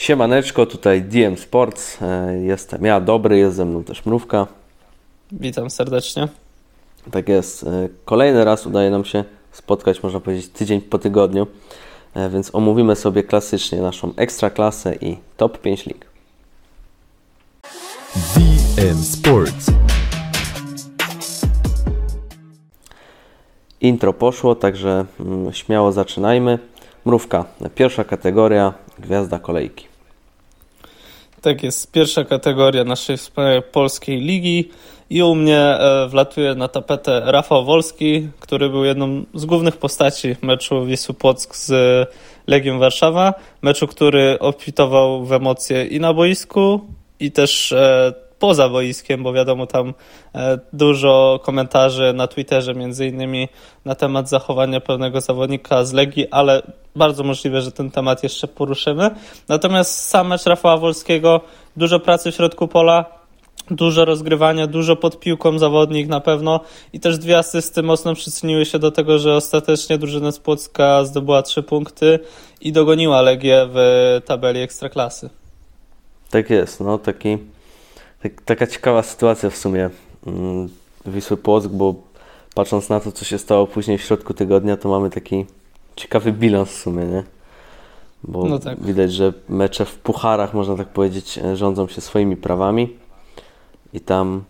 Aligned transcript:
Siemaneczko, 0.00 0.66
tutaj 0.66 1.02
DM 1.02 1.36
Sports. 1.36 2.02
E, 2.02 2.36
jestem 2.36 2.84
ja, 2.84 3.00
Dobry, 3.00 3.38
jest 3.38 3.56
ze 3.56 3.64
mną 3.64 3.84
też 3.84 4.06
Mrówka. 4.06 4.46
Witam 5.32 5.70
serdecznie. 5.70 6.28
Tak 7.10 7.28
jest. 7.28 7.62
E, 7.62 7.88
kolejny 8.04 8.44
raz 8.44 8.66
udaje 8.66 8.90
nam 8.90 9.04
się 9.04 9.24
spotkać, 9.52 10.02
można 10.02 10.20
powiedzieć, 10.20 10.48
tydzień 10.48 10.80
po 10.80 10.98
tygodniu, 10.98 11.46
e, 12.14 12.30
więc 12.30 12.54
omówimy 12.54 12.96
sobie 12.96 13.22
klasycznie 13.22 13.82
naszą 13.82 14.12
ekstraklasę 14.16 14.94
i 14.94 15.16
top 15.36 15.58
5 15.58 15.86
lig. 15.86 16.06
DM 18.76 19.02
Sports. 19.02 19.66
Intro 23.80 24.12
poszło, 24.12 24.54
także 24.54 25.04
mm, 25.20 25.52
śmiało 25.52 25.92
zaczynajmy. 25.92 26.58
Mrówka, 27.04 27.44
pierwsza 27.74 28.04
kategoria, 28.04 28.74
gwiazda 28.98 29.38
kolejki. 29.38 29.89
Tak 31.42 31.62
jest, 31.62 31.92
pierwsza 31.92 32.24
kategoria 32.24 32.84
naszej 32.84 33.16
wspaniałej 33.16 33.62
polskiej 33.62 34.20
ligi 34.20 34.70
i 35.10 35.22
u 35.22 35.34
mnie 35.34 35.58
e, 35.58 36.08
wlatuje 36.08 36.54
na 36.54 36.68
tapetę 36.68 37.22
Rafał 37.24 37.64
Wolski, 37.64 38.28
który 38.40 38.68
był 38.68 38.84
jedną 38.84 39.24
z 39.34 39.44
głównych 39.44 39.76
postaci 39.76 40.36
meczu 40.42 40.84
Wisły 40.84 41.14
Płock 41.14 41.56
z 41.56 41.72
Legią 42.46 42.78
Warszawa. 42.78 43.34
Meczu, 43.62 43.86
który 43.86 44.38
obfitował 44.38 45.24
w 45.24 45.32
emocje 45.32 45.84
i 45.84 46.00
na 46.00 46.14
boisku, 46.14 46.80
i 47.20 47.32
też 47.32 47.72
e, 47.72 48.12
poza 48.40 48.68
boiskiem, 48.68 49.22
bo 49.22 49.32
wiadomo 49.32 49.66
tam 49.66 49.94
e, 50.34 50.58
dużo 50.72 51.40
komentarzy 51.42 52.12
na 52.12 52.26
Twitterze 52.26 52.74
między 52.74 53.06
innymi 53.06 53.48
na 53.84 53.94
temat 53.94 54.28
zachowania 54.28 54.80
pewnego 54.80 55.20
zawodnika 55.20 55.84
z 55.84 55.92
Legii, 55.92 56.30
ale 56.30 56.62
bardzo 56.96 57.24
możliwe, 57.24 57.62
że 57.62 57.72
ten 57.72 57.90
temat 57.90 58.22
jeszcze 58.22 58.48
poruszymy. 58.48 59.10
Natomiast 59.48 60.08
sam 60.08 60.28
mecz 60.28 60.46
Rafała 60.46 60.76
Wolskiego, 60.76 61.40
dużo 61.76 62.00
pracy 62.00 62.32
w 62.32 62.34
środku 62.34 62.68
pola, 62.68 63.04
dużo 63.70 64.04
rozgrywania, 64.04 64.66
dużo 64.66 64.96
pod 64.96 65.20
piłką 65.20 65.58
zawodnik 65.58 66.08
na 66.08 66.20
pewno 66.20 66.60
i 66.92 67.00
też 67.00 67.18
dwie 67.18 67.38
asysty 67.38 67.82
mocno 67.82 68.14
przyczyniły 68.14 68.66
się 68.66 68.78
do 68.78 68.90
tego, 68.90 69.18
że 69.18 69.34
ostatecznie 69.34 69.98
drużyna 69.98 70.32
z 70.32 70.38
Płocka 70.38 71.04
zdobyła 71.04 71.42
trzy 71.42 71.62
punkty 71.62 72.18
i 72.60 72.72
dogoniła 72.72 73.22
Legię 73.22 73.68
w 73.72 73.78
tabeli 74.24 74.60
Ekstraklasy. 74.60 75.30
Tak 76.30 76.50
jest, 76.50 76.80
no 76.80 76.98
taki 76.98 77.38
tak, 78.22 78.32
taka 78.44 78.66
ciekawa 78.66 79.02
sytuacja 79.02 79.50
w 79.50 79.56
sumie 79.56 79.90
mm, 80.26 80.68
Wisły 81.06 81.36
Płock, 81.36 81.68
bo 81.68 81.94
patrząc 82.54 82.88
na 82.88 83.00
to, 83.00 83.12
co 83.12 83.24
się 83.24 83.38
stało 83.38 83.66
później 83.66 83.98
w 83.98 84.02
środku 84.02 84.34
tygodnia, 84.34 84.76
to 84.76 84.88
mamy 84.88 85.10
taki 85.10 85.46
ciekawy 85.96 86.32
bilans 86.32 86.68
w 86.68 86.76
sumie, 86.76 87.04
nie? 87.04 87.22
Bo 88.24 88.44
no 88.44 88.58
tak. 88.58 88.82
widać, 88.82 89.12
że 89.12 89.32
mecze 89.48 89.84
w 89.84 89.98
pucharach, 89.98 90.54
można 90.54 90.76
tak 90.76 90.88
powiedzieć, 90.88 91.38
e, 91.38 91.56
rządzą 91.56 91.88
się 91.88 92.00
swoimi 92.00 92.36
prawami 92.36 92.96
i 93.92 94.00
tam, 94.00 94.44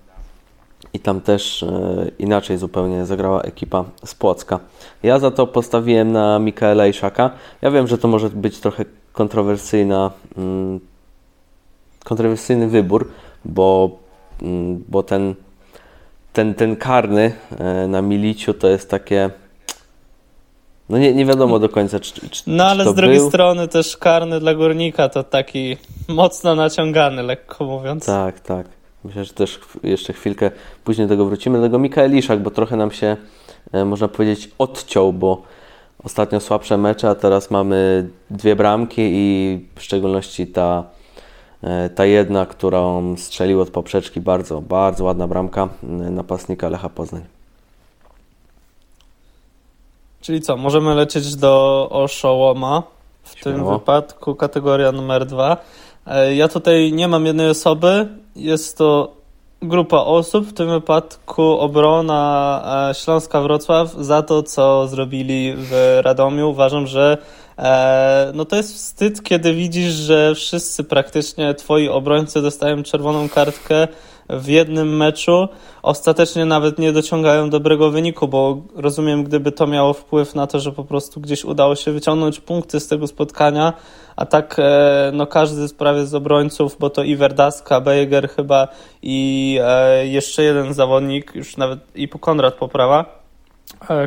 i 0.92 1.00
tam 1.00 1.20
też 1.20 1.62
e, 1.62 2.10
inaczej 2.18 2.58
zupełnie 2.58 3.06
zagrała 3.06 3.42
ekipa 3.42 3.84
z 4.04 4.14
Płocka. 4.14 4.60
Ja 5.02 5.18
za 5.18 5.30
to 5.30 5.46
postawiłem 5.46 6.12
na 6.12 6.38
Mikaela 6.38 6.86
Iszaka. 6.86 7.30
Ja 7.62 7.70
wiem, 7.70 7.86
że 7.86 7.98
to 7.98 8.08
może 8.08 8.30
być 8.30 8.60
trochę 8.60 8.84
kontrowersyjna, 9.12 10.10
mm, 10.36 10.80
kontrowersyjny 12.04 12.68
wybór, 12.68 13.08
bo, 13.44 13.98
mm, 14.42 14.84
bo 14.88 15.02
ten, 15.02 15.34
ten, 16.32 16.54
ten 16.54 16.76
karny 16.76 17.32
e, 17.58 17.86
na 17.88 18.02
Miliciu 18.02 18.54
to 18.54 18.68
jest 18.68 18.90
takie. 18.90 19.30
No 20.88 20.98
nie, 20.98 21.14
nie 21.14 21.26
wiadomo 21.26 21.58
do 21.58 21.68
końca, 21.68 22.00
czy, 22.00 22.30
czy 22.30 22.42
No 22.46 22.64
ale 22.64 22.84
czy 22.84 22.90
z 22.90 22.94
drugiej 22.94 23.16
był. 23.16 23.28
strony 23.28 23.68
też 23.68 23.96
karny 23.96 24.40
dla 24.40 24.54
górnika 24.54 25.08
to 25.08 25.22
taki 25.24 25.76
mocno 26.08 26.54
naciągany, 26.54 27.22
lekko 27.22 27.64
mówiąc. 27.64 28.06
Tak, 28.06 28.40
tak. 28.40 28.66
Myślę, 29.04 29.24
że 29.24 29.32
też 29.32 29.60
jeszcze 29.82 30.12
chwilkę 30.12 30.50
później 30.84 31.06
do 31.06 31.12
tego 31.14 31.24
wrócimy. 31.24 31.58
Do 31.58 31.64
tego 31.64 31.78
Mikael 31.78 32.16
Iszak, 32.16 32.42
bo 32.42 32.50
trochę 32.50 32.76
nam 32.76 32.90
się, 32.90 33.16
e, 33.72 33.84
można 33.84 34.08
powiedzieć, 34.08 34.50
odciął, 34.58 35.12
bo 35.12 35.42
ostatnio 36.04 36.40
słabsze 36.40 36.78
mecze, 36.78 37.08
a 37.08 37.14
teraz 37.14 37.50
mamy 37.50 38.08
dwie 38.30 38.56
bramki 38.56 39.02
i 39.04 39.58
w 39.76 39.82
szczególności 39.82 40.46
ta 40.46 40.84
ta 41.94 42.04
jedna, 42.04 42.46
którą 42.46 43.16
strzelił 43.16 43.60
od 43.60 43.70
poprzeczki, 43.70 44.20
bardzo, 44.20 44.60
bardzo 44.60 45.04
ładna 45.04 45.26
bramka 45.26 45.68
e, 45.82 45.86
napastnika 45.86 46.68
Lecha 46.68 46.88
Poznań. 46.88 47.22
Czyli 50.20 50.40
co, 50.40 50.56
możemy 50.56 50.94
lecieć 50.94 51.36
do 51.36 51.88
Oszołoma, 51.90 52.82
w 53.22 53.38
Śmiało. 53.38 53.58
tym 53.58 53.78
wypadku 53.78 54.34
kategoria 54.34 54.92
numer 54.92 55.26
dwa. 55.26 55.56
E, 56.06 56.34
ja 56.34 56.48
tutaj 56.48 56.92
nie 56.92 57.08
mam 57.08 57.26
jednej 57.26 57.50
osoby, 57.50 58.08
jest 58.36 58.78
to 58.78 59.12
grupa 59.62 59.96
osób, 59.98 60.46
w 60.46 60.52
tym 60.52 60.68
wypadku 60.68 61.42
obrona 61.42 62.62
Śląska 62.94 63.40
Wrocław 63.40 63.92
za 63.92 64.22
to, 64.22 64.42
co 64.42 64.88
zrobili 64.88 65.54
w 65.56 65.98
Radomiu. 66.02 66.50
Uważam, 66.50 66.86
że 66.86 67.18
E, 67.49 67.49
no 68.34 68.44
to 68.44 68.56
jest 68.56 68.74
wstyd, 68.74 69.22
kiedy 69.22 69.54
widzisz, 69.54 69.92
że 69.92 70.34
wszyscy 70.34 70.84
praktycznie 70.84 71.54
twoi 71.54 71.88
obrońcy 71.88 72.42
dostają 72.42 72.82
czerwoną 72.82 73.28
kartkę 73.28 73.88
w 74.30 74.48
jednym 74.48 74.96
meczu. 74.96 75.48
Ostatecznie 75.82 76.44
nawet 76.44 76.78
nie 76.78 76.92
dociągają 76.92 77.50
dobrego 77.50 77.90
wyniku, 77.90 78.28
bo 78.28 78.62
rozumiem, 78.74 79.24
gdyby 79.24 79.52
to 79.52 79.66
miało 79.66 79.92
wpływ 79.92 80.34
na 80.34 80.46
to, 80.46 80.60
że 80.60 80.72
po 80.72 80.84
prostu 80.84 81.20
gdzieś 81.20 81.44
udało 81.44 81.76
się 81.76 81.92
wyciągnąć 81.92 82.40
punkty 82.40 82.80
z 82.80 82.88
tego 82.88 83.06
spotkania, 83.06 83.72
a 84.16 84.26
tak 84.26 84.56
e, 84.58 85.10
no 85.14 85.26
każdy 85.26 85.68
prawie 85.68 86.06
z 86.06 86.14
obrońców, 86.14 86.76
bo 86.78 86.90
to 86.90 87.02
i 87.02 87.16
Verdaska, 87.16 87.80
Bejger 87.80 88.28
chyba 88.28 88.68
i 89.02 89.58
e, 89.62 90.06
jeszcze 90.06 90.42
jeden 90.42 90.74
zawodnik, 90.74 91.34
już 91.34 91.56
nawet 91.56 91.78
i 91.94 92.08
Konrad 92.08 92.54
poprawa. 92.54 93.19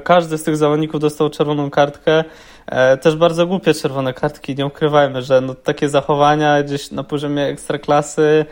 Każdy 0.03 0.37
z 0.37 0.43
tych 0.43 0.57
zawodników 0.57 1.01
dostał 1.01 1.29
czerwoną 1.29 1.69
kartkę. 1.69 2.23
E, 2.65 2.97
też 2.97 3.15
bardzo 3.15 3.47
głupie 3.47 3.73
czerwone 3.73 4.13
kartki, 4.13 4.55
nie 4.55 4.65
ukrywajmy, 4.65 5.21
że 5.21 5.41
no, 5.41 5.55
takie 5.55 5.89
zachowania 5.89 6.63
gdzieś 6.63 6.91
na 6.91 7.03
poziomie 7.03 7.45
ekstraklasy, 7.45 8.45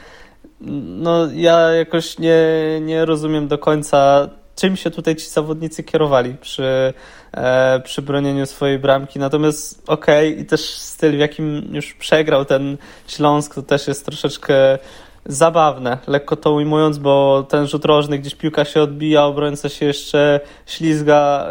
no 0.62 1.28
ja 1.34 1.72
jakoś 1.72 2.20
nie, 2.20 2.44
nie 2.82 3.06
rozumiem 3.06 3.48
do 3.48 3.58
końca, 3.58 4.30
czym 4.56 4.76
się 4.76 4.92
tutaj 4.92 5.16
ci 5.16 5.30
zawodnicy 5.30 5.84
kierowali 5.84 6.36
przy, 6.42 6.94
e, 7.32 7.80
przy 7.80 8.02
bronieniu 8.02 8.46
swojej 8.46 8.80
bramki. 8.80 9.20
Natomiast 9.20 9.84
okej, 9.90 10.34
okay, 10.34 10.42
i 10.42 10.46
też 10.46 10.62
styl, 10.70 11.12
w 11.12 11.20
jakim 11.20 11.70
już 11.72 11.94
przegrał 11.94 12.46
ten 12.46 12.78
Śląsk, 13.08 13.56
to 13.56 13.62
też 13.62 13.88
jest 13.88 14.06
troszeczkę 14.06 14.78
zabawne, 15.26 15.98
lekko 16.08 16.36
to 16.36 16.54
ujmując, 16.54 16.98
bo 16.98 17.46
ten 17.50 17.68
rzut 17.68 17.86
rożny, 17.86 18.20
gdzieś 18.20 18.36
piłka 18.36 18.66
się 18.66 18.82
odbija, 18.82 19.26
obrońca 19.26 19.70
się 19.70 19.86
jeszcze 19.86 20.40
ślizga, 20.66 21.48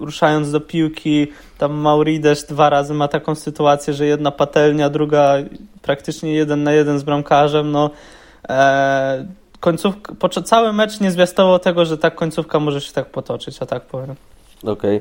y, 0.00 0.04
ruszając 0.04 0.50
do 0.50 0.60
piłki. 0.60 1.26
Tam 1.58 1.72
Maurides 1.72 2.46
dwa 2.46 2.70
razy 2.70 2.94
ma 2.94 3.08
taką 3.08 3.34
sytuację, 3.34 3.94
że 3.94 4.06
jedna 4.06 4.30
patelnia, 4.30 4.90
druga 4.90 5.34
praktycznie 5.82 6.34
jeden 6.34 6.62
na 6.62 6.72
jeden 6.72 6.98
z 6.98 7.02
bramkarzem. 7.02 7.72
No, 7.72 7.90
e, 8.48 9.26
końcówka, 9.60 10.14
cały 10.44 10.72
mecz 10.72 11.00
nie 11.00 11.10
zwiastował 11.10 11.58
tego, 11.58 11.84
że 11.84 11.98
ta 11.98 12.10
końcówka 12.10 12.60
może 12.60 12.80
się 12.80 12.92
tak 12.92 13.06
potoczyć, 13.06 13.62
a 13.62 13.66
tak 13.66 13.82
powiem. 13.82 14.14
Okej. 14.62 14.96
Okay. 14.96 15.00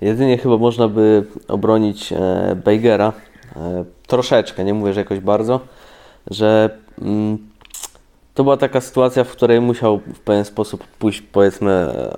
Jedynie 0.00 0.38
chyba 0.38 0.56
można 0.56 0.88
by 0.88 1.24
obronić 1.48 2.12
e, 2.12 2.56
Bejgera 2.64 3.12
e, 3.56 3.84
troszeczkę, 4.06 4.64
nie 4.64 4.74
mówię, 4.74 4.92
że 4.92 5.00
jakoś 5.00 5.20
bardzo, 5.20 5.60
że 6.30 6.78
mm, 7.02 7.38
to 8.34 8.44
była 8.44 8.56
taka 8.56 8.80
sytuacja, 8.80 9.24
w 9.24 9.32
której 9.32 9.60
musiał 9.60 9.98
w 9.98 10.20
pewien 10.20 10.44
sposób 10.44 10.84
pójść, 10.98 11.20
powiedzmy, 11.20 11.70
e, 11.70 12.16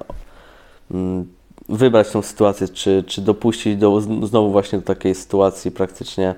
mm, 0.91 1.26
wybrać 1.69 2.10
tą 2.10 2.22
sytuację, 2.22 2.69
czy, 2.69 3.04
czy 3.06 3.21
dopuścić 3.21 3.76
do, 3.76 4.00
znowu 4.00 4.50
właśnie 4.50 4.78
do 4.78 4.84
takiej 4.84 5.15
sytuacji 5.15 5.71
praktycznie, 5.71 6.34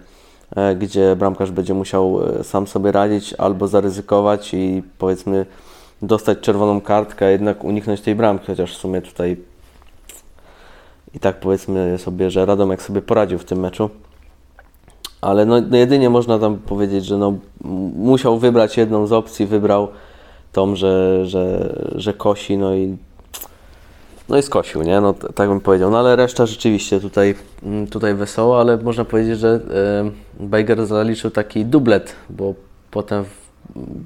e, 0.56 0.76
gdzie 0.76 1.16
bramkarz 1.16 1.50
będzie 1.50 1.74
musiał 1.74 2.20
e, 2.40 2.44
sam 2.44 2.66
sobie 2.66 2.92
radzić 2.92 3.34
albo 3.34 3.68
zaryzykować 3.68 4.54
i 4.54 4.82
powiedzmy 4.98 5.46
dostać 6.02 6.38
czerwoną 6.40 6.80
kartkę, 6.80 7.26
a 7.26 7.30
jednak 7.30 7.64
uniknąć 7.64 8.00
tej 8.00 8.14
bramki, 8.14 8.46
chociaż 8.46 8.74
w 8.74 8.80
sumie 8.80 9.02
tutaj 9.02 9.36
i 11.14 11.18
tak 11.20 11.40
powiedzmy 11.40 11.98
sobie, 11.98 12.30
że 12.30 12.46
Radomek 12.46 12.82
sobie 12.82 13.02
poradził 13.02 13.38
w 13.38 13.44
tym 13.44 13.60
meczu 13.60 13.90
ale 15.22 15.46
no, 15.46 15.60
no 15.70 15.76
jedynie 15.76 16.10
można 16.10 16.38
tam 16.38 16.58
powiedzieć, 16.58 17.04
że 17.04 17.18
no, 17.18 17.34
musiał 17.96 18.38
wybrać 18.38 18.76
jedną 18.76 19.06
z 19.06 19.12
opcji, 19.12 19.46
wybrał 19.46 19.88
tą, 20.52 20.76
że, 20.76 21.26
że, 21.26 21.74
że 21.94 22.14
kosi, 22.14 22.58
no 22.58 22.74
i 22.74 22.96
no 24.28 24.38
i 24.38 24.42
skosił, 24.42 24.82
nie? 24.82 25.00
No 25.00 25.14
tak 25.14 25.48
bym 25.48 25.60
powiedział. 25.60 25.90
No 25.90 25.98
ale 25.98 26.16
reszta 26.16 26.46
rzeczywiście 26.46 27.00
tutaj, 27.00 27.34
mm, 27.62 27.86
tutaj 27.86 28.14
wesoło, 28.14 28.60
ale 28.60 28.76
można 28.76 29.04
powiedzieć, 29.04 29.38
że 29.38 29.60
e, 30.40 30.44
Bejger 30.44 30.86
zaliczył 30.86 31.30
taki 31.30 31.64
dublet, 31.64 32.14
bo 32.30 32.54
potem, 32.90 33.24
w, 33.24 33.30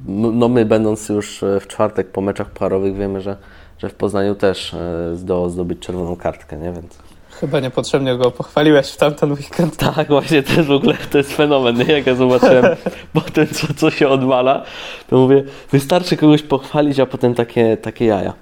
no 0.08 0.48
my 0.48 0.64
będąc 0.64 1.08
już 1.08 1.44
w 1.60 1.66
czwartek 1.66 2.06
po 2.06 2.20
meczach 2.20 2.50
parowych 2.50 2.96
wiemy, 2.96 3.20
że, 3.20 3.36
że 3.78 3.88
w 3.88 3.94
Poznaniu 3.94 4.34
też 4.34 4.74
e, 4.74 5.16
zdołał 5.16 5.50
zdobyć 5.50 5.78
czerwoną 5.78 6.16
kartkę, 6.16 6.56
nie? 6.56 6.72
Więc... 6.72 6.98
Chyba 7.40 7.60
niepotrzebnie 7.60 8.16
go 8.16 8.30
pochwaliłeś 8.30 8.90
w 8.90 8.96
tamten 8.96 9.32
weekend. 9.32 9.76
Tak, 9.94 10.08
właśnie 10.08 10.36
jest 10.36 10.60
w 10.60 10.70
ogóle 10.70 10.94
to 11.10 11.18
jest 11.18 11.32
fenomen. 11.32 11.76
Nie? 11.76 11.84
Jak 11.84 12.06
ja 12.06 12.14
zobaczyłem 12.14 12.64
potem, 13.12 13.46
co, 13.46 13.66
co 13.76 13.90
się 13.90 14.08
odwala, 14.08 14.64
to 15.08 15.16
mówię, 15.16 15.44
wystarczy 15.72 16.16
kogoś 16.16 16.42
pochwalić, 16.42 17.00
a 17.00 17.06
potem 17.06 17.34
takie, 17.34 17.76
takie 17.76 18.04
jaja. 18.04 18.32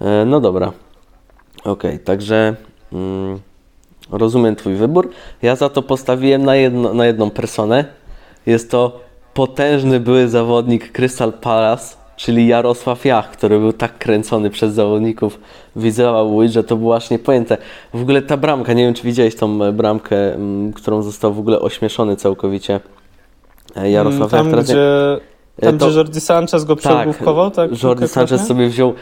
E, 0.00 0.24
no 0.24 0.40
dobra. 0.40 0.72
Okej, 1.64 1.72
okay, 1.72 1.98
także 1.98 2.56
mm, 2.92 3.40
rozumiem 4.10 4.56
Twój 4.56 4.74
wybór. 4.74 5.10
Ja 5.42 5.56
za 5.56 5.68
to 5.68 5.82
postawiłem 5.82 6.44
na, 6.44 6.56
jedno, 6.56 6.94
na 6.94 7.06
jedną 7.06 7.30
personę. 7.30 7.84
Jest 8.46 8.70
to 8.70 9.00
potężny 9.34 10.00
były 10.00 10.28
zawodnik 10.28 10.92
Crystal 10.92 11.32
Palace, 11.32 11.96
czyli 12.22 12.46
Jarosław 12.46 13.04
Jach, 13.04 13.30
który 13.30 13.58
był 13.58 13.72
tak 13.72 13.98
kręcony 13.98 14.50
przez 14.50 14.74
zawodników 14.74 15.40
Widzewa 15.76 16.22
Łódź, 16.22 16.52
że 16.52 16.64
to 16.64 16.76
było 16.76 16.96
aż 16.96 17.10
niepojęte. 17.10 17.56
W 17.94 18.02
ogóle 18.02 18.22
ta 18.22 18.36
bramka, 18.36 18.72
nie 18.72 18.84
wiem 18.84 18.94
czy 18.94 19.02
widziałeś 19.02 19.36
tą 19.36 19.64
e, 19.64 19.72
bramkę, 19.72 20.16
którą 20.74 21.02
został 21.02 21.32
w 21.32 21.38
ogóle 21.38 21.60
ośmieszony 21.60 22.16
całkowicie 22.16 22.80
e, 23.76 23.90
Jarosław 23.90 24.30
tam, 24.30 24.50
Jach. 24.50 24.64
Gdzie, 24.64 25.12
e, 25.58 25.66
tam, 25.66 25.78
to, 25.78 25.86
gdzie 25.86 25.96
Jordi 25.96 26.20
Sanchez 26.20 26.64
go 26.64 26.76
przegłówkował, 26.76 27.50
tak? 27.50 27.70
tak 27.70 27.82
Jordi 27.82 28.08
Sanchez 28.08 28.46
sobie 28.46 28.68
wziął... 28.68 28.94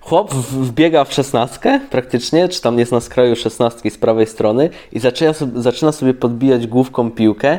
Chłop 0.00 0.34
wbiega 0.34 1.04
w 1.04 1.12
szesnastkę 1.12 1.80
praktycznie, 1.90 2.48
czy 2.48 2.62
tam 2.62 2.78
jest 2.78 2.92
na 2.92 3.00
skraju 3.00 3.36
szesnastki 3.36 3.90
z 3.90 3.98
prawej 3.98 4.26
strony 4.26 4.70
i 4.92 5.00
zaczyna 5.00 5.32
zaczyna 5.54 5.92
sobie 5.92 6.14
podbijać 6.14 6.66
główką 6.66 7.10
piłkę 7.10 7.58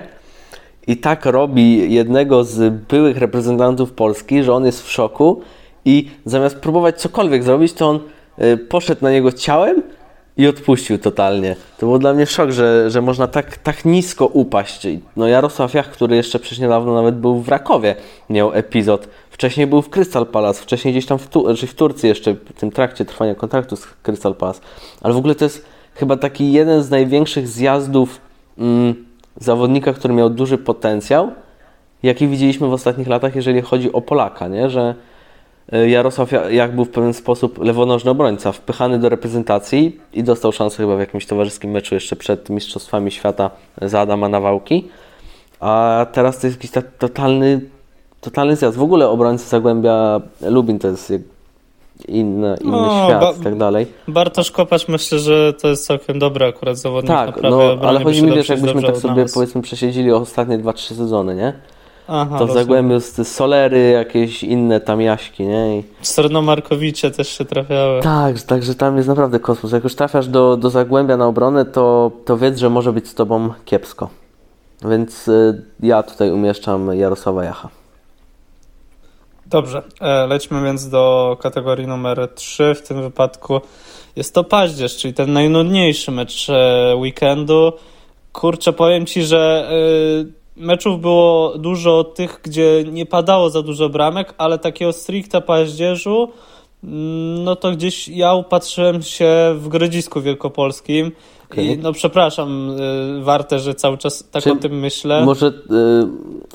i 0.88 0.98
tak 0.98 1.26
robi 1.26 1.94
jednego 1.94 2.44
z 2.44 2.74
byłych 2.90 3.18
reprezentantów 3.18 3.92
Polski, 3.92 4.44
że 4.44 4.54
on 4.54 4.66
jest 4.66 4.84
w 4.84 4.92
szoku 4.92 5.42
i 5.86 6.10
zamiast 6.26 6.56
próbować 6.56 7.02
cokolwiek 7.02 7.44
zrobić, 7.44 7.74
to 7.74 7.90
on 7.90 8.00
y, 8.42 8.58
poszedł 8.58 9.04
na 9.04 9.12
niego 9.12 9.32
ciałem 9.32 9.84
i 10.38 10.48
odpuścił 10.48 10.98
totalnie. 10.98 11.56
To 11.78 11.86
był 11.86 12.00
dla 12.00 12.14
mnie 12.14 12.26
szok, 12.26 12.52
że, 12.52 12.92
że 12.92 13.02
można 13.02 13.28
tak, 13.28 13.58
tak 13.58 13.86
nisko 13.86 14.26
upaść. 14.26 14.88
No 15.16 15.28
Jarosław 15.28 15.74
Jach, 15.74 15.92
który 15.92 16.16
jeszcze 16.16 16.40
przecież 16.40 16.60
niedawno 16.60 16.94
nawet 16.94 17.16
był 17.16 17.42
w 17.42 17.50
Rakowie, 17.50 17.96
miał 18.30 18.54
epizod. 18.54 19.08
Wcześniej 19.30 19.68
był 19.68 19.82
w 19.82 19.90
Crystal 19.90 20.26
Palace, 20.26 20.62
wcześniej 20.62 20.94
gdzieś 20.94 21.06
tam 21.06 21.18
w, 21.18 21.28
tu, 21.28 21.56
w 21.68 21.74
Turcji 21.74 22.10
jeszcze, 22.10 22.34
w 22.34 22.54
tym 22.54 22.72
trakcie 22.72 23.06
trwania 23.06 23.36
kontraktu 23.36 23.76
z 23.76 23.88
Crystal 24.04 24.36
Palace. 24.36 24.62
Ale 25.02 25.14
w 25.14 25.18
ogóle 25.18 25.36
to 25.36 25.46
jest 25.46 25.66
chyba 25.94 26.18
taki 26.18 26.52
jeden 26.52 26.84
z 26.84 26.90
największych 26.90 27.48
zjazdów 27.48 28.22
mm, 28.58 29.07
zawodnika, 29.38 29.94
który 29.94 30.14
miał 30.14 30.30
duży 30.30 30.58
potencjał, 30.58 31.32
jaki 32.04 32.28
widzieliśmy 32.28 32.68
w 32.68 32.74
ostatnich 32.74 33.08
latach, 33.08 33.36
jeżeli 33.36 33.62
chodzi 33.62 33.94
o 33.94 34.02
Polaka, 34.02 34.48
nie? 34.48 34.70
że 34.70 34.96
e, 35.72 35.90
Jarosław 35.90 36.32
Jak 36.52 36.76
był 36.76 36.86
w 36.86 36.90
pewien 36.90 37.14
sposób 37.14 37.58
lewonożny 37.64 38.12
obrońca, 38.12 38.52
wpychany 38.52 39.00
do 39.00 39.10
reprezentacji 39.10 40.00
i 40.14 40.24
dostał 40.24 40.52
szansę 40.52 40.78
chyba 40.78 40.96
w 40.96 41.00
jakimś 41.00 41.26
towarzyskim 41.26 41.72
meczu 41.72 41.96
jeszcze 41.96 42.16
przed 42.16 42.50
Mistrzostwami 42.50 43.12
Świata 43.12 43.50
za 43.82 44.00
Adama 44.00 44.30
Nawałki. 44.30 44.88
A 45.60 46.06
teraz 46.12 46.40
to 46.40 46.48
jest 46.48 46.58
jakiś 46.58 46.84
totalny, 47.00 47.62
totalny 48.22 48.56
zjazd. 48.56 48.78
W 48.78 48.84
ogóle 48.84 49.10
obrońcy 49.10 49.50
Zagłębia 49.50 50.22
Lubin 50.42 50.80
to 50.80 50.88
jest 50.88 51.14
inny, 52.08 52.58
inny 52.62 52.72
no, 52.72 53.06
świat 53.06 53.40
i 53.42 53.44
tak 53.44 53.58
dalej. 53.58 53.88
Bartosz 54.08 54.52
Kopacz 54.52 54.88
myślę, 54.88 55.20
że 55.20 55.54
to 55.54 55.68
jest 55.68 55.86
całkiem 55.86 56.20
dobry 56.20 56.46
akurat 56.46 56.78
zawodnik. 56.78 57.12
Tak, 57.12 57.42
no, 57.42 57.62
ale 57.82 58.04
chodzi 58.04 58.24
mi, 58.24 58.32
wiesz, 58.36 58.50
jakbyśmy 58.50 58.82
tak 58.82 58.98
sobie 58.98 59.26
powiedzmy 59.34 59.62
przesiedzieli 59.62 60.12
ostatnie 60.12 60.60
2-3 60.60 60.94
sezony, 60.94 61.36
nie? 61.36 61.54
Aha, 62.08 62.40
to 62.40 62.48
w 62.48 62.52
Zagłębiu 62.52 62.94
jest 62.94 63.28
Solery, 63.28 63.90
jakieś 63.90 64.44
inne 64.44 64.80
tam 64.80 65.02
jaśki, 65.02 65.44
nie? 65.48 65.78
I... 65.80 65.84
Markowicze 66.44 67.12
też 67.12 67.30
się 67.30 67.46
trafiały. 67.46 68.02
Tak, 68.02 68.42
także 68.42 68.76
tam 68.76 68.98
jest 68.98 69.08
naprawdę 69.08 69.40
kosmos. 69.40 69.72
Jak 69.72 69.84
już 69.84 69.96
trafiasz 69.96 70.28
do, 70.28 70.58
do 70.58 70.70
Zagłębia 70.70 71.18
na 71.18 71.28
obronę, 71.28 71.66
to, 71.66 72.12
to 72.26 72.38
wiedz, 72.38 72.58
że 72.58 72.70
może 72.70 72.94
być 72.94 73.08
z 73.08 73.14
tobą 73.14 73.50
kiepsko. 73.66 74.10
Więc 74.86 75.28
y, 75.28 75.62
ja 75.80 76.04
tutaj 76.04 76.32
umieszczam 76.32 76.96
Jarosława 76.96 77.44
Jacha. 77.44 77.70
Dobrze, 79.50 79.82
e, 80.02 80.28
lećmy 80.28 80.64
więc 80.64 80.90
do 80.90 81.38
kategorii 81.42 81.88
numer 81.88 82.30
3. 82.36 82.76
W 82.76 82.88
tym 82.88 83.02
wypadku 83.02 83.62
jest 84.16 84.34
to 84.34 84.44
paździerz, 84.44 84.98
czyli 84.98 85.14
ten 85.14 85.34
najnudniejszy 85.34 86.12
mecz 86.12 86.50
e, 86.50 86.96
weekendu. 86.96 87.74
Kurczę, 88.34 88.74
powiem 88.74 89.06
Ci, 89.06 89.24
że 89.24 89.70
e, 90.58 90.62
meczów 90.66 91.02
było 91.02 91.58
dużo 91.58 92.04
tych, 92.04 92.40
gdzie 92.44 92.84
nie 92.92 93.06
padało 93.06 93.50
za 93.50 93.62
dużo 93.62 93.90
bramek, 93.90 94.34
ale 94.38 94.60
takiego 94.60 94.94
stricte 94.94 95.42
paździerzu 95.42 96.32
mm, 96.84 97.44
no 97.44 97.56
to 97.56 97.72
gdzieś 97.72 98.08
ja 98.08 98.34
upatrzyłem 98.34 99.02
się 99.04 99.30
w 99.56 99.68
Grodzisku 99.68 100.22
Wielkopolskim 100.22 101.12
Okay. 101.52 101.66
I 101.66 101.78
no 101.78 101.94
przepraszam, 101.94 102.72
warte, 103.22 103.60
że 103.60 103.76
cały 103.76 103.98
czas 103.98 104.30
tak 104.32 104.44
Czy 104.44 104.52
o 104.52 104.56
tym 104.56 104.80
myślę. 104.80 105.26
Może, 105.26 105.52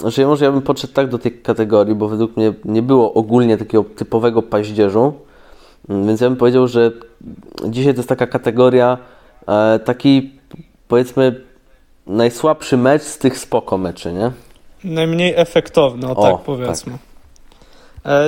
że 0.04 0.26
może 0.26 0.44
ja 0.44 0.52
bym 0.52 0.62
podszedł 0.62 0.93
tak 0.93 1.08
do 1.08 1.19
tej 1.19 1.32
kategorii, 1.32 1.94
bo 1.94 2.08
według 2.08 2.37
mnie 2.37 2.52
nie 2.64 2.82
było 2.82 3.14
ogólnie 3.14 3.58
takiego 3.58 3.84
typowego 3.84 4.43
paździerzu, 4.43 5.12
mm, 5.88 6.06
więc 6.06 6.20
ja 6.20 6.28
bym 6.28 6.38
powiedział, 6.38 6.69
że 6.69 6.90
dzisiaj 7.69 7.94
to 7.94 7.99
jest 7.99 8.08
taka 8.08 8.26
kategoria, 8.26 8.99
e, 9.49 9.78
taki 9.78 10.31
powiedzmy 10.88 11.40
najsłabszy 12.06 12.76
mecz 12.76 13.02
z 13.02 13.19
tych 13.19 13.38
spoko 13.38 13.78
meczy, 13.78 14.12
nie? 14.12 14.31
Najmniej 14.84 15.34
efektowny, 15.37 16.10
o, 16.10 16.22
tak 16.22 16.38
powiedzmy. 16.38 16.93
Tak. 16.93 17.00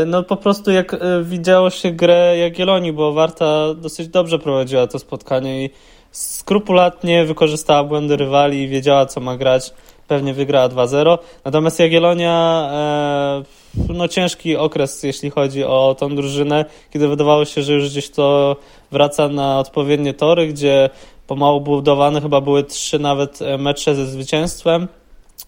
No 0.07 0.23
po 0.23 0.37
prostu 0.37 0.71
jak 0.71 0.95
e, 0.95 0.99
widziało 1.23 1.71
się 1.71 1.91
grę 1.91 2.39
Jagiellonii, 2.39 2.93
bo 2.93 3.13
Warta 3.13 3.75
dosyć 3.75 4.09
dobrze 4.09 4.39
prowadziła 4.39 4.87
to 4.87 4.99
spotkanie 4.99 5.65
i 5.65 5.71
skrupulatnie 6.11 7.25
wykorzystała 7.25 7.85
błędy 7.85 8.17
rywali 8.17 8.63
i 8.63 8.69
wiedziała, 8.69 9.07
co 9.07 9.21
ma 9.21 9.37
grać. 9.37 9.75
Pewnie 10.09 10.35
wygrała 10.35 10.69
2-0. 10.69 11.19
Natomiast 11.45 11.81
Jagiellonia, 11.81 12.69
e, 12.73 13.93
no 13.95 14.09
ciężki 14.09 14.57
okres, 14.57 15.03
jeśli 15.03 15.31
chodzi 15.31 15.65
o 15.65 15.97
tą 15.99 16.17
drużynę, 16.17 16.65
kiedy 16.91 17.09
wydawało 17.09 17.45
się, 17.45 17.63
że 17.63 17.73
już 17.73 17.91
gdzieś 17.91 18.11
to 18.11 18.57
wraca 18.93 19.29
na 19.29 19.59
odpowiednie 19.59 20.15
tory, 20.15 20.47
gdzie 20.49 20.91
pomału 21.27 21.61
budowane 21.61 22.21
chyba 22.21 22.41
były 22.41 22.65
trzy 22.65 22.99
nawet 22.99 23.39
mecze 23.59 23.95
ze 23.95 24.07
zwycięstwem 24.07 24.89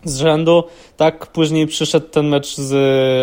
z 0.05 0.17
rzędu. 0.17 0.65
Tak, 0.97 1.27
później 1.27 1.67
przyszedł 1.67 2.07
ten 2.09 2.29
mecz 2.29 2.57
z 2.57 2.73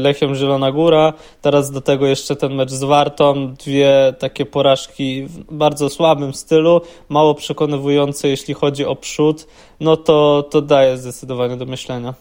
Lechem 0.04 0.36
Zielona 0.36 0.72
Góra, 0.72 1.14
teraz 1.42 1.72
do 1.72 1.82
tego 1.82 2.06
jeszcze 2.06 2.36
ten 2.36 2.54
mecz 2.54 2.72
z 2.72 2.84
Wartą, 2.84 3.54
dwie 3.54 4.14
takie 4.20 4.46
porażki 4.46 5.26
w 5.26 5.54
bardzo 5.54 5.90
słabym 5.90 6.34
stylu, 6.34 6.82
mało 7.10 7.36
przekonywujące 7.36 8.28
jeśli 8.28 8.54
chodzi 8.54 8.86
o 8.86 8.96
przód, 8.96 9.48
no 9.80 9.98
to, 9.98 10.48
to 10.50 10.62
daje 10.62 10.98
zdecydowanie 10.98 11.58
do 11.58 11.66
myślenia. 11.66 12.14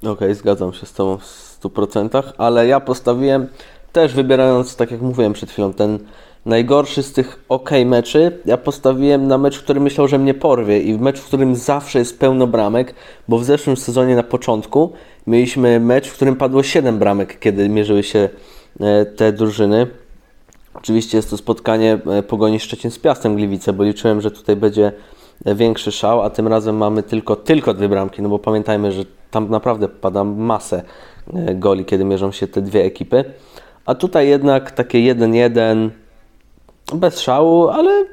Okej, 0.00 0.12
okay, 0.12 0.34
zgadzam 0.34 0.72
się 0.72 0.86
z 0.86 0.92
Tobą 0.92 1.18
w 1.18 1.58
100%, 1.62 2.22
ale 2.38 2.66
ja 2.66 2.80
postawiłem 2.80 3.48
też 3.92 4.14
wybierając, 4.14 4.76
tak 4.76 4.90
jak 4.90 5.00
mówiłem 5.00 5.32
przed 5.32 5.50
chwilą, 5.50 5.72
ten 5.72 5.98
najgorszy 6.46 7.02
z 7.02 7.12
tych 7.12 7.44
ok 7.48 7.70
meczy, 7.86 8.38
ja 8.44 8.56
postawiłem 8.56 9.28
na 9.28 9.38
mecz, 9.38 9.58
który 9.58 9.80
myślał, 9.80 10.08
że 10.08 10.18
mnie 10.18 10.34
porwie 10.34 10.80
i 10.80 10.98
mecz, 10.98 11.20
w 11.20 11.26
którym 11.26 11.56
zawsze 11.56 11.98
jest 11.98 12.18
pełno 12.18 12.46
bramek, 12.46 12.94
bo 13.28 13.38
w 13.38 13.44
zeszłym 13.44 13.76
sezonie 13.76 14.16
na 14.16 14.22
początku 14.22 14.92
mieliśmy 15.26 15.80
mecz, 15.80 16.08
w 16.08 16.14
którym 16.14 16.36
padło 16.36 16.62
7 16.62 16.98
bramek, 16.98 17.38
kiedy 17.38 17.68
mierzyły 17.68 18.02
się 18.02 18.28
e, 18.80 19.06
te 19.06 19.32
drużyny. 19.32 19.86
Oczywiście 20.74 21.18
jest 21.18 21.30
to 21.30 21.36
spotkanie 21.36 21.98
e, 22.06 22.22
Pogoni 22.22 22.60
Szczecin 22.60 22.90
z 22.90 22.98
Piastem 22.98 23.36
Gliwice, 23.36 23.72
bo 23.72 23.84
liczyłem, 23.84 24.20
że 24.20 24.30
tutaj 24.30 24.56
będzie 24.56 24.92
e, 25.44 25.54
większy 25.54 25.92
szał, 25.92 26.22
a 26.22 26.30
tym 26.30 26.48
razem 26.48 26.76
mamy 26.76 27.02
tylko, 27.02 27.36
tylko 27.36 27.74
dwie 27.74 27.88
bramki, 27.88 28.22
no 28.22 28.28
bo 28.28 28.38
pamiętajmy, 28.38 28.92
że 28.92 29.04
tam 29.30 29.50
naprawdę 29.50 29.88
pada 29.88 30.24
masę 30.24 30.82
goli, 31.54 31.84
kiedy 31.84 32.04
mierzą 32.04 32.32
się 32.32 32.46
te 32.46 32.62
dwie 32.62 32.84
ekipy. 32.84 33.24
A 33.86 33.94
tutaj 33.94 34.28
jednak 34.28 34.70
takie 34.70 34.98
1-1, 35.14 35.90
bez 36.94 37.20
szału, 37.20 37.68
ale 37.68 38.04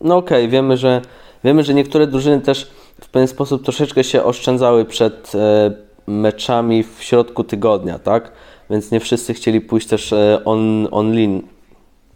no 0.00 0.16
okej, 0.16 0.38
okay, 0.38 0.48
wiemy, 0.48 0.76
że 0.76 1.02
wiemy, 1.44 1.64
że 1.64 1.74
niektóre 1.74 2.06
drużyny 2.06 2.40
też 2.40 2.70
w 3.00 3.08
pewien 3.08 3.28
sposób 3.28 3.64
troszeczkę 3.64 4.04
się 4.04 4.24
oszczędzały 4.24 4.84
przed 4.84 5.32
e, 5.34 5.72
meczami 6.06 6.82
w 6.82 7.02
środku 7.02 7.44
tygodnia, 7.44 7.98
tak? 7.98 8.32
Więc 8.70 8.90
nie 8.90 9.00
wszyscy 9.00 9.34
chcieli 9.34 9.60
pójść 9.60 9.86
też 9.86 10.12
e, 10.12 10.40
on, 10.44 10.88
online, 10.90 11.42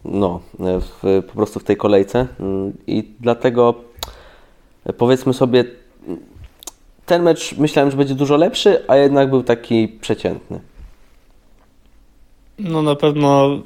no, 0.05 0.39
e, 0.59 0.79
w, 0.79 1.23
po 1.27 1.33
prostu 1.33 1.59
w 1.59 1.63
tej 1.63 1.77
kolejce 1.77 2.27
mm, 2.39 2.73
i 2.87 3.11
dlatego 3.19 3.73
powiedzmy 4.97 5.33
sobie 5.33 5.63
ten 7.05 7.23
mecz 7.23 7.57
myślałem, 7.57 7.91
że 7.91 7.97
będzie 7.97 8.15
dużo 8.15 8.37
lepszy, 8.37 8.83
a 8.87 8.95
jednak 8.95 9.29
był 9.29 9.43
taki 9.43 9.87
przeciętny. 9.87 10.59
No 12.59 12.81
na 12.81 12.95
pewno 12.95 13.59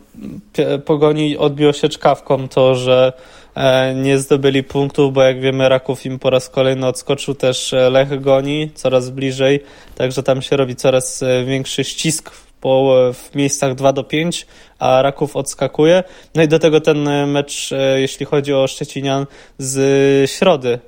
Pogoni 0.85 1.37
odbiło 1.37 1.73
się 1.73 1.89
czkawką 1.89 2.47
to, 2.47 2.75
że 2.75 3.13
e, 3.55 3.95
nie 3.95 4.17
zdobyli 4.17 4.63
punktów, 4.63 5.13
bo 5.13 5.23
jak 5.23 5.41
wiemy 5.41 5.69
Raków 5.69 6.05
im 6.05 6.19
po 6.19 6.29
raz 6.29 6.49
kolejny 6.49 6.87
odskoczył 6.87 7.35
też 7.35 7.73
e, 7.73 7.89
Lech 7.89 8.21
Goni 8.21 8.71
coraz 8.75 9.09
bliżej, 9.09 9.63
także 9.95 10.23
tam 10.23 10.41
się 10.41 10.57
robi 10.57 10.75
coraz 10.75 11.23
e, 11.23 11.43
większy 11.45 11.83
ścisk 11.83 12.31
po, 12.61 12.95
w 13.13 13.35
miejscach 13.35 13.75
2 13.75 13.93
do 13.93 14.03
5, 14.03 14.47
a 14.79 15.01
Raków 15.01 15.35
odskakuje. 15.35 16.03
No 16.35 16.43
i 16.43 16.47
do 16.47 16.59
tego 16.59 16.81
ten 16.81 17.27
mecz, 17.27 17.69
jeśli 17.95 18.25
chodzi 18.25 18.53
o 18.53 18.67
Szczecinian, 18.67 19.25
z 19.57 20.31
środy, 20.31 20.79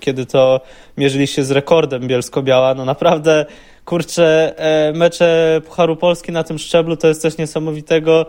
kiedy 0.00 0.26
to 0.26 0.60
mierzyli 0.96 1.26
się 1.26 1.44
z 1.44 1.50
rekordem 1.50 2.08
Bielsko-Biała. 2.08 2.74
No 2.74 2.84
naprawdę, 2.84 3.46
kurczę, 3.84 4.54
mecze 4.94 5.60
Pucharu 5.66 5.96
Polski 5.96 6.32
na 6.32 6.44
tym 6.44 6.58
szczeblu 6.58 6.96
to 6.96 7.08
jest 7.08 7.22
coś 7.22 7.38
niesamowitego 7.38 8.26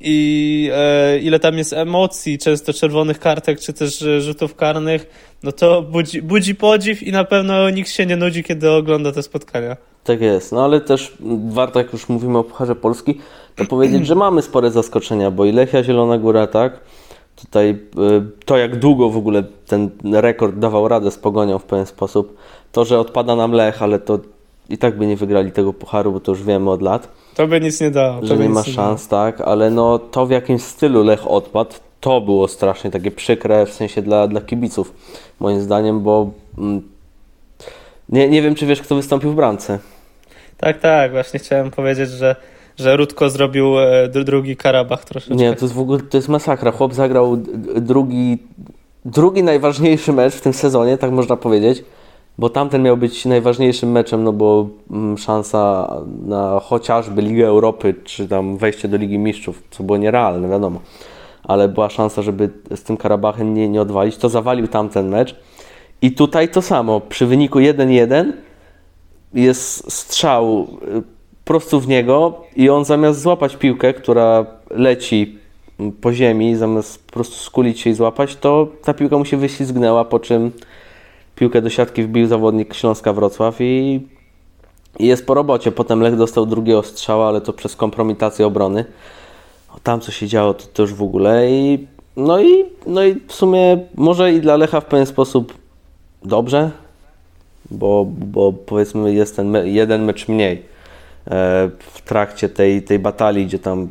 i 0.00 0.70
e, 0.74 1.18
ile 1.18 1.38
tam 1.40 1.58
jest 1.58 1.72
emocji, 1.72 2.38
często 2.38 2.72
czerwonych 2.72 3.18
kartek, 3.18 3.60
czy 3.60 3.72
też 3.72 4.02
e, 4.02 4.20
rzutów 4.20 4.54
karnych, 4.54 5.06
no 5.42 5.52
to 5.52 5.82
budzi, 5.82 6.22
budzi 6.22 6.54
podziw 6.54 7.02
i 7.02 7.12
na 7.12 7.24
pewno 7.24 7.70
nikt 7.70 7.90
się 7.90 8.06
nie 8.06 8.16
nudzi, 8.16 8.44
kiedy 8.44 8.70
ogląda 8.70 9.12
te 9.12 9.22
spotkania. 9.22 9.76
Tak 10.04 10.20
jest, 10.20 10.52
no 10.52 10.64
ale 10.64 10.80
też 10.80 11.16
warto, 11.48 11.78
jak 11.78 11.92
już 11.92 12.08
mówimy 12.08 12.38
o 12.38 12.44
Pucharze 12.44 12.74
Polski, 12.74 13.18
to 13.56 13.64
powiedzieć, 13.64 14.06
że 14.06 14.14
mamy 14.14 14.42
spore 14.42 14.70
zaskoczenia, 14.70 15.30
bo 15.30 15.44
i 15.44 15.52
Lechia 15.52 15.82
Zielona 15.84 16.18
Góra, 16.18 16.46
tak, 16.46 16.80
tutaj 17.36 17.70
e, 17.70 17.76
to 18.44 18.56
jak 18.56 18.78
długo 18.78 19.10
w 19.10 19.16
ogóle 19.16 19.42
ten 19.66 19.90
rekord 20.12 20.58
dawał 20.58 20.88
radę 20.88 21.10
z 21.10 21.18
Pogonią 21.18 21.58
w 21.58 21.64
pewien 21.64 21.86
sposób, 21.86 22.36
to, 22.72 22.84
że 22.84 22.98
odpada 22.98 23.36
nam 23.36 23.52
Lech, 23.52 23.82
ale 23.82 23.98
to 23.98 24.18
i 24.70 24.78
tak 24.78 24.98
by 24.98 25.06
nie 25.06 25.16
wygrali 25.16 25.52
tego 25.52 25.72
Pucharu, 25.72 26.12
bo 26.12 26.20
to 26.20 26.32
już 26.32 26.42
wiemy 26.42 26.70
od 26.70 26.82
lat. 26.82 27.08
To 27.34 27.46
by 27.46 27.60
nic 27.60 27.80
nie 27.80 27.90
dało. 27.90 28.26
Że 28.26 28.36
nie 28.36 28.48
ma 28.48 28.62
szans, 28.62 29.08
tak, 29.08 29.40
ale 29.40 29.70
no 29.70 29.98
to 29.98 30.26
w 30.26 30.30
jakim 30.30 30.58
stylu 30.58 31.04
Lech 31.04 31.30
odpadł, 31.30 31.74
to 32.00 32.20
było 32.20 32.48
strasznie 32.48 32.90
takie 32.90 33.10
przykre 33.10 33.66
w 33.66 33.72
sensie 33.72 34.02
dla, 34.02 34.28
dla 34.28 34.40
kibiców, 34.40 34.92
moim 35.40 35.60
zdaniem, 35.60 36.00
bo 36.00 36.30
mm, 36.58 36.82
nie, 38.08 38.28
nie 38.28 38.42
wiem, 38.42 38.54
czy 38.54 38.66
wiesz, 38.66 38.82
kto 38.82 38.94
wystąpił 38.94 39.32
w 39.32 39.34
bramce. 39.34 39.78
Tak, 40.56 40.80
tak, 40.80 41.10
właśnie 41.10 41.40
chciałem 41.40 41.70
powiedzieć, 41.70 42.10
że, 42.10 42.36
że 42.76 42.96
Rudko 42.96 43.30
zrobił 43.30 43.78
e, 43.78 44.08
drugi 44.08 44.56
Karabach 44.56 45.04
troszeczkę. 45.04 45.36
Nie, 45.36 45.54
to 45.54 45.64
jest 45.64 45.74
w 45.74 45.80
ogóle 45.80 46.00
to 46.00 46.16
jest 46.16 46.28
masakra. 46.28 46.72
Chłop 46.72 46.94
zagrał 46.94 47.36
drugi, 47.76 48.38
drugi 49.04 49.42
najważniejszy 49.42 50.12
mecz 50.12 50.34
w 50.34 50.40
tym 50.40 50.52
sezonie, 50.52 50.98
tak 50.98 51.10
można 51.10 51.36
powiedzieć 51.36 51.84
bo 52.40 52.48
tamten 52.50 52.82
miał 52.82 52.96
być 52.96 53.24
najważniejszym 53.24 53.90
meczem, 53.90 54.24
no 54.24 54.32
bo 54.32 54.68
mm, 54.90 55.18
szansa 55.18 55.94
na 56.26 56.60
chociażby 56.60 57.22
Ligę 57.22 57.46
Europy, 57.46 57.94
czy 58.04 58.28
tam 58.28 58.56
wejście 58.56 58.88
do 58.88 58.96
Ligi 58.96 59.18
Mistrzów, 59.18 59.62
co 59.70 59.82
było 59.82 59.98
nierealne, 59.98 60.48
wiadomo, 60.48 60.80
ale 61.42 61.68
była 61.68 61.90
szansa, 61.90 62.22
żeby 62.22 62.50
z 62.76 62.82
tym 62.82 62.96
Karabachem 62.96 63.54
nie, 63.54 63.68
nie 63.68 63.82
odwalić, 63.82 64.16
to 64.16 64.28
zawalił 64.28 64.68
tamten 64.68 65.08
mecz. 65.08 65.36
I 66.02 66.12
tutaj 66.12 66.48
to 66.48 66.62
samo, 66.62 67.00
przy 67.00 67.26
wyniku 67.26 67.58
1-1 67.58 68.32
jest 69.34 69.92
strzał 69.92 70.66
y, 70.98 71.02
prosto 71.44 71.80
w 71.80 71.88
niego 71.88 72.40
i 72.56 72.70
on 72.70 72.84
zamiast 72.84 73.20
złapać 73.20 73.56
piłkę, 73.56 73.94
która 73.94 74.46
leci 74.70 75.38
po 76.00 76.12
ziemi, 76.12 76.56
zamiast 76.56 77.06
po 77.06 77.12
prostu 77.12 77.36
skulić 77.36 77.80
się 77.80 77.90
i 77.90 77.94
złapać, 77.94 78.36
to 78.36 78.68
ta 78.84 78.94
piłka 78.94 79.18
mu 79.18 79.24
się 79.24 79.36
wyślizgnęła, 79.36 80.04
po 80.04 80.18
czym 80.18 80.52
piłkę 81.40 81.62
do 81.62 81.70
siatki 81.70 82.02
wbił 82.02 82.26
zawodnik 82.26 82.74
Śląska 82.74 83.12
Wrocław 83.12 83.56
i, 83.60 84.00
i 84.98 85.06
jest 85.06 85.26
po 85.26 85.34
robocie. 85.34 85.72
Potem 85.72 86.00
Lech 86.00 86.16
dostał 86.16 86.46
drugiego 86.46 86.82
strzała, 86.82 87.28
ale 87.28 87.40
to 87.40 87.52
przez 87.52 87.76
kompromitację 87.76 88.46
obrony. 88.46 88.84
O, 89.76 89.80
tam 89.82 90.00
co 90.00 90.12
się 90.12 90.26
działo, 90.26 90.54
to, 90.54 90.66
to 90.66 90.82
już 90.82 90.94
w 90.94 91.02
ogóle. 91.02 91.50
I, 91.50 91.86
no, 92.16 92.40
i, 92.40 92.64
no 92.86 93.04
i 93.04 93.20
w 93.26 93.32
sumie 93.32 93.78
może 93.94 94.32
i 94.32 94.40
dla 94.40 94.56
Lecha 94.56 94.80
w 94.80 94.84
pewien 94.84 95.06
sposób 95.06 95.54
dobrze, 96.22 96.70
bo, 97.70 98.06
bo 98.08 98.52
powiedzmy 98.52 99.14
jest 99.14 99.36
ten 99.36 99.48
me 99.48 99.68
jeden 99.68 100.04
mecz 100.04 100.28
mniej 100.28 100.56
e, 100.56 100.60
w 101.78 102.02
trakcie 102.04 102.48
tej, 102.48 102.82
tej 102.82 102.98
batalii, 102.98 103.46
gdzie 103.46 103.58
tam 103.58 103.88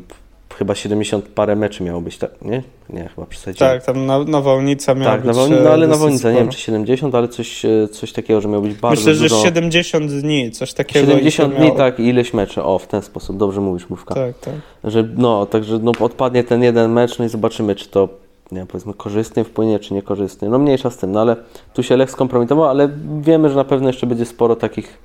chyba 0.60 0.74
70 0.74 1.28
parę 1.28 1.56
meczy 1.56 1.82
miało 1.82 2.00
być, 2.00 2.18
tak? 2.18 2.30
Nie? 2.42 2.62
Nie, 2.90 3.08
chyba 3.14 3.26
przesadziłem. 3.26 3.72
Tak, 3.72 3.84
tam 3.84 4.06
na, 4.06 4.24
nawałnica 4.24 4.94
miała 4.94 5.12
tak, 5.12 5.22
być. 5.22 5.36
Tak, 5.36 5.50
no 5.64 5.70
ale 5.70 5.88
nawałnica, 5.88 6.30
nie 6.32 6.38
wiem 6.38 6.48
czy 6.48 6.58
70, 6.58 7.14
ale 7.14 7.28
coś, 7.28 7.64
e, 7.64 7.88
coś 7.88 8.12
takiego, 8.12 8.40
że 8.40 8.48
miało 8.48 8.62
być 8.62 8.74
bardzo 8.74 9.00
Myślę, 9.00 9.22
dużo. 9.22 9.36
że 9.36 9.42
70 9.42 10.12
dni, 10.12 10.50
coś 10.50 10.72
takiego. 10.72 11.06
70 11.06 11.54
dni, 11.54 11.72
tak, 11.76 12.00
i 12.00 12.02
ileś 12.02 12.34
meczy, 12.34 12.62
o, 12.62 12.78
w 12.78 12.86
ten 12.86 13.02
sposób, 13.02 13.36
dobrze 13.36 13.60
mówisz, 13.60 13.90
Mówka. 13.90 14.14
Tak, 14.14 14.38
tak. 14.38 14.54
Że, 14.84 15.08
no, 15.16 15.46
także 15.46 15.78
no, 15.78 15.92
odpadnie 16.00 16.44
ten 16.44 16.62
jeden 16.62 16.92
mecz, 16.92 17.18
no 17.18 17.24
i 17.24 17.28
zobaczymy, 17.28 17.74
czy 17.74 17.88
to, 17.88 18.08
nie 18.52 18.66
powiedzmy, 18.66 18.94
korzystnie 18.94 19.44
wpłynie, 19.44 19.78
czy 19.78 19.94
niekorzystnie. 19.94 20.48
No 20.48 20.58
mniejsza 20.58 20.90
z 20.90 20.96
tym, 20.96 21.12
no 21.12 21.20
ale 21.20 21.36
tu 21.74 21.82
się 21.82 21.96
Lech 21.96 22.10
skompromitował, 22.10 22.64
ale 22.64 22.88
wiemy, 23.20 23.48
że 23.48 23.56
na 23.56 23.64
pewno 23.64 23.88
jeszcze 23.88 24.06
będzie 24.06 24.24
sporo 24.24 24.56
takich 24.56 24.98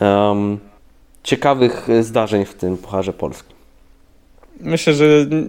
um, 0.00 0.58
ciekawych 1.22 1.88
zdarzeń 2.00 2.44
w 2.44 2.54
tym 2.54 2.76
Pucharze 2.76 3.12
Polskim. 3.12 3.55
Myślę, 4.60 4.94
że 4.94 5.04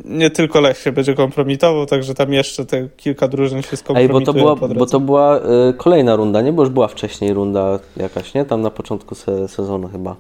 nie 0.06 0.30
tylko 0.30 0.62
Lech 0.62 0.78
się 0.78 0.92
będzie 0.92 1.14
kompromitował, 1.14 1.86
także 1.86 2.14
tam 2.14 2.34
jeszcze 2.34 2.66
te 2.66 2.88
kilka 2.98 3.28
drużyn 3.28 3.62
się 3.62 3.78
skompromituje. 3.78 4.20
Ej, 4.20 4.26
bo 4.26 4.34
to 4.34 4.34
była, 4.34 4.56
bo 4.76 4.86
to 4.86 5.00
była 5.00 5.38
y, 5.38 5.42
kolejna 5.78 6.16
runda, 6.16 6.42
nie? 6.42 6.54
Bo 6.54 6.62
już 6.62 6.72
była 6.72 6.88
wcześniej 6.88 7.34
runda 7.34 7.80
jakaś, 7.98 8.34
nie? 8.34 8.46
Tam 8.46 8.62
na 8.62 8.72
początku 8.72 9.16
se, 9.16 9.48
sezonu 9.48 9.88
chyba. 9.88 10.16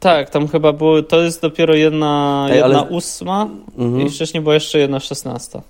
Tak, 0.00 0.30
tam 0.30 0.48
chyba 0.48 0.72
było, 0.72 1.02
to 1.02 1.22
jest 1.22 1.42
dopiero 1.42 1.74
jedna, 1.74 2.46
Ej, 2.50 2.56
jedna 2.56 2.78
ale... 2.78 2.88
ósma 2.88 3.48
mhm. 3.78 4.06
i 4.06 4.10
wcześniej 4.10 4.42
była 4.42 4.54
jeszcze 4.54 4.78
jedna 4.78 5.00
szesnasta. 5.00 5.62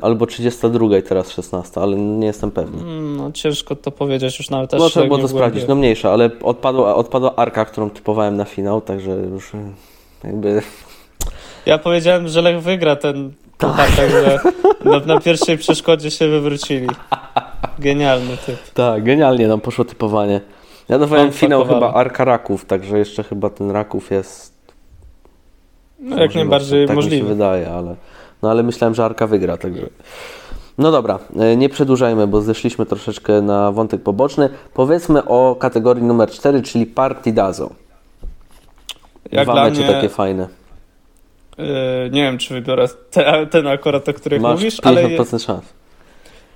Albo 0.00 0.26
32 0.26 0.98
i 0.98 1.02
teraz 1.02 1.30
16, 1.30 1.80
ale 1.80 1.96
nie 1.96 2.26
jestem 2.26 2.50
pewny. 2.50 2.82
Mm, 2.82 3.16
no 3.16 3.32
ciężko 3.32 3.76
to 3.76 3.90
powiedzieć 3.90 4.38
już 4.38 4.50
nawet. 4.50 4.72
No 4.72 4.88
trzeba 4.88 5.06
było 5.06 5.18
to 5.18 5.28
sprawdzić, 5.28 5.64
no 5.68 5.74
mniejsza, 5.74 6.12
ale 6.12 6.30
odpadła, 6.42 6.94
odpadła 6.94 7.36
Arka, 7.36 7.64
którą 7.64 7.90
typowałem 7.90 8.36
na 8.36 8.44
finał, 8.44 8.80
także 8.80 9.10
już 9.10 9.54
y, 9.54 9.58
jakby 10.24 10.62
ja 11.66 11.78
powiedziałem, 11.78 12.28
że 12.28 12.42
Lech 12.42 12.62
wygra 12.62 12.96
ten 12.96 13.32
tak. 13.58 13.96
także 13.96 14.38
na, 14.84 14.98
na 14.98 15.20
pierwszej 15.20 15.58
przeszkodzie 15.58 16.10
się 16.10 16.28
wywrócili. 16.28 16.86
Genialny 17.78 18.36
typ. 18.46 18.56
Tak, 18.74 19.04
genialnie 19.04 19.48
nam 19.48 19.60
poszło 19.60 19.84
typowanie. 19.84 20.40
Ja 20.88 20.98
dawałem 20.98 21.32
finał 21.32 21.64
chyba 21.64 21.94
Arka 21.94 22.24
Raków, 22.24 22.64
także 22.64 22.98
jeszcze 22.98 23.22
chyba 23.22 23.50
ten 23.50 23.70
Raków 23.70 24.10
jest... 24.10 24.56
No 25.98 26.22
jak 26.22 26.34
najbardziej 26.34 26.86
tak 26.86 26.96
możliwe. 26.96 27.16
Tak 27.16 27.24
mi 27.24 27.28
się 27.28 27.34
wydaje, 27.34 27.70
ale... 27.70 27.96
No 28.42 28.50
ale 28.50 28.62
myślałem, 28.62 28.94
że 28.94 29.04
Arka 29.04 29.26
wygra, 29.26 29.56
także... 29.56 29.86
No 30.78 30.90
dobra, 30.90 31.18
e, 31.38 31.56
nie 31.56 31.68
przedłużajmy, 31.68 32.26
bo 32.26 32.40
zeszliśmy 32.40 32.86
troszeczkę 32.86 33.42
na 33.42 33.72
wątek 33.72 34.02
poboczny. 34.02 34.48
Powiedzmy 34.74 35.24
o 35.24 35.56
kategorii 35.60 36.04
numer 36.04 36.30
4, 36.30 36.62
czyli 36.62 36.86
Partidazo. 36.86 37.70
Jak 39.32 39.44
Dwa 39.44 39.54
mecze 39.64 39.80
mnie... 39.80 39.92
takie 39.92 40.08
fajne. 40.08 40.48
Yy, 41.58 42.10
nie 42.10 42.22
wiem, 42.22 42.38
czy 42.38 42.54
wybiorę 42.54 42.88
te, 43.10 43.46
ten 43.46 43.66
akurat, 43.66 44.08
o 44.08 44.12
których 44.12 44.40
Masz 44.40 44.52
mówisz, 44.52 44.76
50% 44.76 45.28
ale... 45.32 45.38
szans. 45.38 45.64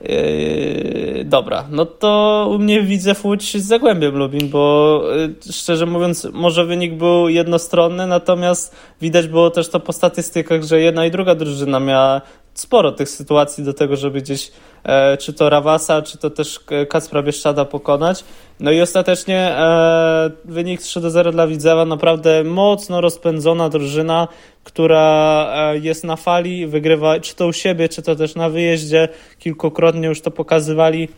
Yy, 0.00 1.24
dobra, 1.24 1.64
no 1.70 1.86
to 1.86 2.48
u 2.50 2.58
mnie 2.58 2.82
widzę 2.82 3.14
Łódź 3.24 3.56
z 3.56 3.66
Zagłębiem 3.66 4.16
Lubin, 4.16 4.48
bo 4.48 5.02
yy, 5.16 5.52
szczerze 5.52 5.86
mówiąc 5.86 6.28
może 6.32 6.64
wynik 6.64 6.94
był 6.94 7.28
jednostronny, 7.28 8.06
natomiast 8.06 8.76
widać 9.00 9.28
było 9.28 9.50
też 9.50 9.68
to 9.68 9.80
po 9.80 9.92
statystykach, 9.92 10.62
że 10.62 10.80
jedna 10.80 11.06
i 11.06 11.10
druga 11.10 11.34
drużyna 11.34 11.80
miała 11.80 12.20
sporo 12.54 12.92
tych 12.92 13.08
sytuacji 13.08 13.64
do 13.64 13.74
tego, 13.74 13.96
żeby 13.96 14.20
gdzieś 14.20 14.52
e, 14.84 15.16
czy 15.16 15.32
to 15.32 15.50
Rawasa, 15.50 16.02
czy 16.02 16.18
to 16.18 16.30
też 16.30 16.60
Kacpra 16.88 17.22
Bieszczada 17.22 17.64
pokonać. 17.64 18.24
No 18.60 18.70
i 18.70 18.80
ostatecznie 18.80 19.38
e, 19.38 20.30
wynik 20.44 20.80
3 20.80 21.00
do 21.00 21.10
0 21.10 21.32
dla 21.32 21.46
Widzewa, 21.46 21.84
naprawdę 21.84 22.44
mocno 22.44 23.00
rozpędzona 23.00 23.68
drużyna, 23.68 24.28
która 24.64 25.46
e, 25.54 25.78
jest 25.78 26.04
na 26.04 26.16
fali, 26.16 26.66
wygrywa 26.66 27.20
czy 27.20 27.34
to 27.34 27.46
u 27.46 27.52
siebie, 27.52 27.88
czy 27.88 28.02
to 28.02 28.16
też 28.16 28.34
na 28.34 28.48
wyjeździe. 28.48 29.08
Kilkukrotnie 29.38 30.08
już 30.08 30.20
to 30.20 30.30
pokazywali. 30.30 31.08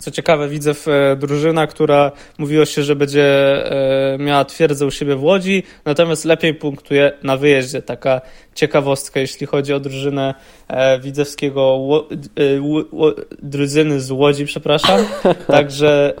Co 0.00 0.10
ciekawe, 0.10 0.48
widzę 0.48 0.74
w 0.74 0.88
e, 0.88 1.16
drużyna, 1.16 1.66
która 1.66 2.12
mówiło 2.38 2.64
się, 2.64 2.82
że 2.82 2.96
będzie 2.96 3.24
e, 4.14 4.18
miała 4.18 4.44
twierdzę 4.44 4.86
u 4.86 4.90
siebie 4.90 5.16
w 5.16 5.24
Łodzi, 5.24 5.62
natomiast 5.84 6.24
lepiej 6.24 6.54
punktuje 6.54 7.12
na 7.22 7.36
wyjeździe. 7.36 7.82
Taka 7.82 8.20
ciekawostka, 8.54 9.20
jeśli 9.20 9.46
chodzi 9.46 9.72
o 9.72 9.80
drużynę 9.80 10.34
e, 10.68 11.00
widzewskiego, 11.00 11.78
drużyny 13.42 14.00
z 14.00 14.10
Łodzi, 14.10 14.44
przepraszam. 14.44 15.00
Także 15.46 16.14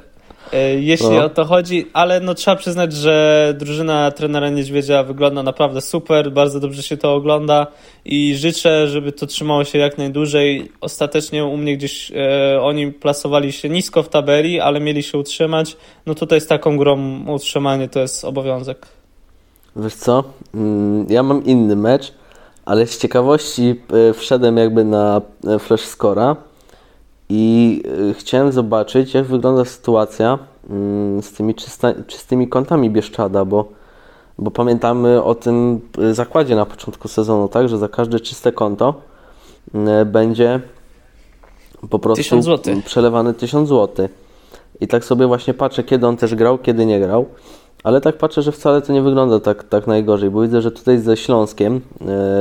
jeśli 0.80 1.10
no. 1.10 1.24
o 1.24 1.28
to 1.28 1.44
chodzi, 1.44 1.86
ale 1.92 2.20
no 2.20 2.34
trzeba 2.34 2.56
przyznać, 2.56 2.92
że 2.92 3.54
drużyna 3.58 4.10
trenera 4.10 4.50
Niedźwiedzia 4.50 5.02
wygląda 5.02 5.42
naprawdę 5.42 5.80
super, 5.80 6.32
bardzo 6.32 6.60
dobrze 6.60 6.82
się 6.82 6.96
to 6.96 7.14
ogląda 7.14 7.66
i 8.04 8.34
życzę, 8.36 8.88
żeby 8.88 9.12
to 9.12 9.26
trzymało 9.26 9.64
się 9.64 9.78
jak 9.78 9.98
najdłużej. 9.98 10.72
Ostatecznie 10.80 11.44
u 11.44 11.56
mnie 11.56 11.76
gdzieś 11.76 12.12
e, 12.12 12.62
oni 12.62 12.92
plasowali 12.92 13.52
się 13.52 13.68
nisko 13.68 14.02
w 14.02 14.08
tabeli, 14.08 14.60
ale 14.60 14.80
mieli 14.80 15.02
się 15.02 15.18
utrzymać. 15.18 15.76
No 16.06 16.14
tutaj 16.14 16.40
z 16.40 16.46
taką 16.46 16.76
grą 16.76 17.24
utrzymanie 17.26 17.88
to 17.88 18.00
jest 18.00 18.24
obowiązek. 18.24 18.86
Wiesz 19.76 19.94
co, 19.94 20.24
mm, 20.54 21.06
ja 21.08 21.22
mam 21.22 21.44
inny 21.44 21.76
mecz, 21.76 22.12
ale 22.64 22.86
z 22.86 22.98
ciekawości 22.98 23.80
e, 24.10 24.14
wszedłem 24.14 24.56
jakby 24.56 24.84
na 24.84 25.20
flash 25.58 25.84
scora 25.84 26.36
i 27.34 27.82
y, 28.10 28.14
chciałem 28.14 28.52
zobaczyć, 28.52 29.14
jak 29.14 29.24
wygląda 29.24 29.64
sytuacja 29.64 30.38
mm, 30.70 31.22
z 31.22 31.32
tymi 31.32 31.54
czysta, 31.54 31.92
czystymi 32.06 32.48
kątami 32.48 32.90
Bieszczada, 32.90 33.44
bo 33.44 33.68
bo 34.38 34.50
pamiętamy 34.50 35.22
o 35.22 35.34
tym 35.34 35.80
y, 35.98 36.14
zakładzie 36.14 36.56
na 36.56 36.66
początku 36.66 37.08
sezonu, 37.08 37.48
tak, 37.48 37.68
że 37.68 37.78
za 37.78 37.88
każde 37.88 38.20
czyste 38.20 38.52
konto 38.52 38.94
y, 39.74 40.04
będzie 40.04 40.60
po 41.90 41.98
prostu 41.98 42.22
1000 42.22 42.44
złotych. 42.44 42.84
przelewany 42.84 43.34
1000 43.34 43.68
zł. 43.68 44.08
I 44.80 44.88
tak 44.88 45.04
sobie 45.04 45.26
właśnie 45.26 45.54
patrzę, 45.54 45.84
kiedy 45.84 46.06
on 46.06 46.16
też 46.16 46.34
grał, 46.34 46.58
kiedy 46.58 46.86
nie 46.86 47.00
grał. 47.00 47.26
Ale 47.84 48.00
tak 48.00 48.18
patrzę, 48.18 48.42
że 48.42 48.52
wcale 48.52 48.82
to 48.82 48.92
nie 48.92 49.02
wygląda 49.02 49.40
tak, 49.40 49.64
tak 49.64 49.86
najgorzej, 49.86 50.30
bo 50.30 50.42
widzę, 50.42 50.62
że 50.62 50.70
tutaj 50.70 50.98
ze 50.98 51.16
Śląskiem 51.16 51.76
y, 51.76 51.80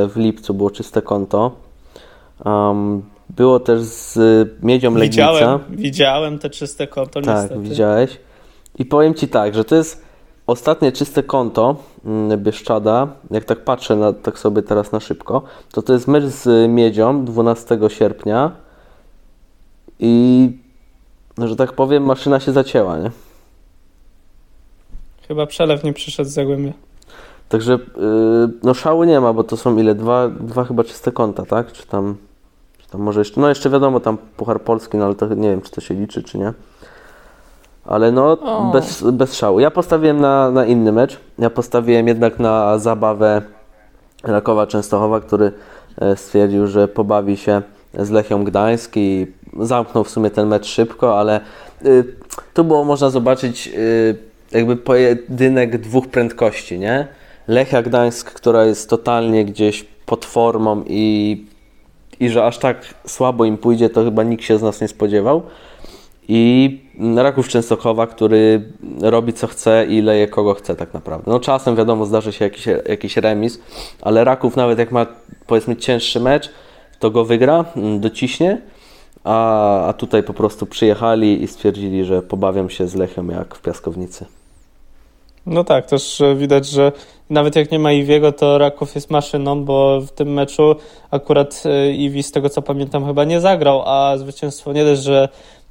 w 0.07 0.13
lipcu 0.15 0.53
było 0.53 0.71
czyste 0.71 1.01
konto. 1.01 1.51
Um, 2.45 3.01
było 3.35 3.59
też 3.59 3.81
z 3.81 4.17
Miedzią 4.63 4.95
Legnica. 4.95 5.33
Widziałem, 5.33 5.59
widziałem 5.69 6.39
te 6.39 6.49
czyste 6.49 6.87
konto 6.87 7.21
Tak, 7.21 7.41
niestety. 7.41 7.61
widziałeś. 7.61 8.17
I 8.79 8.85
powiem 8.85 9.13
Ci 9.13 9.27
tak, 9.27 9.55
że 9.55 9.65
to 9.65 9.75
jest 9.75 10.05
ostatnie 10.47 10.91
czyste 10.91 11.23
konto 11.23 11.75
mm, 12.05 12.43
Bieszczada. 12.43 13.07
Jak 13.31 13.45
tak 13.45 13.63
patrzę 13.63 13.95
na, 13.95 14.13
tak 14.13 14.39
sobie 14.39 14.61
teraz 14.61 14.91
na 14.91 14.99
szybko, 14.99 15.43
to 15.71 15.81
to 15.81 15.93
jest 15.93 16.07
mecz 16.07 16.23
z 16.23 16.69
Miedzią 16.69 17.25
12 17.25 17.79
sierpnia 17.87 18.51
i 19.99 20.49
no, 21.37 21.47
że 21.47 21.55
tak 21.55 21.73
powiem, 21.73 22.03
maszyna 22.03 22.39
się 22.39 22.51
zacięła, 22.51 22.97
nie? 22.97 23.11
Chyba 25.27 25.45
przelew 25.45 25.83
nie 25.83 25.93
przyszedł 25.93 26.29
z 26.29 26.33
Zagłębia. 26.33 26.73
Także 27.49 27.71
yy, 27.73 28.49
no 28.63 28.73
szału 28.73 29.03
nie 29.03 29.19
ma, 29.19 29.33
bo 29.33 29.43
to 29.43 29.57
są 29.57 29.77
ile? 29.77 29.95
Dwa, 29.95 30.29
dwa 30.29 30.63
chyba 30.63 30.83
czyste 30.83 31.11
konta, 31.11 31.45
tak? 31.45 31.71
Czy 31.71 31.87
tam, 31.87 32.15
tam 32.91 33.01
może 33.01 33.21
jeszcze, 33.21 33.41
no 33.41 33.49
jeszcze 33.49 33.69
wiadomo 33.69 33.99
tam 33.99 34.17
Puchar 34.37 34.61
Polski, 34.61 34.97
no 34.97 35.05
ale 35.05 35.15
to 35.15 35.27
nie 35.27 35.49
wiem, 35.49 35.61
czy 35.61 35.71
to 35.71 35.81
się 35.81 35.93
liczy, 35.93 36.23
czy 36.23 36.37
nie. 36.37 36.53
Ale 37.85 38.11
no, 38.11 38.31
O. 38.31 38.71
bez, 38.73 39.03
bez 39.11 39.35
szału. 39.35 39.59
Ja 39.59 39.71
postawiłem 39.71 40.21
na, 40.21 40.51
na 40.51 40.65
inny 40.65 40.91
mecz. 40.91 41.19
Ja 41.39 41.49
postawiłem 41.49 42.07
jednak 42.07 42.39
na 42.39 42.77
zabawę 42.77 43.41
Rakowa 44.23 44.67
Częstochowa, 44.67 45.19
który 45.19 45.51
e, 46.01 46.15
stwierdził, 46.15 46.67
że 46.67 46.87
pobawi 46.87 47.37
się 47.37 47.61
z 47.93 48.09
Lechią 48.09 48.43
Gdańsk 48.43 48.91
i 48.95 49.27
zamknął 49.59 50.03
w 50.03 50.09
sumie 50.09 50.29
ten 50.29 50.47
mecz 50.47 50.65
szybko, 50.65 51.19
ale 51.19 51.41
y, 51.85 52.15
tu 52.53 52.63
było 52.63 52.83
można 52.83 53.09
zobaczyć 53.09 53.67
y, 53.75 54.17
jakby 54.51 54.75
pojedynek 54.75 55.77
dwóch 55.77 56.07
prędkości, 56.07 56.79
nie? 56.79 57.07
Lechia 57.47 57.81
Gdańsk, 57.81 58.31
która 58.31 58.65
jest 58.65 58.89
totalnie 58.89 59.45
gdzieś 59.45 59.83
pod 60.05 60.25
formą 60.25 60.83
i, 60.87 61.45
i 62.21 62.29
że 62.29 62.45
aż 62.45 62.57
tak 62.57 62.93
słabo 63.07 63.45
im 63.45 63.57
pójdzie, 63.57 63.89
to 63.89 64.03
chyba 64.03 64.23
nikt 64.23 64.43
się 64.43 64.57
z 64.57 64.61
nas 64.61 64.81
nie 64.81 64.87
spodziewał. 64.87 65.41
I 66.27 66.79
Raków 67.15 67.47
Częstochowa, 67.47 68.07
który 68.07 68.71
robi 69.01 69.33
co 69.33 69.47
chce 69.47 69.85
i 69.85 70.01
leje 70.01 70.27
kogo 70.27 70.53
chce 70.53 70.75
tak 70.75 70.93
naprawdę. 70.93 71.31
No 71.31 71.39
czasem 71.39 71.75
wiadomo 71.75 72.05
zdarzy 72.05 72.33
się 72.33 72.45
jakiś, 72.45 72.65
jakiś 72.89 73.17
remis, 73.17 73.59
ale 74.01 74.23
Raków 74.23 74.55
nawet 74.55 74.79
jak 74.79 74.91
ma 74.91 75.05
powiedzmy 75.47 75.75
cięższy 75.75 76.19
mecz, 76.19 76.49
to 76.99 77.11
go 77.11 77.25
wygra, 77.25 77.65
mm, 77.75 77.99
dociśnie, 77.99 78.61
a, 79.23 79.87
a 79.87 79.93
tutaj 79.93 80.23
po 80.23 80.33
prostu 80.33 80.65
przyjechali 80.65 81.43
i 81.43 81.47
stwierdzili, 81.47 82.05
że 82.05 82.21
pobawiam 82.21 82.69
się 82.69 82.87
z 82.87 82.95
Lechią 82.95 83.27
jak 83.27 83.55
w 83.55 83.61
piaskownicy. 83.61 84.25
No 85.45 85.63
tak, 85.63 85.85
też 85.85 86.21
e, 86.21 86.35
widać, 86.35 86.67
że 86.67 86.91
nawet 87.29 87.55
jak 87.55 87.71
nie 87.71 87.79
ma 87.79 87.91
Iwiego, 87.91 88.31
to 88.31 88.57
Raków 88.57 88.95
jest 88.95 89.09
maszyną, 89.09 89.65
bo 89.65 90.01
w 90.01 90.11
tym 90.11 90.33
meczu 90.33 90.75
akurat 91.11 91.63
e, 91.65 91.91
Iwi, 91.91 92.23
z 92.23 92.31
tego 92.31 92.49
co 92.49 92.61
pamiętam, 92.61 93.05
chyba 93.05 93.23
nie 93.23 93.41
zagrał, 93.41 93.83
a 93.85 94.17
zwycięstwo 94.17 94.73
nie 94.73 94.85
dość, 94.85 95.01
że 95.01 95.29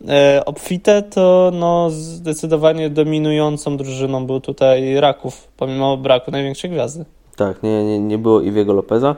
e, 0.08 0.42
obfite, 0.46 1.02
to 1.02 1.50
no 1.54 1.90
zdecydowanie 1.90 2.90
dominującą 2.90 3.76
drużyną 3.76 4.26
był 4.26 4.40
tutaj 4.40 5.00
Raków, 5.00 5.48
pomimo 5.56 5.96
braku 5.96 6.30
największej 6.30 6.70
gwiazdy. 6.70 7.04
Tak, 7.36 7.62
nie, 7.62 7.84
nie, 7.84 7.98
nie 7.98 8.18
było 8.18 8.40
Iwiego 8.40 8.72
Lopeza, 8.72 9.16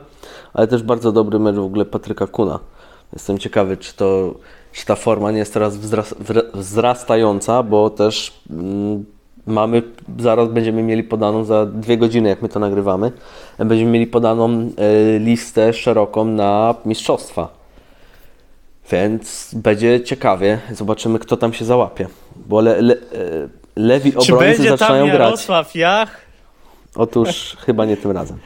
ale 0.52 0.66
też 0.66 0.82
bardzo 0.82 1.12
dobry 1.12 1.38
mecz 1.38 1.56
w 1.56 1.64
ogóle 1.64 1.84
Patryka 1.84 2.26
Kuna. 2.26 2.58
Jestem 3.12 3.38
ciekawy, 3.38 3.76
czy, 3.76 3.96
to, 3.96 4.34
czy 4.72 4.86
ta 4.86 4.94
forma 4.94 5.30
nie 5.30 5.38
jest 5.38 5.54
teraz 5.54 5.78
wzrastająca, 6.54 7.62
bo 7.62 7.90
też 7.90 8.42
mm, 8.50 9.04
mamy, 9.46 9.82
zaraz 10.18 10.48
będziemy 10.48 10.82
mieli 10.82 11.02
podaną 11.02 11.44
za 11.44 11.66
dwie 11.66 11.98
godziny, 11.98 12.28
jak 12.28 12.42
my 12.42 12.48
to 12.48 12.60
nagrywamy, 12.60 13.12
będziemy 13.58 13.90
mieli 13.90 14.06
podaną 14.06 14.48
e, 14.48 15.18
listę 15.18 15.72
szeroką 15.72 16.24
na 16.24 16.74
mistrzostwa. 16.84 17.62
Więc 18.90 19.54
będzie 19.54 20.00
ciekawie. 20.00 20.58
Zobaczymy, 20.72 21.18
kto 21.18 21.36
tam 21.36 21.52
się 21.52 21.64
załapie. 21.64 22.06
Bo 22.36 22.60
le, 22.60 22.82
le, 22.82 22.94
e, 22.94 22.98
lewi 23.76 24.12
Czy 24.12 24.34
obrońcy 24.34 24.62
zaczynają 24.62 25.06
grać. 25.06 25.20
Jarosław 25.20 25.74
Jach? 25.74 26.20
Otóż 26.96 27.28
chyba 27.66 27.84
nie 27.84 27.96
tym 27.96 28.10
razem. 28.10 28.38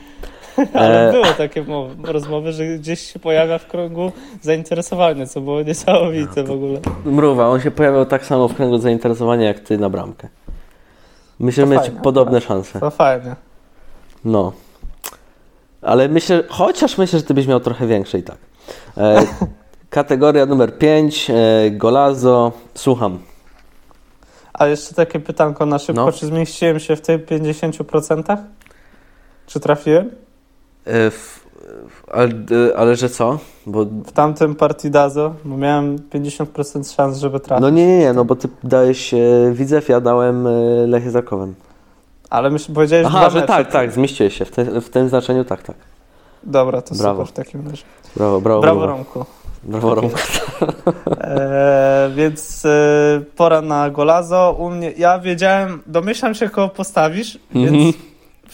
Ale 0.75 1.09
E, 1.09 1.13
było 1.13 1.25
takie 1.25 1.63
mowy, 1.63 2.13
rozmowy, 2.13 2.53
że 2.53 2.67
gdzieś 2.67 3.13
się 3.13 3.19
pojawia 3.19 3.59
w 3.59 3.67
kręgu 3.67 4.13
zainteresowania, 4.43 5.27
co 5.27 5.41
było 5.41 5.63
niesamowite 5.63 6.45
w 6.45 6.51
ogóle. 6.51 6.81
Mruwa, 7.05 7.49
on 7.49 7.61
się 7.61 7.71
pojawiał 7.71 8.07
tak 8.07 8.27
samo 8.27 8.49
w 8.49 8.55
kręgu 8.55 8.79
zainteresowania 8.79 9.47
jak 9.47 9.61
ty 9.61 9.79
na 9.79 9.91
bramkę. 9.91 10.29
Myślę, 11.41 11.65
To 11.65 11.73
że 11.73 11.79
fajne, 11.81 12.01
podobne 12.01 12.41
szanse. 12.41 12.81
To 12.81 12.91
fajnie. 12.91 13.37
No. 14.25 14.53
Ale 15.83 16.09
myślę, 16.09 16.43
chociaż 16.49 16.99
myślę, 16.99 17.19
że 17.19 17.25
ty 17.25 17.35
byś 17.35 17.47
miał 17.47 17.61
trochę 17.61 17.87
większe 17.87 18.19
i 18.19 18.23
tak. 18.23 18.37
E, 18.97 19.23
kategoria 19.91 20.47
numer 20.47 20.79
5, 20.79 21.31
e, 21.31 21.35
Golazo. 21.71 22.53
Słucham. 22.75 23.19
A 24.53 24.67
jeszcze 24.67 24.95
takie 24.95 25.21
pytanko 25.21 25.67
na 25.67 25.79
szybko, 25.79 26.05
No. 26.07 26.13
czy 26.13 26.27
zmieściłem 26.27 26.81
się 26.81 26.97
w 26.97 27.01
tych 27.01 27.25
50%? 27.27 28.37
Czy 29.47 29.61
trafiłem? 29.61 30.11
E, 30.85 31.11
w, 31.11 31.46
ale, 32.13 32.29
ale 32.77 32.97
że 32.97 33.09
co? 33.09 33.39
Bo, 33.67 33.85
W 33.85 34.13
tamtym 34.13 34.55
Partidazo, 34.55 35.35
bo 35.45 35.57
miałem 35.57 35.99
50% 35.99 36.95
szans, 36.97 37.19
żeby 37.19 37.41
trafić. 37.41 37.63
no 37.63 37.71
nie, 37.71 37.87
nie, 37.87 37.99
nie, 37.99 38.13
no 38.13 38.25
bo 38.25 38.37
ty 38.37 38.49
dałeś 38.65 39.15
e, 39.15 39.19
Widzew, 39.53 39.89
ja 39.89 40.01
dałem 40.01 40.47
e, 40.47 40.51
Lechie 40.87 41.11
Zakowem. 41.11 41.55
Ale 42.31 42.51
myśl, 42.51 42.73
powiedziałeś 42.75 43.07
Aha, 43.09 43.31
że 43.31 43.35
mecze. 43.41 43.49
tak, 43.49 43.73
tak, 43.73 43.93
zmieściłeś 43.93 44.37
się. 44.39 44.45
W, 44.45 44.51
te, 44.51 44.81
w 44.81 44.89
tym 44.91 45.09
znaczeniu 45.09 45.45
tak, 45.45 45.63
tak. 45.63 45.77
Dobra, 46.43 46.83
to 46.83 46.95
Brawo. 46.95 47.27
super 47.27 47.45
w 47.45 47.47
takim 47.47 47.69
razie. 47.71 47.83
Brawo, 48.17 48.41
brawo. 48.41 48.61
Brawo, 48.61 48.81
brawo. 48.81 48.93
Romku. 48.97 49.25
Brawo, 49.63 49.95
Romku. 49.95 50.17
E, 51.21 52.11
więc 52.17 52.65
e, 52.65 53.21
pora 53.37 53.61
na 53.61 53.91
Golazo. 53.91 54.57
U 54.59 54.71
mnie, 54.71 54.93
ja 54.97 55.19
wiedziałem, 55.19 55.83
domyślam 55.87 56.35
się, 56.35 56.49
kogo 56.49 56.69
postawisz, 56.69 57.39
Mhm. 57.55 57.75
więc 57.75 57.97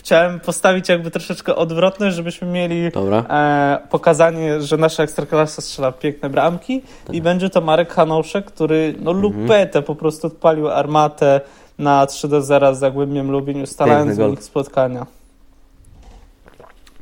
chciałem 0.03 0.41
postawić 0.41 0.89
jakby 0.89 1.11
troszeczkę 1.11 1.57
odwrotność, 1.57 2.17
żebyśmy 2.17 2.49
mieli 2.49 2.91
e, 3.31 3.79
pokazanie, 3.91 4.61
że 4.61 4.77
nasza 4.77 5.03
ekstraklasa 5.03 5.63
strzela 5.63 5.93
piękne 5.93 6.31
bramki 6.31 6.83
Tak. 7.07 7.17
i 7.17 7.23
będzie 7.23 7.51
to 7.51 7.61
Marek 7.61 7.93
Hanouszek, 7.93 8.45
który 8.45 8.95
no 9.01 9.11
Mhm. 9.11 9.23
lupetę 9.43 9.83
po 9.83 9.95
prostu 9.95 10.27
odpalił 10.27 10.69
armatę 10.69 11.41
na 11.79 12.07
3 12.07 12.29
do 12.29 12.43
0 12.43 12.75
z 12.75 12.79
Zagłębiem 12.79 13.31
Lubiń, 13.31 13.63
ustalając 13.63 14.17
wynik 14.17 14.43
spotkania. 14.43 15.07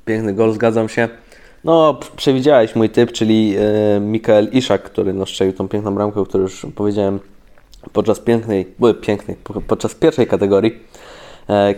Piękny 0.04 0.32
gol, 0.34 0.52
zgadzam 0.52 0.88
się. 0.88 1.08
No, 1.64 1.98
przewidziałeś 2.16 2.74
mój 2.76 2.90
typ, 2.90 3.12
czyli 3.12 3.54
e, 3.96 4.00
Mikael 4.00 4.48
Iszak, 4.52 4.82
który 4.82 5.12
no, 5.14 5.26
strzelił 5.26 5.52
tą 5.54 5.68
piękną 5.68 5.94
bramkę, 5.94 6.20
o 6.20 6.26
której 6.26 6.42
już 6.42 6.66
powiedziałem 6.74 7.20
podczas 7.92 8.20
pięknej, 8.20 8.66
były 8.78 8.94
pięknej, 8.94 9.36
po- 9.44 9.60
podczas 9.60 9.94
pierwszej 9.94 10.26
kategorii, 10.26 10.78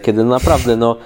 kiedy 0.02 0.24
naprawdę, 0.24 0.76
no, 0.76 0.96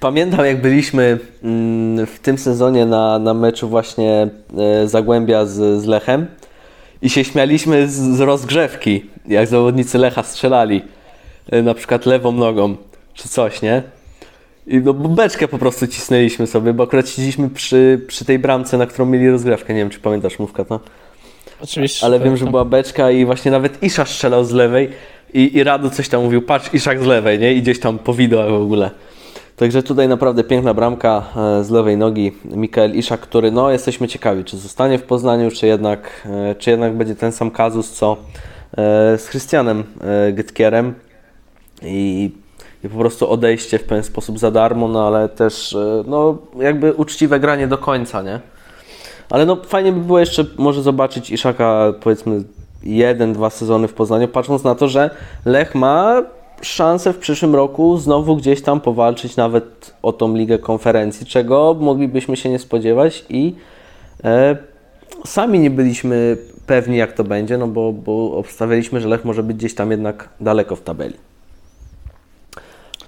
pamiętam 0.00 0.46
jak 0.46 0.60
byliśmy 0.60 1.18
mm, 1.42 2.06
w 2.06 2.18
tym 2.18 2.38
sezonie 2.38 2.86
na, 2.86 3.18
na 3.18 3.34
meczu 3.34 3.68
właśnie 3.68 4.28
e, 4.58 4.88
Zagłębia 4.88 5.46
z, 5.46 5.82
z 5.82 5.86
Lechem 5.86 6.26
i 7.02 7.10
się 7.10 7.24
śmialiśmy 7.24 7.88
z, 7.88 7.92
z 7.92 8.20
rozgrzewki, 8.20 9.04
jak 9.28 9.46
zawodnicy 9.48 9.98
Lecha 9.98 10.22
strzelali, 10.22 10.82
e, 11.50 11.62
na 11.62 11.74
przykład 11.74 12.06
lewą 12.06 12.32
nogą, 12.32 12.76
czy 13.14 13.28
coś, 13.28 13.62
nie? 13.62 13.82
I 14.66 14.78
no, 14.78 14.94
beczkę 14.94 15.48
po 15.48 15.58
prostu 15.58 15.86
cisnęliśmy 15.86 16.46
sobie, 16.46 16.72
bo 16.72 16.84
akurat 16.84 17.08
siedzieliśmy 17.08 17.50
przy, 17.50 18.00
przy 18.06 18.24
tej 18.24 18.38
bramce, 18.38 18.78
na 18.78 18.86
którą 18.86 19.06
mieli 19.06 19.30
rozgrywkę. 19.30 19.74
Nie 19.74 19.80
wiem, 19.80 19.90
czy 19.90 20.00
pamiętasz 20.00 20.38
mówka 20.38 20.64
to? 20.64 20.80
Oczywiście. 21.60 22.06
Ale 22.06 22.18
wiem, 22.18 22.24
że 22.24 22.30
pamiętam. 22.30 22.50
była 22.50 22.64
beczka 22.64 23.10
i 23.10 23.24
właśnie 23.24 23.50
nawet 23.50 23.82
Isza 23.82 24.04
strzelał 24.04 24.44
z 24.44 24.52
lewej 24.52 24.90
i, 25.34 25.56
i 25.56 25.64
Radu 25.64 25.90
coś 25.90 26.08
tam 26.08 26.22
mówił, 26.22 26.42
patrz 26.42 26.74
Iszak 26.74 27.02
z 27.02 27.06
lewej, 27.06 27.38
nie? 27.38 27.54
I 27.54 27.62
gdzieś 27.62 27.80
tam 27.80 27.98
po 27.98 28.14
wideo 28.14 28.58
w 28.58 28.62
ogóle. 28.62 28.90
Także 29.56 29.82
tutaj 29.82 30.08
naprawdę 30.08 30.44
piękna 30.44 30.74
bramka 30.74 31.22
e, 31.36 31.64
z 31.64 31.70
lewej 31.70 31.96
nogi 31.96 32.32
Mikael 32.44 32.94
Iszak, 32.94 33.20
który 33.20 33.50
no 33.50 33.70
jesteśmy 33.70 34.08
ciekawi, 34.08 34.44
czy 34.44 34.56
zostanie 34.56 34.98
w 34.98 35.02
Poznaniu, 35.02 35.50
czy 35.50 35.66
jednak, 35.66 36.26
e, 36.50 36.54
czy 36.54 36.70
jednak 36.70 36.96
będzie 36.96 37.14
ten 37.14 37.32
sam 37.32 37.50
kazus, 37.50 37.90
co 37.90 38.16
e, 38.16 39.18
z 39.18 39.28
Christianem 39.28 39.84
Gytkierem 40.32 40.94
i, 41.82 42.30
i 42.84 42.88
po 42.88 42.98
prostu 42.98 43.30
odejście 43.30 43.78
w 43.78 43.84
pewien 43.84 44.04
sposób 44.04 44.38
za 44.38 44.50
darmo, 44.50 44.88
no 44.88 45.06
ale 45.06 45.28
też 45.28 45.76
no 46.06 46.38
jakby 46.58 46.92
uczciwe 46.92 47.40
granie 47.40 47.68
do 47.68 47.78
końca, 47.78 48.22
nie? 48.22 48.40
Ale 49.30 49.46
no 49.46 49.56
fajnie 49.66 49.92
by 49.92 50.00
było 50.00 50.18
jeszcze 50.18 50.44
może 50.58 50.82
zobaczyć 50.82 51.30
Iszaka 51.30 51.92
powiedzmy 52.00 52.42
jeden, 52.82 53.32
dwa 53.32 53.50
sezony 53.50 53.88
w 53.88 53.94
Poznaniu, 53.94 54.28
patrząc 54.28 54.64
na 54.64 54.74
to, 54.74 54.88
że 54.88 55.10
Lech 55.44 55.74
ma 55.74 56.22
szansę 56.62 57.12
w 57.12 57.18
przyszłym 57.18 57.54
roku 57.54 57.98
znowu 57.98 58.36
gdzieś 58.36 58.62
tam 58.62 58.80
powalczyć 58.80 59.36
nawet 59.36 59.94
o 60.02 60.12
tą 60.12 60.36
ligę 60.36 60.58
konferencji, 60.58 61.26
czego 61.26 61.76
moglibyśmy 61.80 62.36
się 62.36 62.48
nie 62.48 62.58
spodziewać 62.58 63.24
i 63.28 63.54
e, 64.24 64.56
sami 65.26 65.58
nie 65.58 65.70
byliśmy 65.70 66.36
pewni 66.66 66.96
jak 66.96 67.12
to 67.12 67.24
będzie, 67.24 67.58
no 67.58 67.66
bo, 67.66 67.92
bo 67.92 68.36
obstawialiśmy, 68.36 69.00
że 69.00 69.08
Lech 69.08 69.24
może 69.24 69.42
być 69.42 69.56
gdzieś 69.56 69.74
tam 69.74 69.90
jednak 69.90 70.28
daleko 70.40 70.76
w 70.76 70.80
tabeli. 70.80 71.14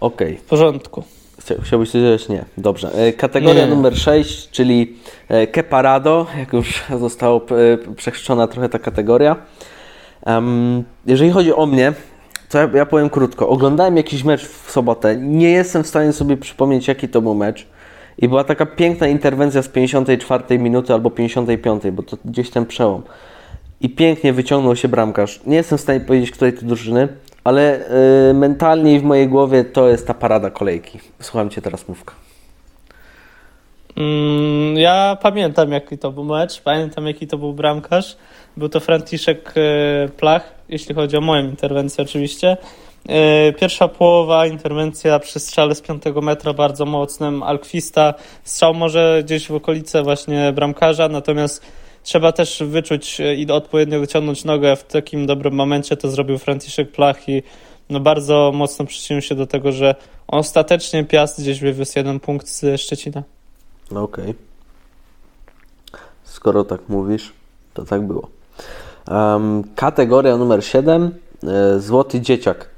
Okej. 0.00 0.36
W 0.36 0.42
porządku. 0.42 1.17
Chciałbyś 1.62 1.90
coś 1.90 2.02
dodać? 2.02 2.28
Nie. 2.28 2.44
Dobrze. 2.58 2.90
E, 2.94 3.12
Kategoria 3.12 3.64
Nie. 3.66 3.74
numer 3.74 3.98
6, 3.98 4.50
czyli 4.50 4.96
e, 5.28 5.46
Keparado, 5.46 6.26
jak 6.38 6.52
już 6.52 6.84
została 7.00 7.36
e, 7.36 7.94
przechrzczona 7.94 8.46
trochę 8.46 8.68
ta 8.68 8.78
kategoria. 8.78 9.36
Jeżeli 11.06 11.30
chodzi 11.30 11.54
o 11.54 11.66
mnie, 11.66 11.92
to 12.48 12.58
ja, 12.58 12.68
ja 12.74 12.86
powiem 12.86 13.10
krótko. 13.10 13.48
Oglądałem 13.48 13.96
jakiś 13.96 14.24
mecz 14.24 14.46
w 14.46 14.70
sobotę. 14.70 15.16
Nie 15.16 15.50
jestem 15.50 15.82
w 15.82 15.86
stanie 15.86 16.12
sobie 16.12 16.36
przypomnieć, 16.36 16.88
jaki 16.88 17.08
to 17.08 17.22
był 17.22 17.34
mecz. 17.34 17.66
I 18.18 18.28
była 18.28 18.44
taka 18.44 18.66
piękna 18.66 19.08
interwencja 19.08 19.62
z 19.62 19.68
54 19.68 20.58
minuty 20.58 20.92
albo 20.92 21.10
55, 21.10 21.82
bo 21.92 22.02
to 22.02 22.16
gdzieś 22.24 22.50
ten 22.50 22.66
przełom. 22.66 23.02
I 23.80 23.90
pięknie 23.90 24.32
wyciągnął 24.32 24.76
się 24.76 24.88
bramkarz. 24.88 25.40
Nie 25.46 25.56
jestem 25.56 25.78
w 25.78 25.80
stanie 25.80 26.00
powiedzieć, 26.00 26.30
której 26.30 26.52
to 26.52 26.66
drużyny, 26.66 27.08
ale 27.44 27.80
y, 28.30 28.34
mentalnie 28.34 29.00
w 29.00 29.02
mojej 29.02 29.28
głowie 29.28 29.64
to 29.64 29.88
jest 29.88 30.06
ta 30.06 30.14
parada 30.14 30.50
kolejki. 30.50 30.98
Słucham 31.20 31.50
Cię 31.50 31.62
teraz, 31.62 31.88
Mówka. 31.88 32.14
Mm, 33.96 34.76
ja 34.76 35.16
pamiętam, 35.22 35.72
jaki 35.72 35.98
to 35.98 36.12
był 36.12 36.24
mecz, 36.24 36.62
pamiętam, 36.62 37.06
jaki 37.06 37.26
to 37.26 37.38
był 37.38 37.52
bramkarz. 37.52 38.16
Był 38.56 38.68
to 38.68 38.80
Franciszek 38.80 39.54
e, 39.56 40.08
Plach, 40.08 40.54
jeśli 40.68 40.94
chodzi 40.94 41.16
o 41.16 41.20
moją 41.20 41.44
interwencję 41.44 42.04
oczywiście. 42.04 42.56
E, 43.08 43.52
Pierwsza 43.52 43.88
połowa, 43.88 44.46
interwencja 44.46 45.18
przy 45.18 45.40
strzale 45.40 45.74
z 45.74 45.80
5 45.80 46.02
metra 46.22 46.52
bardzo 46.52 46.86
mocnym, 46.86 47.42
Alkwista. 47.42 48.14
Strzał 48.44 48.74
może 48.74 49.22
gdzieś 49.24 49.48
w 49.48 49.54
okolice 49.54 50.02
właśnie 50.02 50.52
bramkarza, 50.52 51.08
natomiast 51.08 51.62
trzeba 52.08 52.32
też 52.32 52.62
wyczuć 52.66 53.20
e, 53.20 53.34
i 53.34 53.50
odpowiednio 53.50 54.00
wyciągnąć 54.00 54.44
nogę. 54.44 54.76
W 54.76 54.84
takim 54.84 55.26
dobrym 55.26 55.54
momencie 55.54 55.96
to 55.96 56.10
zrobił 56.10 56.38
Franciszek 56.38 56.92
Plach 56.92 57.28
i 57.28 57.42
no 57.90 58.00
bardzo 58.00 58.52
mocno 58.54 58.84
przyczynił 58.84 59.22
się 59.22 59.34
do 59.34 59.46
tego, 59.46 59.72
że 59.72 59.94
ostatecznie 60.28 61.04
Piast 61.04 61.40
gdzieś 61.40 61.60
wywiózł 61.60 61.92
jeden 61.96 62.20
punkt 62.20 62.48
z 62.48 62.80
Szczecina. 62.80 63.22
No 63.90 64.02
okej. 64.02 64.34
Skoro 66.24 66.64
tak 66.64 66.88
mówisz, 66.88 67.32
to 67.74 67.84
tak 67.84 68.06
było. 68.06 68.28
Em, 69.08 69.64
kategoria 69.74 70.36
numer 70.36 70.64
7. 70.64 71.14
E, 71.42 71.80
złoty 71.80 72.20
dzieciak. 72.20 72.68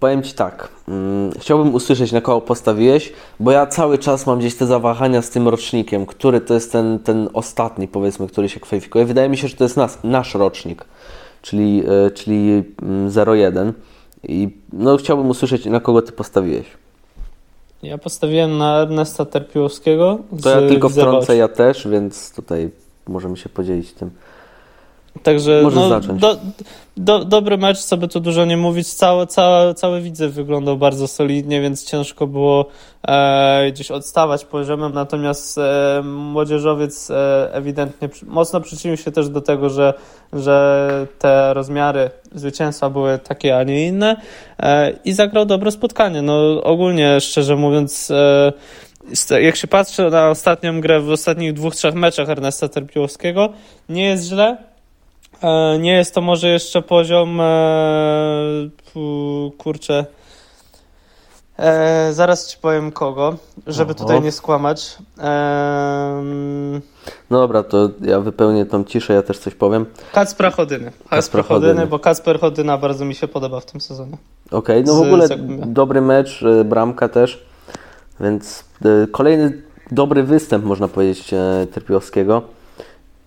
Powiem 0.00 0.22
Ci 0.22 0.34
tak. 0.34 0.68
Mm, 0.88 1.32
chciałbym 1.38 1.74
usłyszeć, 1.74 2.12
na 2.12 2.20
kogo 2.20 2.40
postawiłeś, 2.40 3.12
bo 3.40 3.50
ja 3.50 3.66
cały 3.66 3.98
czas 3.98 4.26
mam 4.26 4.38
gdzieś 4.38 4.54
te 4.54 4.66
zawahania 4.66 5.22
z 5.22 5.30
tym 5.30 5.48
rocznikiem, 5.48 6.06
który 6.06 6.40
to 6.40 6.54
jest 6.54 6.72
ten, 6.72 6.98
ten 6.98 7.28
ostatni, 7.32 7.88
powiedzmy, 7.88 8.26
który 8.26 8.48
się 8.48 8.60
kwalifikuje. 8.60 9.04
Wydaje 9.04 9.28
mi 9.28 9.36
się, 9.36 9.48
że 9.48 9.56
to 9.56 9.64
jest 9.64 9.76
nas, 9.76 9.98
nasz 10.04 10.34
rocznik, 10.34 10.84
czyli, 11.42 11.82
e, 12.06 12.10
czyli 12.10 12.64
mm, 12.82 13.12
01. 13.38 13.72
I 14.22 14.48
no, 14.72 14.96
chciałbym 14.96 15.30
usłyszeć, 15.30 15.66
na 15.66 15.80
kogo 15.80 16.02
Ty 16.02 16.12
postawiłeś. 16.12 16.66
Ja 17.82 17.98
postawiłem 17.98 18.58
na 18.58 18.78
Ernesta 18.78 19.24
Terpiłowskiego. 19.24 20.18
To 20.42 20.60
ja 20.60 20.68
tylko 20.68 20.88
wtrącę, 20.88 21.36
ja 21.36 21.48
też, 21.48 21.88
więc 21.88 22.34
tutaj 22.34 22.70
możemy 23.08 23.36
się 23.36 23.48
podzielić 23.48 23.92
tym. 23.92 24.10
Także 25.22 25.60
Możesz 25.62 25.80
no, 25.80 25.88
zacząć. 25.88 26.20
do, 26.20 26.36
do, 26.96 27.24
dobry 27.24 27.58
mecz, 27.58 27.78
co 27.78 27.96
by 27.96 28.08
tu 28.08 28.20
dużo 28.20 28.44
nie 28.44 28.56
mówić. 28.56 28.94
Cały, 28.94 29.26
cały, 29.26 29.74
cały 29.74 30.00
Widzew 30.00 30.32
wyglądał 30.32 30.76
bardzo 30.76 31.08
solidnie, 31.08 31.60
więc 31.60 31.84
ciężko 31.84 32.26
było 32.26 32.66
e, 33.08 33.70
gdzieś 33.72 33.90
odstawać 33.90 34.44
poziomem. 34.44 34.92
Natomiast 34.92 35.58
e, 35.58 36.02
młodzieżowiec 36.04 37.10
e, 37.10 37.48
ewidentnie 37.52 38.08
mocno 38.26 38.60
przyczynił 38.60 38.96
się 38.96 39.12
też 39.12 39.28
do 39.28 39.40
tego, 39.40 39.70
że, 39.70 39.94
że 40.32 41.06
te 41.18 41.54
rozmiary 41.54 42.10
zwycięstwa 42.34 42.90
były 42.90 43.18
takie, 43.18 43.58
a 43.58 43.62
nie 43.62 43.86
inne 43.86 44.16
e, 44.58 44.90
i 45.04 45.12
zagrał 45.12 45.46
dobre 45.46 45.70
spotkanie. 45.70 46.22
No 46.22 46.62
ogólnie, 46.62 47.20
szczerze 47.20 47.56
mówiąc, 47.56 48.10
e, 49.30 49.42
jak 49.42 49.56
się 49.56 49.68
patrzy 49.68 50.10
na 50.10 50.30
ostatnią 50.30 50.80
grę 50.80 51.00
w 51.00 51.10
ostatnich 51.10 51.52
dwóch, 51.52 51.74
trzech 51.74 51.94
meczach 51.94 52.28
Ernesta 52.28 52.68
Terpiłowskiego, 52.68 53.48
nie 53.88 54.04
jest 54.04 54.24
źle. 54.24 54.69
E, 55.42 55.78
Nie 55.78 55.92
jest 55.92 56.14
to 56.14 56.20
może 56.20 56.48
jeszcze 56.48 56.82
poziom, 56.82 57.40
e, 57.40 57.44
kurczę, 59.58 60.06
e, 61.58 62.08
zaraz 62.12 62.48
ci 62.48 62.58
powiem 62.58 62.92
kogo, 62.92 63.36
żeby 63.66 63.92
Oho. 63.94 64.00
tutaj 64.04 64.22
nie 64.22 64.32
skłamać. 64.32 64.98
Em, 65.18 66.80
No 67.30 67.38
dobra, 67.40 67.62
to 67.62 67.88
ja 68.00 68.20
wypełnię 68.20 68.66
tą 68.66 68.84
ciszę, 68.84 69.14
ja 69.14 69.22
też 69.22 69.38
coś 69.38 69.54
powiem. 69.54 69.86
Kacpra 70.12 70.50
Chodyny. 70.50 70.92
Kacpra 71.10 71.42
Chodyny. 71.42 71.86
Bo 71.86 71.98
Kacper 71.98 72.40
Chodyna 72.40 72.78
bardzo 72.78 73.04
mi 73.04 73.14
się 73.14 73.28
podoba 73.28 73.60
w 73.60 73.66
tym 73.66 73.80
sezonie. 73.80 74.16
Okej, 74.50 74.84
no 74.84 74.94
w 74.94 75.00
ogóle 75.00 75.28
dobry 75.66 76.00
mecz, 76.00 76.42
y, 76.42 76.64
bramka 76.64 77.08
też, 77.08 77.44
więc 78.20 78.64
kolejny 79.12 79.62
dobry 79.90 80.22
występ, 80.22 80.64
można 80.64 80.88
powiedzieć, 80.88 81.32
e, 81.34 81.66
Terpiłowskiego. 81.72 82.42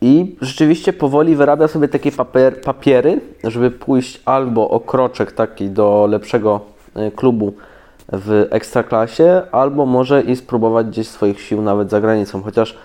I 0.05 0.35
rzeczywiście 0.41 0.93
powoli 0.93 1.35
wyrabia 1.35 1.67
sobie 1.67 1.87
takie 1.87 2.11
papier, 2.11 2.61
papiery, 2.61 3.21
żeby 3.43 3.71
pójść 3.71 4.21
albo 4.25 4.69
o 4.69 4.79
kroczek 4.79 5.31
taki 5.31 5.69
do 5.69 6.07
lepszego 6.09 6.61
e, 6.95 7.11
klubu 7.11 7.53
w 8.13 8.47
Ekstraklasie, 8.51 9.41
albo 9.51 9.85
może 9.85 10.21
i 10.21 10.35
spróbować 10.35 10.87
gdzieś 10.87 11.07
swoich 11.07 11.41
sił 11.41 11.61
nawet 11.61 11.89
za 11.89 12.01
granicą, 12.01 12.41
chociaż 12.41 12.77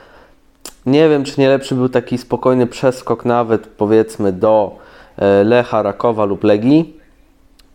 nie 0.87 1.09
wiem, 1.09 1.25
czy 1.25 1.41
nie 1.41 1.49
lepszy 1.49 1.75
był 1.75 1.89
taki 1.89 2.19
spokojny 2.19 2.67
przeskok 2.67 3.25
nawet 3.25 3.67
powiedzmy 3.67 4.33
do 4.33 4.77
e, 5.17 5.45
Lecha, 5.45 5.83
Rakowa 5.83 6.25
lub 6.25 6.45
Legii 6.45 6.97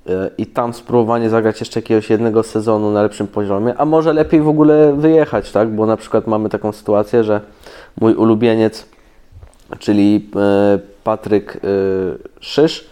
e, 0.10 0.30
i 0.38 0.46
tam 0.46 0.74
spróbowanie 0.74 1.30
zagrać 1.30 1.60
jeszcze 1.60 1.80
jakiegoś 1.80 2.10
jednego 2.10 2.44
sezonu 2.44 2.92
na 2.92 3.02
lepszym 3.02 3.28
poziomie, 3.28 3.74
a 3.78 3.86
może 3.86 4.14
lepiej 4.14 4.42
w 4.42 4.48
ogóle 4.48 4.94
wyjechać, 4.94 5.52
tak? 5.52 5.70
Bo 5.70 5.86
na 5.86 5.98
przykład 5.98 6.28
mamy 6.28 6.50
taką 6.50 6.72
sytuację, 6.72 7.24
że 7.24 7.42
mój 8.02 8.14
ulubieniec, 8.14 8.93
czyli 9.80 10.30
e, 10.36 10.80
Patryk 11.04 11.56
e, 11.56 11.60
Szysz, 12.40 12.86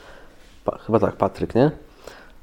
chyba 0.86 1.00
tak, 1.00 1.16
Patryk, 1.16 1.56
nie? 1.56 1.72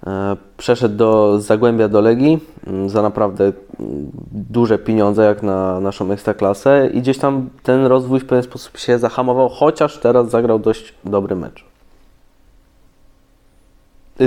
E, 0.06 0.36
Przeszedł 0.56 0.96
do 0.96 1.40
Zagłębia 1.40 1.88
do 1.88 2.00
Legii 2.00 2.38
mm, 2.66 2.88
za 2.88 3.02
naprawdę 3.02 3.44
mm, 3.44 4.10
duże 4.32 4.78
pieniądze 4.78 5.24
jak 5.24 5.42
na 5.42 5.80
naszą 5.80 6.12
ekstraklasę 6.12 6.90
i 6.94 7.00
gdzieś 7.00 7.18
tam 7.18 7.50
ten 7.62 7.86
rozwój 7.86 8.20
w 8.20 8.26
pewien 8.26 8.44
sposób 8.44 8.78
się 8.78 8.98
zahamował, 8.98 9.48
chociaż 9.48 9.98
teraz 9.98 10.30
zagrał 10.30 10.58
dość 10.58 10.94
dobry 11.04 11.36
mecz. 11.36 11.64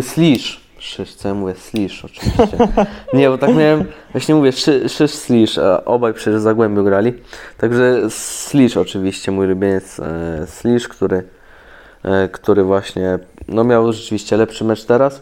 Slisz. 0.02 0.71
Szysz, 0.82 1.14
co 1.14 1.28
ja 1.28 1.34
mówię? 1.34 1.56
Slisz 1.56 2.06
oczywiście. 2.06 2.48
Nie, 3.14 3.30
bo 3.30 3.38
tak 3.38 3.56
miałem, 3.56 3.86
właśnie 4.12 4.36
mówię, 4.36 4.52
szy, 4.52 4.90
Szysz, 4.90 5.12
Slisz, 5.12 5.58
a 5.58 5.86
obaj 5.86 6.14
przecież 6.14 6.40
w 6.40 6.44
Zagłębiu 6.44 6.84
grali. 6.84 7.14
Także 7.58 8.10
Slisz 8.10 8.78
oczywiście, 8.78 9.32
mój 9.32 9.46
ulubieniec 9.46 10.00
e, 10.00 10.48
Slisz, 10.48 10.88
który, 10.88 11.24
e, 12.04 12.30
który 12.30 12.64
właśnie 12.64 13.20
no 13.48 13.64
miał 13.64 13.94
rzeczywiście 13.94 14.38
lepszy 14.38 14.64
mecz 14.64 14.86
teraz. 14.86 15.22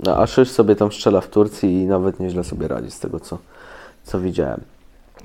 No, 0.00 0.16
a 0.16 0.26
Szysz 0.26 0.50
sobie 0.50 0.76
tam 0.76 0.92
strzela 0.92 1.20
w 1.20 1.28
Turcji 1.28 1.72
i 1.72 1.86
nawet 1.86 2.20
nieźle 2.20 2.44
sobie 2.44 2.68
radzi 2.68 2.90
z 2.90 3.00
tego, 3.00 3.20
co, 3.20 3.38
co 4.04 4.20
widziałem. 4.20 4.60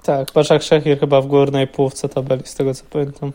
Tak, 0.04 0.28
Baszak 0.36 0.64
Szechir 0.64 1.00
chyba 1.00 1.22
w 1.22 1.28
górnej 1.28 1.68
połówce 1.68 2.10
tabeli, 2.10 2.42
z 2.46 2.56
tego 2.56 2.74
co 2.74 2.84
pamiętam. 2.90 3.32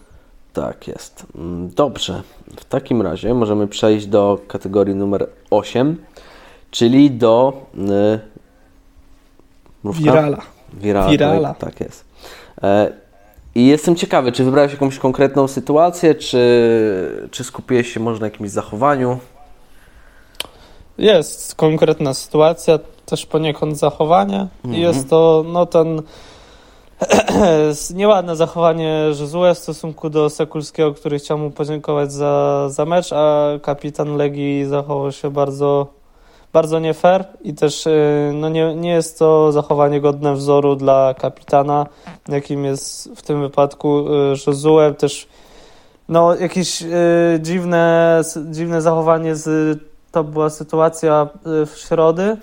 Tak 0.53 0.89
jest. 0.89 1.27
Mm, 1.35 1.71
Dobrze. 1.71 2.23
W 2.57 2.65
takim 2.65 3.03
razie 3.03 3.35
możemy 3.35 3.69
przejść 3.69 4.07
do 4.07 4.39
kategorii 4.49 4.95
numer 4.95 5.29
8, 5.51 6.05
czyli 6.71 7.11
do 7.11 7.67
y, 7.75 8.21
mrówka? 9.85 10.03
Wirala. 10.03 10.39
Wirala. 10.75 11.11
Wirala. 11.11 11.55
Tak 11.55 11.81
jest. 11.81 12.05
E, 12.63 12.93
I 13.55 13.67
jestem 13.67 13.97
ciekawy, 13.97 14.33
czy 14.33 14.45
wybrałeś 14.45 14.73
jakąś 14.73 14.99
konkretną 14.99 15.49
sytuację, 15.49 16.15
czy, 16.15 17.29
czy 17.31 17.45
skupiłeś 17.45 17.93
się 17.93 18.01
może 18.01 18.21
na 18.21 18.27
jakimś 18.27 18.51
zachowaniu? 18.51 19.19
Jest 20.99 21.55
konkretna 21.55 22.15
sytuacja, 22.15 22.79
też 23.07 23.27
poniekąd 23.27 23.79
zachowanie. 23.79 24.47
Mhm. 24.65 24.75
I 24.75 24.81
jest 24.81 25.11
to 25.11 25.45
no 25.53 25.67
ten 25.67 26.03
nieładne 27.95 28.37
zachowanie 28.37 29.05
Jezue 29.09 29.55
w 29.55 29.59
stosunku 29.59 30.11
do 30.11 30.31
Sekulskiego, 30.31 30.95
który 30.95 31.19
chciał 31.19 31.39
mu 31.39 31.51
podziękować 31.51 32.13
za, 32.13 32.69
za 32.69 32.85
mecz, 32.85 33.13
a 33.13 33.49
kapitan 33.63 34.17
Legii 34.17 34.65
zachował 34.65 35.13
się 35.13 35.31
bardzo, 35.31 35.87
bardzo 36.53 36.79
nie 36.79 36.95
fair 36.95 37.25
i 37.43 37.55
też 37.55 37.87
y, 37.87 38.31
no 38.35 38.49
nie, 38.49 38.75
nie 38.75 38.91
jest 38.91 39.19
to 39.19 39.53
zachowanie 39.53 40.01
godne 40.01 40.35
wzoru 40.35 40.77
dla 40.77 41.15
kapitana, 41.19 41.87
jakim 42.29 42.65
jest 42.65 43.11
w 43.17 43.23
tym 43.23 43.41
wypadku 43.41 44.05
y, 44.09 44.35
Jezue. 44.47 44.95
Też 44.99 45.29
no, 46.09 46.35
jakieś 46.35 46.83
y, 46.83 46.89
dziwne, 47.41 48.21
dziwne 48.51 48.83
zachowanie 48.83 49.37
z 49.37 49.79
to 50.13 50.25
była 50.25 50.51
sytuacja 50.51 51.29
w 51.45 51.73
środę. 51.77 52.37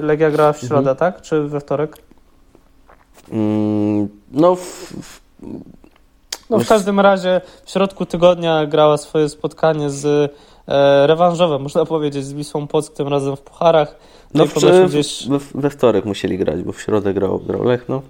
Legia 0.00 0.30
grała 0.30 0.52
w 0.52 0.58
środę, 0.58 0.90
mhm. 0.90 0.96
tak? 0.96 1.22
Czy 1.22 1.42
we 1.42 1.60
wtorek? 1.60 2.09
Mm, 3.30 4.08
no, 4.32 4.56
w, 4.56 4.92
w, 5.02 5.20
no 6.50 6.58
w 6.58 6.68
każdym 6.68 7.00
razie 7.00 7.40
w 7.64 7.70
środku 7.70 8.06
tygodnia 8.06 8.66
grała 8.66 8.96
swoje 8.96 9.28
spotkanie 9.28 9.90
z 9.90 10.32
e, 10.68 11.06
rewanżowe, 11.06 11.58
można 11.58 11.84
powiedzieć, 11.84 12.24
z 12.24 12.32
Wisłą 12.32 12.66
Płock, 12.66 12.94
tym 12.94 13.08
razem 13.08 13.36
w 13.36 13.40
pucharach. 13.40 13.96
No, 14.34 14.44
no 14.44 14.86
w, 14.86 14.90
gdzieś... 14.90 15.28
we, 15.28 15.38
we, 15.54 15.70
wtorek 15.70 16.04
musieli 16.04 16.38
grać, 16.38 16.62
bo 16.62 16.72
w 16.72 16.80
środę 16.80 17.14
grał, 17.14 17.38
grał 17.38 17.64
Lech, 17.64 17.88
no. 17.88 18.02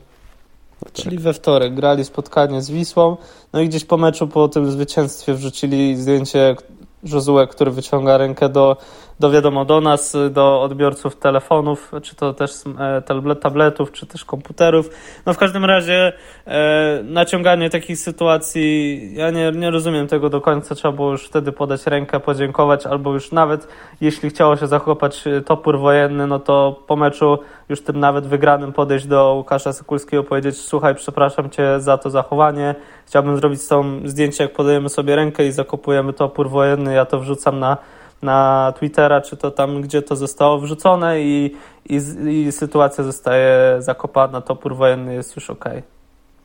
Czyli 0.92 1.18
we 1.18 1.33
wtorek 1.33 1.74
grali 1.74 2.04
spotkanie 2.04 2.62
z 2.62 2.70
Wisłą, 2.70 3.16
no 3.52 3.61
i 3.61 3.68
gdzieś 3.68 3.85
po 3.85 3.96
meczu, 3.96 4.28
po 4.28 4.48
tym 4.48 4.70
zwycięstwie 4.70 5.35
wrzucili 5.35 5.96
zdjęcie 5.96 6.56
Josue, 7.04 7.46
który 7.50 7.70
wyciąga 7.70 8.18
rękę 8.18 8.48
do, 8.48 8.76
do 9.20 9.30
wiadomo, 9.30 9.64
do 9.64 9.80
nas, 9.80 10.16
do 10.30 10.62
odbiorców 10.62 11.16
telefonów, 11.16 11.92
czy 12.02 12.16
to 12.16 12.35
też 12.35 12.50
e, 12.78 13.37
tabletów, 13.40 13.92
czy 13.92 14.06
też 14.06 14.24
komputerów. 14.24 14.90
No 15.26 15.35
w 15.35 15.38
każdym 15.38 15.64
razie 15.64 16.12
e, 16.46 17.02
naciąganie 17.04 17.70
takich 17.70 17.98
sytuacji, 17.98 19.00
ja 19.14 19.30
nie, 19.30 19.52
nie 19.52 19.70
rozumiem 19.70 20.06
tego 20.06 20.30
do 20.30 20.40
końca, 20.40 20.74
trzeba 20.74 20.92
było 20.92 21.11
już 21.11 21.26
wtedy 21.26 21.52
podać 21.52 21.87
rękę, 21.87 22.20
podziękować, 22.20 22.87
albo 22.87 23.12
już 23.12 23.33
nawet 23.33 23.68
jeśli 24.00 24.30
chciało 24.30 24.56
się 24.56 24.66
zachopać 24.66 25.24
topór 25.46 25.78
wojenny, 25.78 26.26
no 26.26 26.38
to 26.38 26.83
po 26.87 26.96
meczu 26.96 27.38
już 27.68 27.83
tym 27.83 28.00
nawet 28.00 28.26
wygranym 28.26 28.72
podejść 28.72 29.06
do 29.06 29.35
Łukasza 29.35 29.72
Sokulskiego, 29.72 30.24
powiedzieć 30.24 30.61
słuchaj, 30.61 30.94
przepraszam 30.94 31.50
Cię 31.50 31.80
za 31.80 31.98
to 31.98 32.11
zachowanie, 32.11 32.74
chciałbym 33.06 33.37
zrobić 33.37 33.62
z 33.62 33.68
tą 33.68 34.00
zdjęcie, 34.04 34.44
jak 34.44 34.52
podajemy 34.52 34.88
sobie 34.88 35.16
rękę 35.16 35.46
i 35.46 35.52
zakopujemy 35.52 36.12
topór 36.12 36.50
wojenny, 36.50 36.94
ja 36.94 37.04
to 37.04 37.20
wrzucam 37.20 37.59
na, 37.59 37.76
na 38.22 38.72
Twittera, 38.76 39.20
czy 39.20 39.37
to 39.37 39.50
tam, 39.50 39.83
gdzie 39.83 40.02
to 40.02 40.16
zostało 40.16 40.59
wrzucone 40.59 41.20
i, 41.20 41.56
i, 41.88 42.00
i 42.28 42.52
sytuacja 42.52 43.04
zostaje 43.04 43.76
zakopana, 43.78 44.40
topór 44.40 44.76
wojenny 44.76 45.14
jest 45.14 45.37
już 45.37 45.50
ok. 45.50 45.64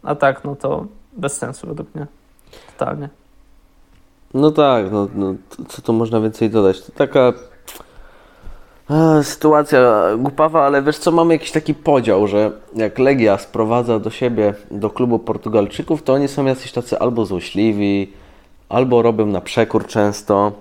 A 0.03 0.15
tak, 0.15 0.43
no 0.43 0.55
to 0.55 0.85
bez 1.13 1.37
sensu 1.37 1.67
według 1.67 1.95
mnie. 1.95 2.07
Totalnie. 2.77 3.09
No 4.33 4.51
tak, 4.51 4.91
no, 4.91 5.07
no 5.15 5.33
co 5.67 5.81
tu 5.81 5.93
można 5.93 6.19
więcej 6.19 6.49
dodać? 6.49 6.81
To 6.81 6.91
taka 6.91 7.33
sytuacja 9.23 10.03
głupawa, 10.17 10.65
ale 10.65 10.81
wiesz 10.81 10.97
co, 10.97 11.11
mamy 11.11 11.33
jakiś 11.33 11.51
taki 11.51 11.73
podział, 11.73 12.27
że 12.27 12.51
jak 12.75 12.99
Legia 12.99 13.37
sprowadza 13.37 13.99
do 13.99 14.09
siebie, 14.09 14.53
do 14.71 14.89
klubu 14.89 15.19
Portugalczyków, 15.19 16.03
to 16.03 16.13
oni 16.13 16.27
są 16.27 16.45
jacyś 16.45 16.71
tacy 16.71 16.99
albo 16.99 17.25
złośliwi, 17.25 18.13
albo 18.69 19.01
robią 19.01 19.25
na 19.25 19.41
przekór 19.41 19.87
często, 19.87 20.51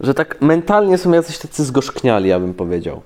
że 0.00 0.14
tak 0.14 0.40
mentalnie 0.40 0.98
są 0.98 1.12
jacyś 1.12 1.38
tacy 1.38 1.64
zgorzkniali, 1.64 2.28
ja 2.28 2.40
bym 2.40 2.54
powiedział. 2.54 3.02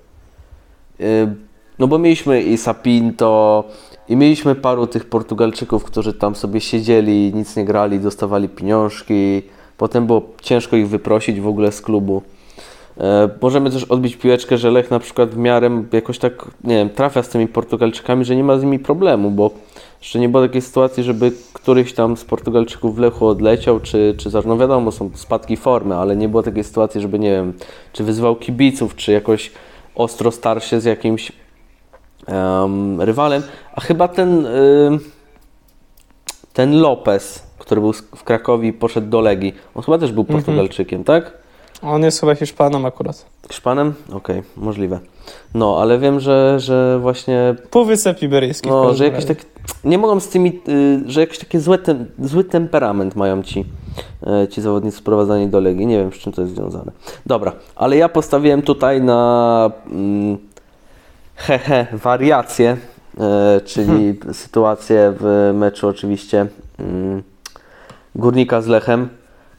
Y, 1.00 1.35
no 1.79 1.87
bo 1.87 1.98
mieliśmy 1.98 2.42
i 2.42 2.59
Sapinto, 2.59 3.64
i 4.09 4.16
mieliśmy 4.16 4.55
paru 4.55 4.87
tych 4.87 5.05
Portugalczyków, 5.05 5.85
którzy 5.85 6.12
tam 6.12 6.35
sobie 6.35 6.61
siedzieli, 6.61 7.35
nic 7.35 7.57
nie 7.57 7.64
grali, 7.64 8.00
dostawali 8.00 8.48
pieniążki, 8.48 9.42
potem 9.77 10.07
było 10.07 10.22
ciężko 10.42 10.77
ich 10.77 10.88
wyprosić 10.88 11.40
w 11.40 11.48
ogóle 11.48 11.72
z 11.72 11.81
klubu. 11.81 12.22
E, 12.98 13.29
możemy 13.42 13.70
też 13.70 13.85
odbić 13.85 14.16
piłeczkę, 14.16 14.59
że 14.59 14.70
Lech 14.70 14.90
na 14.90 14.98
przykład 14.98 15.31
w 15.31 15.37
miarę 15.37 15.85
jakoś 15.92 16.18
tak, 16.18 16.44
nie 16.64 16.74
wiem, 16.74 16.90
trafia 16.90 17.22
z 17.22 17.29
tymi 17.29 17.48
Portugalczykami, 17.48 18.24
że 18.24 18.37
nie 18.37 18.44
ma 18.44 18.59
z 18.59 18.62
nimi 18.62 18.79
problemu, 18.79 19.31
bo 19.31 19.50
jeszcze 20.04 20.18
nie 20.18 20.28
było 20.28 20.46
takiej 20.46 20.62
sytuacji, 20.62 21.02
żeby 21.02 21.32
któryś 21.52 21.92
tam 21.92 22.16
z 22.16 22.24
Portugalczyków 22.24 22.96
w 22.96 22.98
Lechu 22.98 23.26
odleciał, 23.26 23.80
czy, 23.80 24.14
czy 24.18 24.30
no 24.46 24.56
wiadomo, 24.58 24.92
są 24.92 25.10
spadki 25.14 25.56
formy, 25.56 25.96
ale 25.96 26.16
nie 26.16 26.28
było 26.28 26.42
takiej 26.42 26.64
sytuacji, 26.64 27.00
żeby, 27.00 27.18
nie 27.18 27.30
wiem, 27.30 27.52
czy 27.92 28.04
wyzwał 28.04 28.36
kibiców, 28.36 28.96
czy 28.96 29.12
jakoś 29.12 29.52
ostro 29.94 30.30
starł 30.30 30.60
się 30.60 30.80
z 30.80 30.84
jakimś 30.84 31.32
um, 32.28 33.00
rywalem, 33.00 33.42
a 33.74 33.80
chyba 33.80 34.08
ten 34.08 34.46
y, 34.46 34.98
ten 36.52 36.80
Lopez, 36.80 37.46
który 37.58 37.80
był 37.80 37.92
w 37.92 38.24
Krakowie 38.24 38.68
i 38.68 38.72
poszedł 38.72 39.08
do 39.08 39.20
Legii, 39.20 39.54
on 39.74 39.82
chyba 39.82 39.98
też 39.98 40.12
był 40.12 40.22
mhm. 40.22 40.38
Portugalczykiem, 40.38 40.96
mm 40.96 41.04
-hmm. 41.04 41.06
tak? 41.06 41.43
On 41.82 42.02
jest 42.02 42.20
chyba 42.20 42.34
Hiszpanem 42.34 42.87
akurat. 42.87 43.26
Hiszpanem? 43.48 43.94
Okej, 44.08 44.38
okay, 44.38 44.42
możliwe. 44.56 45.00
No, 45.54 45.78
ale 45.80 45.98
wiem, 45.98 46.20
że, 46.20 46.60
że 46.60 46.98
właśnie... 46.98 47.54
Półwysep 47.70 48.22
Iberyjski. 48.22 48.68
No, 48.68 48.94
że 48.94 49.04
jakiś 49.04 49.24
tak... 49.24 49.38
Nie 49.84 49.98
mogą 49.98 50.20
z 50.20 50.28
tymi... 50.28 50.60
Y, 50.68 51.02
że 51.06 51.20
jakiś 51.20 51.38
taki 51.38 51.58
zły, 51.58 51.78
tem, 51.78 52.06
zły 52.18 52.44
temperament 52.44 53.16
mają 53.16 53.42
ci, 53.42 53.64
y, 54.44 54.48
ci 54.48 54.62
zawodnicy 54.62 54.96
sprowadzani 54.96 55.48
do 55.48 55.60
Legii. 55.60 55.87
Nie 55.87 55.98
wiem, 55.98 56.12
z 56.12 56.14
czym 56.14 56.32
to 56.32 56.42
jest 56.42 56.54
związane. 56.54 56.92
Dobra, 57.26 57.52
ale 57.76 57.96
ja 57.96 58.08
postawiłem 58.08 58.62
tutaj 58.62 59.02
na... 59.02 59.70
Mm, 59.90 60.38
hehe, 61.37 61.87
wariację, 61.92 62.76
y, 63.56 63.60
czyli 63.60 63.87
hmm. 64.16 64.34
sytuację 64.34 65.14
w 65.20 65.52
meczu 65.54 65.88
oczywiście 65.88 66.46
mm, 66.78 67.22
Górnika 68.14 68.60
z 68.60 68.66
Lechem 68.66 69.08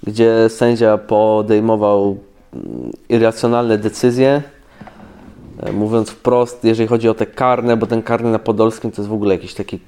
gdzie 0.06 0.50
sędzia 0.50 0.98
podejmował 0.98 2.18
mm, 2.54 2.92
irracjonalne 3.10 3.78
decyzje. 3.78 4.42
E, 5.64 5.72
mówiąc 5.72 6.10
wprost, 6.10 6.64
jeżeli 6.64 6.88
chodzi 6.88 7.10
o 7.10 7.14
te 7.14 7.26
karne, 7.26 7.78
bo 7.78 7.88
ten 7.88 8.04
karny 8.04 8.32
na 8.32 8.40
Podolskim 8.40 8.92
to 8.92 9.02
jest 9.02 9.10
w 9.10 9.14
ogóle 9.14 9.36
jakiś 9.36 9.54
taki 9.54 9.80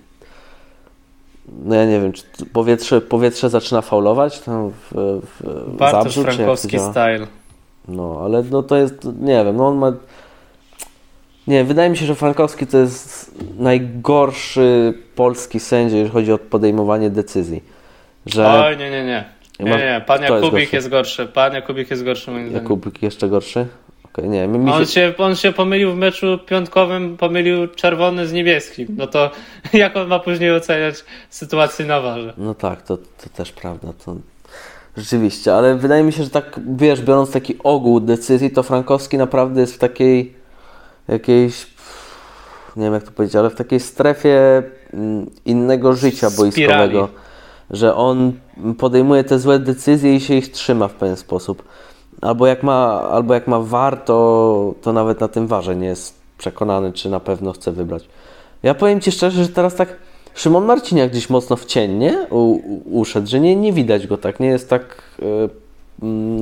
no 1.65 1.75
ja 1.75 1.85
nie 1.85 1.99
wiem, 1.99 2.11
czy 2.11 2.23
powietrze, 2.53 3.01
powietrze 3.01 3.49
zaczyna 3.49 3.81
faulować 3.81 4.39
tam 4.39 4.71
w, 4.71 5.21
w 5.23 5.75
Bartosz 5.77 6.15
Zabrzu, 6.15 6.23
Frankowski 6.23 6.79
style. 6.79 7.27
No, 7.87 8.21
ale 8.23 8.43
no 8.51 8.63
to 8.63 8.75
jest, 8.75 9.07
nie 9.21 9.43
wiem, 9.45 9.57
no 9.57 9.67
on 9.67 9.77
ma... 9.77 9.93
Nie, 11.47 11.63
wydaje 11.63 11.89
mi 11.89 11.97
się, 11.97 12.05
że 12.05 12.15
Frankowski 12.15 12.67
to 12.67 12.77
jest 12.77 13.35
najgorszy 13.59 14.93
polski 15.15 15.59
sędzia, 15.59 15.95
jeżeli 15.95 16.13
chodzi 16.13 16.31
o 16.31 16.37
podejmowanie 16.37 17.09
decyzji. 17.09 17.63
Że... 18.25 18.47
Oj, 18.47 18.77
nie, 18.77 18.91
nie, 18.91 19.05
nie. 19.05 19.25
Nie, 19.59 19.71
nie, 19.71 20.01
pan 20.05 20.21
Jakubik 20.21 20.59
jest, 20.59 20.73
jest 20.73 20.89
gorszy. 20.89 21.25
Pan 21.25 21.53
Jakubik 21.53 21.91
jest 21.91 22.03
gorszy 22.03 22.31
moim 22.31 22.49
zdaniem. 22.49 22.63
Jakubik 22.63 23.03
jeszcze 23.03 23.29
gorszy? 23.29 23.67
Okay, 24.05 24.27
nie, 24.27 24.47
mi 24.47 24.71
on, 24.71 24.85
się... 24.85 25.13
on 25.17 25.35
się 25.35 25.51
pomylił 25.51 25.91
w 25.91 25.95
meczu 25.95 26.39
piątkowym, 26.45 27.17
pomylił 27.17 27.67
czerwony 27.67 28.27
z 28.27 28.33
niebieskim. 28.33 28.87
No 28.97 29.07
to 29.07 29.31
jak 29.73 29.97
on 29.97 30.07
ma 30.07 30.19
później 30.19 30.55
oceniać 30.55 31.05
sytuację 31.29 31.85
na 31.85 32.01
warze? 32.01 32.33
No 32.37 32.53
tak, 32.53 32.81
to, 32.81 32.97
to 32.97 33.29
też 33.35 33.51
prawda. 33.51 33.87
To... 34.05 34.15
Rzeczywiście, 34.97 35.55
ale 35.55 35.75
wydaje 35.75 36.03
mi 36.03 36.13
się, 36.13 36.23
że 36.23 36.29
tak, 36.29 36.59
wiesz, 36.77 37.01
biorąc 37.01 37.31
taki 37.31 37.55
ogół 37.63 37.99
decyzji, 37.99 38.51
to 38.51 38.63
Frankowski 38.63 39.17
naprawdę 39.17 39.61
jest 39.61 39.75
w 39.75 39.77
takiej 39.77 40.33
jakiejś, 41.07 41.67
nie 42.75 42.83
wiem 42.83 42.93
jak 42.93 43.03
to 43.03 43.11
powiedzieć, 43.11 43.35
ale 43.35 43.49
w 43.49 43.55
takiej 43.55 43.79
strefie 43.79 44.63
mm, 44.93 45.29
innego 45.45 45.93
życia 45.93 46.29
boiskowego 46.37 47.09
że 47.71 47.95
on 47.95 48.33
podejmuje 48.77 49.23
te 49.23 49.39
złe 49.39 49.59
decyzje 49.59 50.15
i 50.15 50.19
się 50.19 50.33
ich 50.33 50.51
trzyma 50.51 50.87
w 50.87 50.93
pewien 50.93 51.17
sposób. 51.17 51.63
Albo 52.21 52.47
jak 52.47 52.63
ma, 52.63 53.01
albo 53.01 53.33
jak 53.33 53.47
ma 53.47 53.59
war, 53.59 53.97
to, 53.97 54.73
to 54.81 54.93
nawet 54.93 55.21
na 55.21 55.27
tym 55.27 55.47
warze 55.47 55.75
nie 55.75 55.87
jest 55.87 56.19
przekonany, 56.37 56.93
czy 56.93 57.09
na 57.09 57.19
pewno 57.19 57.53
chce 57.53 57.71
wybrać. 57.71 58.03
Ja 58.63 58.73
powiem 58.73 59.01
Ci 59.01 59.11
szczerze, 59.11 59.43
że 59.43 59.49
teraz 59.49 59.75
tak 59.75 59.95
Szymon 60.35 60.65
Marciniak 60.65 61.11
gdzieś 61.11 61.29
mocno 61.29 61.55
w 61.55 61.65
cień, 61.65 61.91
nie? 61.91 62.27
U, 62.29 62.37
u, 62.37 62.99
uszedł, 62.99 63.27
że 63.27 63.39
nie, 63.39 63.55
nie 63.55 63.73
widać 63.73 64.07
go 64.07 64.17
tak, 64.17 64.39
nie 64.39 64.47
jest 64.47 64.69
tak... 64.69 65.01
Yy, 65.21 65.49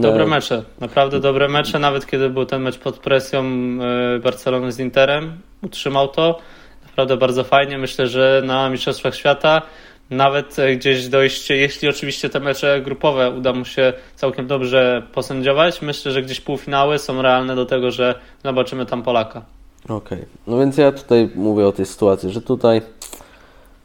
dobre 0.02 0.28
mecze, 0.28 0.64
naprawdę 0.80 1.20
dobre 1.20 1.48
mecze, 1.48 1.80
nawet 1.80 2.06
kiedy 2.06 2.30
był 2.30 2.46
ten 2.46 2.62
mecz 2.62 2.78
pod 2.78 3.00
presją 3.00 3.44
yy, 3.44 4.20
Barcelony 4.24 4.72
z 4.72 4.80
Interem, 4.80 5.38
utrzymał 5.64 6.08
to, 6.08 6.40
naprawdę 6.88 7.18
bardzo 7.18 7.44
fajnie, 7.44 7.78
myślę, 7.78 8.08
że 8.08 8.42
na 8.46 8.70
Mistrzostwach 8.70 9.16
Świata 9.16 9.62
nawet 10.10 10.60
e, 10.60 10.76
gdzieś 10.76 11.08
dojść, 11.08 11.50
jeśli 11.50 11.90
oczywiście 11.90 12.30
te 12.30 12.40
mecze 12.40 12.82
grupowe 12.82 13.32
uda 13.32 13.54
mu 13.54 13.66
się 13.66 13.94
całkiem 14.16 14.48
dobrze 14.48 15.04
posędziować, 15.14 15.82
myślę, 15.82 16.12
że 16.12 16.22
gdzieś 16.22 16.42
półfinały 16.42 17.00
są 17.00 17.22
realne 17.22 17.56
do 17.56 17.66
tego, 17.66 17.92
że 17.92 18.20
zobaczymy 18.44 18.86
tam 18.86 19.04
Polaka. 19.04 19.42
Okej, 19.84 19.96
okay. 19.98 20.26
no 20.48 20.60
więc 20.60 20.78
ja 20.78 20.92
tutaj 20.92 21.30
mówię 21.36 21.68
o 21.68 21.72
tej 21.72 21.86
sytuacji, 21.86 22.32
że 22.32 22.42
tutaj 22.42 22.82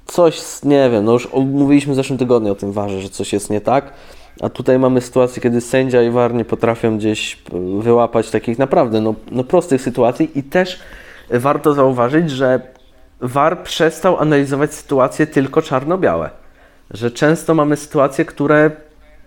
coś, 0.06 0.40
nie 0.62 0.90
wiem, 0.90 1.04
no 1.04 1.12
już 1.12 1.28
mówiliśmy 1.33 1.92
w 1.92 1.96
zeszłym 1.96 2.18
tygodniu 2.18 2.52
o 2.52 2.54
tym 2.54 2.72
warze, 2.72 3.00
że 3.00 3.09
coś 3.09 3.33
jest 3.33 3.50
nie 3.50 3.61
tak, 3.61 3.92
a 4.40 4.48
tutaj 4.48 4.78
mamy 4.78 5.00
sytuację, 5.00 5.42
kiedy 5.42 5.61
sędzia 5.61 6.02
i 6.02 6.11
war 6.11 6.35
nie 6.35 6.44
potrafią 6.44 6.98
gdzieś 6.98 7.38
wyłapać 7.78 8.30
takich 8.30 8.59
naprawdę 8.59 9.00
no, 9.00 9.14
no 9.30 9.44
prostych 9.44 9.83
sytuacji 9.83 10.38
i 10.38 10.42
też 10.42 10.80
warto 11.30 11.74
zauważyć, 11.74 12.30
że 12.30 12.61
VAR 13.20 13.62
przestał 13.62 14.20
analizować 14.20 14.74
sytuacje 14.74 15.26
tylko 15.26 15.62
czarno-białe. 15.62 16.30
Że 16.90 17.11
często 17.11 17.54
mamy 17.54 17.76
sytuacje, 17.76 18.24
które 18.24 18.70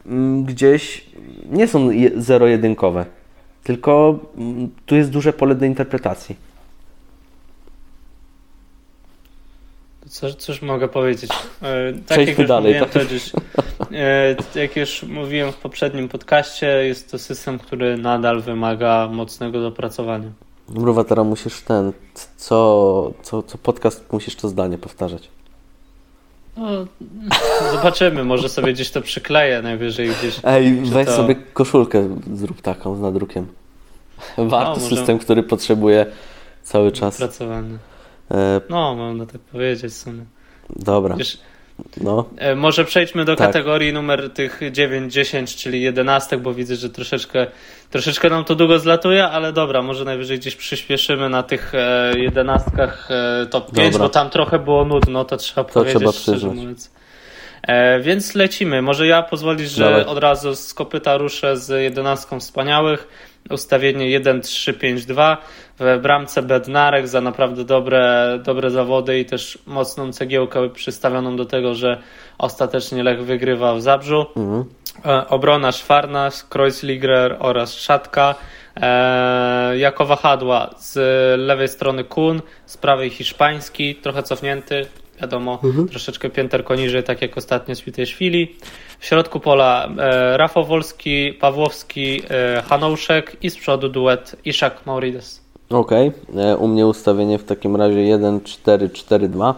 mm, 0.06 0.43
gdzieś 0.43 1.06
nie 1.49 1.67
są 1.67 1.89
zero-jedynkowe, 2.17 3.06
tylko 3.63 4.19
mm, 4.38 4.69
tu 4.86 4.95
jest 4.95 5.10
duże 5.10 5.34
pole 5.34 5.56
do 5.56 5.65
interpretacji. 5.65 6.36
Co, 10.10 10.34
cóż 10.34 10.62
mogę 10.62 10.88
powiedzieć? 10.88 11.32
E, 11.62 11.93
tak 11.93 12.03
Przejdźmy 12.06 12.36
jak 12.38 12.47
dalej. 12.47 12.79
Tak? 12.79 12.89
To 12.89 12.99
gdzieś, 12.99 13.32
E, 13.93 14.36
jak 14.56 14.75
już 14.75 15.03
mówiłem 15.03 15.51
w 15.51 15.56
poprzednim 15.56 16.10
podcaście, 16.10 16.67
jest 16.67 17.12
to 17.12 17.19
system, 17.19 17.60
który 17.60 17.97
nadal 17.97 18.41
wymaga 18.41 19.10
mocnego 19.12 19.62
dopracowania. 19.62 20.32
Mruwa, 20.73 21.03
teraz 21.03 21.27
musisz 21.27 21.62
ten, 21.62 21.93
co, 22.38 23.12
co, 23.23 23.43
co 23.43 23.57
podcast 23.57 24.13
musisz 24.13 24.36
to 24.36 24.49
zdanie 24.49 24.77
powtarzać. 24.77 25.29
No, 26.57 26.67
zobaczymy, 27.71 28.23
może 28.23 28.49
sobie 28.49 28.73
gdzieś 28.73 28.91
to 28.91 29.01
przykleję 29.01 29.62
najwyżej 29.62 30.09
gdzieś. 30.09 30.39
Ej, 30.43 30.75
weź 30.75 31.05
to... 31.05 31.15
sobie 31.15 31.36
koszulkę, 31.36 32.17
zrób 32.33 32.62
taką 32.62 32.95
z 32.95 32.99
nadrukiem. 32.99 33.47
Warto 34.38 34.79
no, 34.81 34.88
system, 34.88 35.19
który 35.19 35.43
potrzebuje 35.43 36.05
cały 36.63 36.91
czas. 36.91 37.17
Pracowany. 37.17 37.77
E... 38.31 38.62
No, 38.69 38.95
można 38.95 39.25
tak 39.25 39.41
powiedzieć 39.41 39.93
w 39.93 39.97
sumie. 39.97 40.25
Dobra. 40.69 41.15
Wiesz, 41.15 41.38
no. 41.97 42.25
E, 42.38 42.55
może 42.55 42.86
przejdźmy 42.86 43.25
do 43.25 43.36
tak. 43.36 43.47
kategorii 43.47 43.93
numer 43.93 44.29
tych 44.29 44.62
9, 44.71 45.13
10, 45.13 45.55
czyli 45.55 45.81
11, 45.81 46.38
bo 46.38 46.53
widzę, 46.53 46.75
że 46.75 46.89
troszeczkę, 46.89 47.47
troszeczkę 47.89 48.29
nam 48.29 48.45
to 48.45 48.55
długo 48.55 48.79
zlatuje, 48.79 49.25
ale 49.25 49.53
dobra, 49.53 49.81
może 49.81 50.05
najwyżej 50.05 50.39
gdzieś 50.39 50.55
przyspieszymy 50.55 51.29
na 51.29 51.43
tych 51.43 51.75
e, 51.75 52.13
jedenastkach 52.17 53.09
e, 53.12 53.45
top 53.45 53.71
5, 53.71 53.91
dobra. 53.91 54.07
bo 54.07 54.09
tam 54.09 54.29
trochę 54.29 54.59
było 54.59 54.86
nudno, 54.86 55.25
to 55.25 55.38
trzeba 55.38 55.63
to 55.63 55.73
powiedzieć 55.73 55.97
trzeba 55.97 56.12
szczerze 56.12 56.47
mówiąc. 56.47 56.91
Więc 58.01 58.36
lecimy. 58.36 58.81
Może 58.81 59.07
ja 59.07 59.23
pozwolisz, 59.23 59.71
że 59.71 59.83
Dawaj. 59.83 60.05
od 60.05 60.17
razu 60.17 60.55
z 60.55 60.73
kopyta 60.73 61.17
ruszę 61.17 61.57
z 61.57 61.81
jedenastką 61.83 62.39
wspaniałych. 62.39 63.07
Ustawienie 63.49 64.21
1-3-5-2 64.21 65.38
w 65.79 65.99
bramce 66.01 66.41
Bednarek 66.41 67.08
za 67.08 67.21
naprawdę 67.21 67.63
dobre, 67.63 68.39
dobre 68.43 68.71
zawody 68.71 69.19
i 69.19 69.25
też 69.25 69.58
mocną 69.65 70.13
cegiełkę 70.13 70.69
przystawioną 70.69 71.36
do 71.36 71.45
tego, 71.45 71.75
że 71.75 72.01
ostatecznie 72.38 73.03
Lech 73.03 73.25
wygrywa 73.25 73.75
w 73.75 73.82
Zabrzu. 73.82 74.25
Mhm. 74.36 74.65
E, 75.06 75.27
obrona 75.27 75.71
Szwarna, 75.71 76.29
Kreuzliger 76.49 77.36
oraz 77.39 77.73
Szatka. 77.73 78.36
E, 78.82 79.77
jako 79.77 80.06
wahadła 80.06 80.69
z 80.77 80.97
lewej 81.39 81.67
strony 81.67 82.03
Kun, 82.03 82.41
z 82.65 82.77
prawej 82.77 83.10
Hiszpański, 83.10 83.95
trochę 83.95 84.23
cofnięty, 84.23 84.86
wiadomo, 85.21 85.60
mhm. 85.63 85.88
troszeczkę 85.88 86.30
pięterko 86.30 86.76
niżej, 86.76 87.04
tak 87.04 87.21
jak 87.21 87.38
ostatnio 87.38 87.76
Świteszwili. 87.76 88.56
W 88.99 89.06
środku 89.06 89.39
pola 89.39 89.89
e, 89.97 90.38
Rafał 90.38 90.65
Wolski, 90.65 91.34
Pawłowski, 91.34 92.21
e, 92.30 92.62
Hanouszek 92.62 93.38
i 93.41 93.49
z 93.49 93.58
przodu 93.58 93.89
duet 93.89 94.36
Iszak 94.45 94.86
Maurides. 94.86 95.41
Okej, 95.69 96.12
okay. 96.30 96.43
E, 96.43 96.58
u 96.58 96.67
mnie 96.67 96.88
ustawienie 96.88 97.39
w 97.39 97.43
takim 97.43 97.76
razie 97.76 97.99
1-4-4-2. 97.99 99.54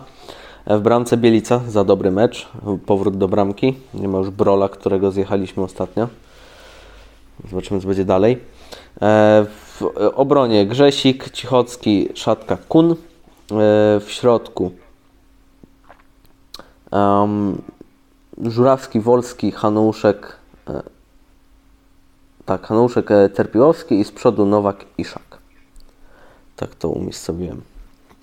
E, 0.65 0.77
w 0.77 0.81
bramce 0.81 1.17
Bielica 1.17 1.61
za 1.67 1.83
dobry 1.83 2.11
mecz, 2.11 2.47
powrót 2.85 3.17
do 3.17 3.27
bramki. 3.27 3.73
Nie 3.93 4.07
ma 4.07 4.17
już 4.17 4.29
Brola, 4.29 4.69
którego 4.69 5.11
zjechaliśmy 5.11 5.63
ostatnio. 5.63 6.07
Zobaczymy, 7.49 7.81
co 7.81 7.87
będzie 7.87 8.05
dalej. 8.05 8.37
E, 9.01 9.45
w 9.49 9.81
obronie 10.15 10.65
Grzesik, 10.65 11.29
Cichocki, 11.29 12.09
Szatka, 12.13 12.57
Kun. 12.67 12.95
W 13.99 14.05
środku 14.07 14.71
um, 16.95 17.61
Żurawski, 18.41 18.99
Wolski, 18.99 19.51
Hanuszek, 19.51 20.35
tak, 22.45 22.67
Hanuszek 22.67 23.09
Terpiłowski 23.33 23.99
i 23.99 24.03
z 24.03 24.11
przodu 24.11 24.45
Nowak, 24.45 24.85
Iszak. 24.97 25.37
Tak 26.55 26.75
to 26.75 26.89
umiejscowiłem. 26.89 27.61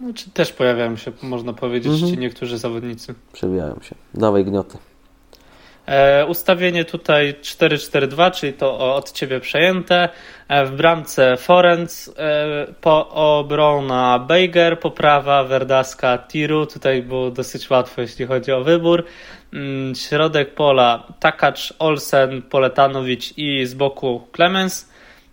Znaczy 0.01 0.31
też 0.31 0.53
pojawiają 0.53 0.97
się, 0.97 1.13
można 1.23 1.53
powiedzieć, 1.53 1.93
mhm. 1.93 2.13
ci 2.13 2.19
niektórzy 2.19 2.59
zawodnicy. 2.59 3.15
Przewijają 3.33 3.81
się. 3.83 3.95
Dawaj 4.15 4.45
gnioty. 4.45 4.79
E, 5.87 6.27
ustawienie 6.27 6.85
tutaj 6.85 7.35
4-4-2, 7.43 8.31
czyli 8.31 8.53
to 8.53 8.95
od 8.97 9.13
ciebie 9.13 9.41
przejęte. 9.41 10.09
E, 10.49 10.67
w 10.67 10.71
bramce 10.71 11.37
Forenc, 11.37 12.09
e, 12.09 12.13
po, 12.81 13.09
obrona 13.09 14.19
Bejger, 14.19 14.81
poprawa 14.81 15.45
Werdaska 15.45 16.19
Tiru. 16.19 16.67
Tutaj 16.67 17.03
było 17.03 17.31
dosyć 17.31 17.71
łatwo, 17.71 18.01
jeśli 18.01 18.27
chodzi 18.27 18.53
o 18.53 18.65
wybór. 18.65 19.05
Mm, 19.53 19.95
środek 19.95 20.55
pola 20.55 21.07
Takacz, 21.21 21.75
Olsen, 21.79 22.43
Poletanowicz 22.43 23.39
i 23.39 23.67
z 23.67 23.75
boku 23.75 24.27
Clemens. 24.37 24.89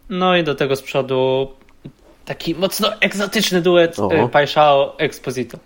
No 0.09 0.35
i 0.35 0.43
do 0.43 0.55
tego 0.55 0.75
z 0.75 0.81
przodu 0.81 1.47
Taki 2.29 2.55
mocno 2.55 2.87
egzotyczny 3.01 3.61
duet 3.61 3.97
Paixao 4.31 4.97
Exposito. 4.97 5.57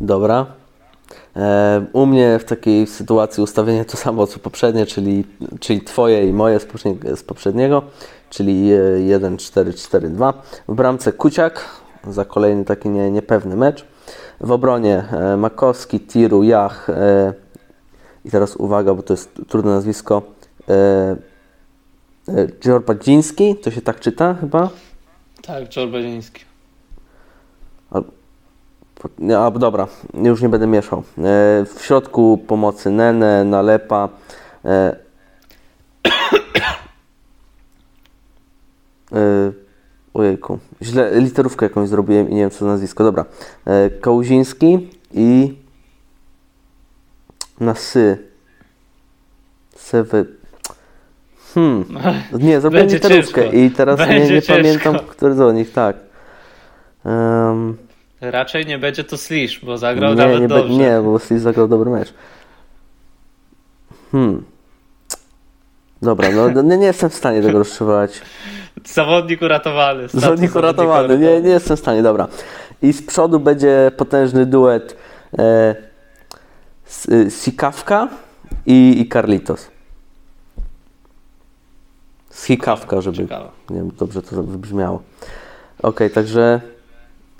Dobra. 0.00 0.46
E, 1.36 1.86
u 1.92 2.06
mnie 2.06 2.38
w 2.38 2.44
takiej 2.44 2.86
sytuacji 2.86 3.42
ustawienie 3.42 3.84
to 3.84 3.96
samo 3.96 4.26
co 4.26 4.38
poprzednie, 4.38 4.86
czyli, 4.86 5.24
czyli 5.60 5.80
Twoje 5.80 6.28
i 6.28 6.32
moje 6.32 6.60
z 7.14 7.22
poprzedniego, 7.22 7.82
czyli 8.30 8.70
1-4-4-2. 9.08 10.32
W 10.68 10.74
bramce 10.74 11.12
Kuciak 11.12 11.64
za 12.08 12.24
kolejny 12.24 12.64
taki 12.64 12.88
nie, 12.88 13.10
niepewny 13.10 13.56
mecz. 13.56 13.84
W 14.40 14.52
obronie 14.52 15.04
e, 15.12 15.36
Makowski, 15.36 16.00
Tiru, 16.00 16.42
Jach 16.42 16.88
i 18.24 18.30
teraz 18.30 18.56
uwaga, 18.56 18.94
bo 18.94 19.02
to 19.02 19.12
jest 19.12 19.40
trudne 19.48 19.70
nazwisko. 19.70 20.22
Dziorbadziński, 22.60 23.56
to 23.56 23.70
się 23.70 23.80
tak 23.80 24.00
czyta 24.00 24.34
chyba? 24.34 24.70
Tak, 25.42 25.68
George 25.68 25.94
A, 29.38 29.50
dobra, 29.50 29.86
już 30.22 30.42
nie 30.42 30.48
będę 30.48 30.66
mieszał. 30.66 30.98
E, 30.98 31.02
w 31.64 31.78
środku 31.80 32.38
pomocy 32.46 32.90
Nene, 32.90 33.44
Nalepa. 33.44 34.08
E, 34.64 34.68
e, 39.12 39.52
ojejku, 40.14 40.58
źle 40.82 41.20
literówkę 41.20 41.66
jakąś 41.66 41.88
zrobiłem 41.88 42.30
i 42.30 42.34
nie 42.34 42.40
wiem 42.40 42.50
co 42.50 42.66
nazwisko. 42.66 43.04
Dobra. 43.04 43.24
Kałuziński 44.00 44.90
i 45.12 45.54
na 47.60 47.74
sy. 47.74 48.18
Sewy. 49.76 50.26
Hmm. 51.54 51.84
Nie, 52.46 52.60
zrobiłem 52.60 52.86
literówkę 52.86 53.46
i 53.46 53.70
teraz 53.70 54.08
nie, 54.08 54.30
nie 54.30 54.42
pamiętam, 54.42 54.98
który 54.98 55.34
z 55.34 55.54
nich, 55.54 55.72
tak. 55.72 55.96
Um, 57.04 57.76
Raczej 58.30 58.66
nie 58.66 58.78
będzie 58.78 59.04
to 59.04 59.16
Slish, 59.16 59.64
bo 59.64 59.78
zagrał 59.78 60.10
nie, 60.10 60.16
nawet 60.16 60.40
nie 60.40 60.48
dobrze. 60.48 60.72
nie, 60.72 61.00
bo 61.04 61.18
Slish 61.18 61.40
zagrał 61.40 61.68
dobry 61.68 61.90
mecz. 61.90 62.14
Hmm. 64.12 64.44
Dobra, 66.02 66.30
no, 66.30 66.50
no 66.50 66.62
nie, 66.62 66.78
nie 66.78 66.86
jestem 66.86 67.10
w 67.10 67.14
stanie 67.14 67.42
tego 67.42 67.58
rozszyfrować. 67.58 68.22
Zawodnik 68.84 69.42
uratowany. 69.42 70.08
Zawodnik 70.08 70.56
uratowany, 70.56 71.18
nie, 71.18 71.40
nie 71.40 71.50
jestem 71.50 71.76
w 71.76 71.80
stanie, 71.80 72.02
dobra. 72.02 72.28
I 72.82 72.92
z 72.92 73.02
przodu 73.02 73.40
będzie 73.40 73.92
potężny 73.96 74.46
duet 74.46 74.96
e, 75.38 75.74
Sikawka 77.30 78.08
i, 78.66 79.00
i 79.00 79.08
Carlitos. 79.08 79.70
Z 82.30 82.44
hikawka, 82.44 83.00
żeby 83.00 83.16
Ciekawe. 83.16 83.48
nie 83.70 83.76
wiem, 83.76 83.90
dobrze 83.98 84.22
to 84.22 84.42
wybrzmiało. 84.42 85.02
Okej, 85.78 85.88
okay, 85.88 86.10
także 86.10 86.60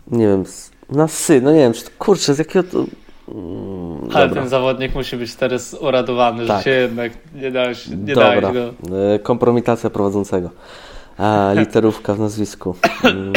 nie 0.06 0.26
wiem, 0.26 0.44
na 0.90 1.08
sy, 1.08 1.40
no 1.40 1.52
nie 1.52 1.58
wiem, 1.58 1.72
czy, 1.72 1.84
kurczę, 1.98 2.34
z 2.34 2.38
jakiego 2.38 2.68
to... 2.72 2.84
Mm, 3.28 4.08
Ale 4.14 4.30
ten 4.30 4.48
zawodnik 4.48 4.94
musi 4.94 5.16
być 5.16 5.34
teraz 5.34 5.74
uradowany, 5.74 6.46
tak. 6.46 6.58
że 6.58 6.64
się 6.64 6.70
jednak 6.70 7.12
nie 7.34 7.50
dałeś, 7.50 7.88
nie 7.88 8.14
dałeś 8.14 8.40
go. 8.40 8.96
E, 9.14 9.18
kompromitacja 9.18 9.90
prowadzącego. 9.90 10.50
A, 11.18 11.50
literówka 11.56 12.14
w 12.14 12.20
nazwisku. 12.20 12.74
Mm, 13.04 13.32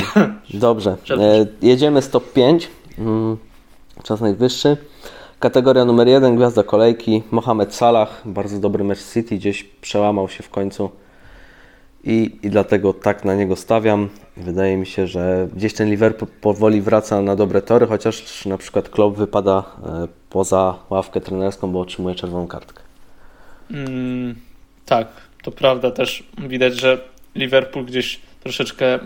dobrze. 0.54 0.98
E, 1.10 1.46
jedziemy 1.62 2.02
z 2.02 2.10
top 2.10 2.34
5. 2.34 2.70
Mm, 3.00 3.38
czas 4.04 4.22
najwyższy. 4.22 4.78
Kategoria 5.40 5.86
numer 5.86 6.08
1, 6.08 6.36
gwiazda 6.36 6.64
kolejki. 6.64 7.24
Mohamed 7.32 7.76
Salah, 7.76 8.22
bardzo 8.26 8.60
dobry 8.60 8.84
mecz 8.84 9.14
City, 9.14 9.36
gdzieś 9.36 9.64
przełamał 9.64 10.30
się 10.30 10.44
w 10.44 10.50
końcu 10.50 10.90
i, 12.04 12.32
i 12.44 12.50
dlatego 12.50 12.94
tak 12.94 13.26
na 13.26 13.36
niego 13.36 13.56
stawiam. 13.56 14.10
Wydaje 14.38 14.78
mi 14.78 14.86
się, 14.86 15.08
że 15.08 15.48
gdzieś 15.56 15.74
ten 15.74 15.90
Liverpool 15.90 16.32
powoli 16.42 16.82
wraca 16.82 17.22
na 17.22 17.36
dobre 17.36 17.62
tory, 17.62 17.88
chociaż 17.88 18.46
na 18.46 18.58
przykład 18.58 18.90
Klopp 18.90 19.18
wypada 19.18 19.64
e, 19.86 20.08
poza 20.30 20.76
ławkę 20.90 21.22
trenerską, 21.22 21.72
bo 21.72 21.80
otrzymuje 21.80 22.16
czerwoną 22.16 22.48
kartkę. 22.48 22.84
Mm, 23.72 24.36
tak, 24.86 25.08
to 25.44 25.52
prawda 25.52 25.92
też 25.92 26.24
widać, 26.48 26.80
że 26.80 26.98
Liverpool 27.36 27.86
gdzieś 27.86 28.20
troszeczkę 28.44 28.94
e, 28.94 29.00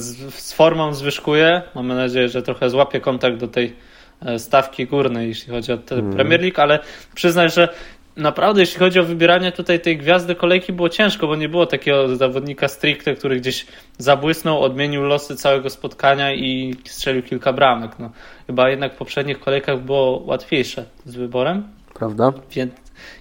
z, 0.00 0.34
z 0.34 0.52
formą 0.52 0.94
zwyżkuje. 0.94 1.62
Mamy 1.74 1.94
nadzieję, 1.94 2.28
że 2.28 2.42
trochę 2.42 2.70
złapie 2.70 3.00
kontakt 3.00 3.36
do 3.36 3.48
tej 3.48 3.76
e, 4.22 4.38
stawki 4.38 4.86
górnej, 4.86 5.28
jeśli 5.28 5.52
chodzi 5.52 5.72
o 5.72 5.78
mm. 5.90 6.12
Premier 6.12 6.40
League, 6.40 6.60
ale 6.60 6.78
przyznaj, 7.14 7.50
że 7.50 7.68
naprawdę, 8.16 8.60
jeśli 8.60 8.78
chodzi 8.78 9.00
o 9.00 9.04
wybieranie 9.04 9.52
tutaj 9.52 9.80
tej 9.80 9.98
gwiazdy 9.98 10.34
kolejki, 10.34 10.72
było 10.72 10.88
ciężko, 10.88 11.26
bo 11.26 11.36
nie 11.36 11.48
było 11.48 11.66
takiego 11.66 12.16
zawodnika 12.16 12.68
stricte, 12.68 13.14
który 13.14 13.40
gdzieś 13.40 13.66
zabłysnął, 13.98 14.62
odmienił 14.62 15.02
losy 15.02 15.36
całego 15.36 15.70
spotkania 15.70 16.34
i 16.34 16.74
strzelił 16.84 17.22
kilka 17.22 17.52
bramek. 17.52 17.92
No, 17.98 18.10
chyba 18.46 18.70
jednak 18.70 18.94
w 18.94 18.96
poprzednich 18.96 19.40
kolejkach 19.40 19.80
było 19.80 20.22
łatwiejsze 20.26 20.84
z 21.04 21.16
wyborem. 21.16 21.68
Prawda? 21.94 22.32
Więc, 22.50 22.72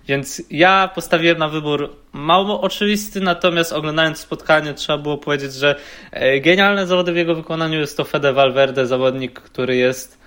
Więc 0.07 0.43
ja 0.51 0.89
postawiłem 0.95 1.37
na 1.37 1.49
wybór 1.49 1.95
mało 2.13 2.61
oczywisty, 2.61 3.21
natomiast 3.21 3.73
oglądając 3.73 4.17
spotkanie 4.17 4.73
trzeba 4.73 4.97
było 4.97 5.17
powiedzieć, 5.17 5.53
że 5.53 5.75
e, 6.11 6.39
genialne 6.39 6.87
zawody 6.87 7.13
w 7.13 7.15
jego 7.15 7.35
wykonaniu 7.35 7.79
jest 7.79 7.97
to 7.97 8.03
Fede 8.03 8.33
Valverde, 8.33 8.87
zawodnik, 8.87 9.39
który 9.39 9.75
jest 9.75 10.18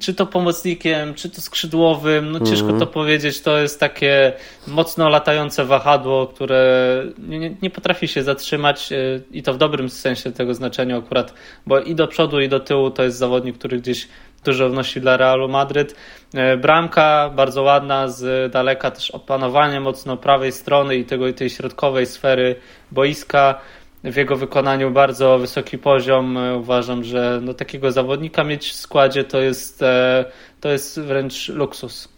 czy 0.00 0.14
to 0.14 0.26
pomocnikiem, 0.26 1.14
czy 1.14 1.30
to 1.30 1.40
skrzydłowym, 1.40 2.32
no 2.32 2.38
ciężko 2.40 2.60
Mhm. 2.64 2.80
to 2.80 2.86
powiedzieć, 2.86 3.40
to 3.40 3.58
jest 3.58 3.80
takie 3.80 4.32
mocno 4.66 5.08
latające 5.08 5.64
wahadło, 5.64 6.26
które 6.26 7.02
nie, 7.18 7.38
nie- 7.38 7.54
nie 7.62 7.70
potrafi 7.70 8.08
się 8.08 8.22
zatrzymać 8.22 8.92
e, 8.92 8.96
i 9.32 9.42
to 9.42 9.54
w 9.54 9.58
dobrym 9.58 9.88
sensie 9.90 10.32
tego 10.32 10.54
znaczenia 10.54 10.96
akurat, 10.98 11.34
bo 11.66 11.80
i 11.80 11.94
do 11.94 12.08
przodu 12.08 12.40
i 12.40 12.48
do 12.48 12.60
tyłu 12.60 12.90
to 12.90 13.02
jest 13.02 13.16
zawodnik, 13.16 13.58
który 13.58 13.78
gdzieś 13.78 14.08
dużo 14.44 14.68
wnosi 14.70 15.00
dla 15.00 15.16
Realu 15.16 15.48
Madryt. 15.48 15.94
E, 16.34 16.56
Bramka 16.56 17.30
bardzo 17.36 17.62
ładna, 17.62 18.08
z 18.08 18.52
daleka 18.52 18.90
też 18.90 19.10
opanowanie 19.10 19.80
mocno 19.80 20.16
prawej 20.16 20.52
strony 20.52 20.96
i 20.96 21.04
tego 21.04 21.28
i 21.28 21.34
tej 21.34 21.50
środkowej 21.50 22.06
sfery 22.06 22.56
boiska. 22.92 23.60
W 24.04 24.16
jego 24.16 24.36
wykonaniu 24.36 24.90
bardzo 24.90 25.38
wysoki 25.38 25.78
poziom. 25.78 26.36
E, 26.36 26.56
Uważam, 26.56 27.04
że 27.04 27.40
no, 27.42 27.54
takiego 27.54 27.92
zawodnika 27.92 28.44
mieć 28.44 28.70
w 28.70 28.74
składzie 28.74 29.24
to 29.24 29.40
jest, 29.40 29.82
e, 29.82 30.24
to 30.60 30.68
jest 30.68 31.00
wręcz 31.00 31.48
luksus. 31.48 32.08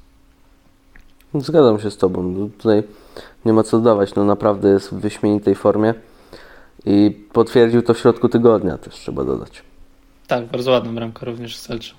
Zgadzam 1.34 1.80
się 1.80 1.90
z 1.90 1.96
Tobą. 1.96 2.22
No, 2.22 2.48
Tutaj 2.58 2.82
nie 3.44 3.52
ma 3.52 3.62
co 3.62 3.78
dodawać. 3.78 4.14
No 4.14 4.24
naprawdę 4.24 4.68
jest 4.68 4.90
w 4.90 4.94
wyśmienitej 4.94 5.54
formie 5.54 5.94
i 6.84 7.26
potwierdził 7.32 7.82
to 7.82 7.94
w 7.94 7.98
środku 7.98 8.28
tygodnia 8.28 8.78
też 8.78 8.94
trzeba 8.94 9.24
dodać. 9.24 9.62
Tak, 10.26 10.44
bardzo 10.44 10.70
ładna 10.70 10.92
bramka 10.92 11.26
również 11.26 11.56
Selczu. 11.56 11.94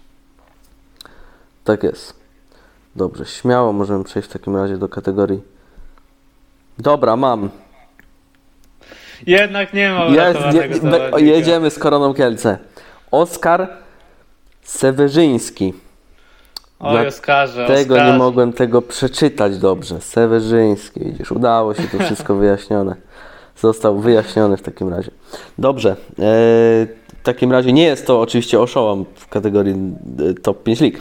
Tak 1.64 1.84
jest. 1.84 2.14
Dobrze, 2.96 3.26
śmiało 3.26 3.74
możemy 3.74 4.04
przejść 4.04 4.30
w 4.30 4.34
takim 4.34 4.56
razie 4.56 4.78
do 4.78 4.90
kategorii. 4.90 5.42
Dobra, 6.78 7.16
mam. 7.16 7.50
Jednak 9.28 9.74
nie 9.74 9.89
ma 9.89 10.05
Jest, 10.05 10.39
je, 10.53 10.89
be- 10.89 11.22
jedziemy 11.22 11.70
z 11.70 11.80
Koroną 11.80 12.13
Kielce. 12.13 12.57
Oskar 13.11 13.68
Sewerzyński. 14.63 15.74
Oj, 16.80 17.07
Oskarze, 17.07 17.68
Tego 17.68 17.93
Oskarze. 17.95 18.11
nie 18.11 18.18
mogłem 18.18 18.53
tego 18.53 18.82
przeczytać 18.82 19.57
dobrze. 19.57 20.01
Sewerzyński, 20.01 20.99
widzisz, 20.99 21.32
udało 21.32 21.74
się 21.74 21.84
to 21.84 21.99
wszystko 22.03 22.36
wyjaśnione. 22.41 22.95
Został 23.57 23.99
wyjaśniony 23.99 24.57
w 24.57 24.61
takim 24.61 24.89
razie. 24.89 25.11
Dobrze. 25.57 25.89
e, 25.91 25.95
w 26.20 27.24
takim 27.24 27.51
razie 27.51 27.74
nie 27.74 27.84
jest 27.84 28.07
to 28.07 28.22
oczywiście 28.22 28.59
oszołom 28.59 29.05
w 29.15 29.28
kategorii 29.28 29.76
e, 30.30 30.34
top 30.34 30.63
5 30.63 30.80
lig. 30.82 30.99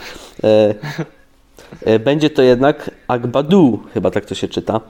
E, 1.85 1.99
będzie 1.99 2.29
to 2.29 2.41
jednak 2.41 2.91
Agbadu, 3.07 3.79
chyba 3.93 4.11
tak 4.11 4.25
to 4.25 4.35
się 4.35 4.47
czyta. 4.47 4.81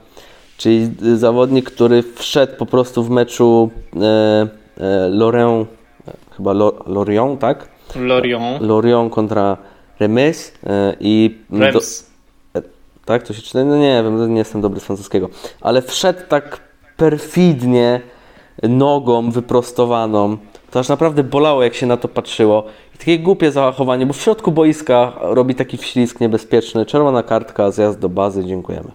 Czyli 0.58 0.90
e, 1.12 1.16
zawodnik, 1.16 1.70
który 1.70 2.02
wszedł 2.02 2.52
po 2.56 2.66
prostu 2.66 3.04
w 3.04 3.10
meczu 3.10 3.70
e, 3.96 3.98
e, 4.80 5.08
Lorient, 5.08 5.68
e, 6.08 6.12
chyba 6.36 6.52
Lo- 6.52 6.82
Lorient, 6.86 7.40
tak? 7.40 7.68
Lorient. 7.96 8.62
Lorient 8.62 9.12
kontra 9.12 9.56
Remes 10.00 10.52
e, 10.66 10.94
i 11.00 11.38
do, 11.50 11.58
Rems. 11.58 12.10
tak 13.04 13.22
to 13.22 13.34
się 13.34 13.42
czyta, 13.42 13.64
no 13.64 13.76
nie 13.76 14.02
wiem, 14.04 14.32
nie 14.32 14.38
jestem 14.38 14.60
dobry 14.60 14.80
z 14.80 14.84
francuskiego, 14.84 15.28
ale 15.60 15.82
wszedł 15.82 16.20
tak 16.28 16.60
perfidnie 16.96 18.00
nogą 18.62 19.30
wyprostowaną, 19.30 20.36
to 20.70 20.80
aż 20.80 20.88
naprawdę 20.88 21.24
bolało 21.24 21.62
jak 21.62 21.74
się 21.74 21.86
na 21.86 21.96
to 21.96 22.08
patrzyło 22.08 22.64
i 22.94 22.98
takie 22.98 23.18
głupie 23.18 23.52
zachowanie, 23.52 24.06
bo 24.06 24.12
w 24.12 24.20
środku 24.20 24.52
boiska 24.52 25.12
robi 25.20 25.54
taki 25.54 25.76
wślizg 25.76 26.20
niebezpieczny, 26.20 26.86
czerwona 26.86 27.22
kartka, 27.22 27.70
zjazd 27.70 27.98
do 27.98 28.08
bazy, 28.08 28.44
dziękujemy. 28.44 28.90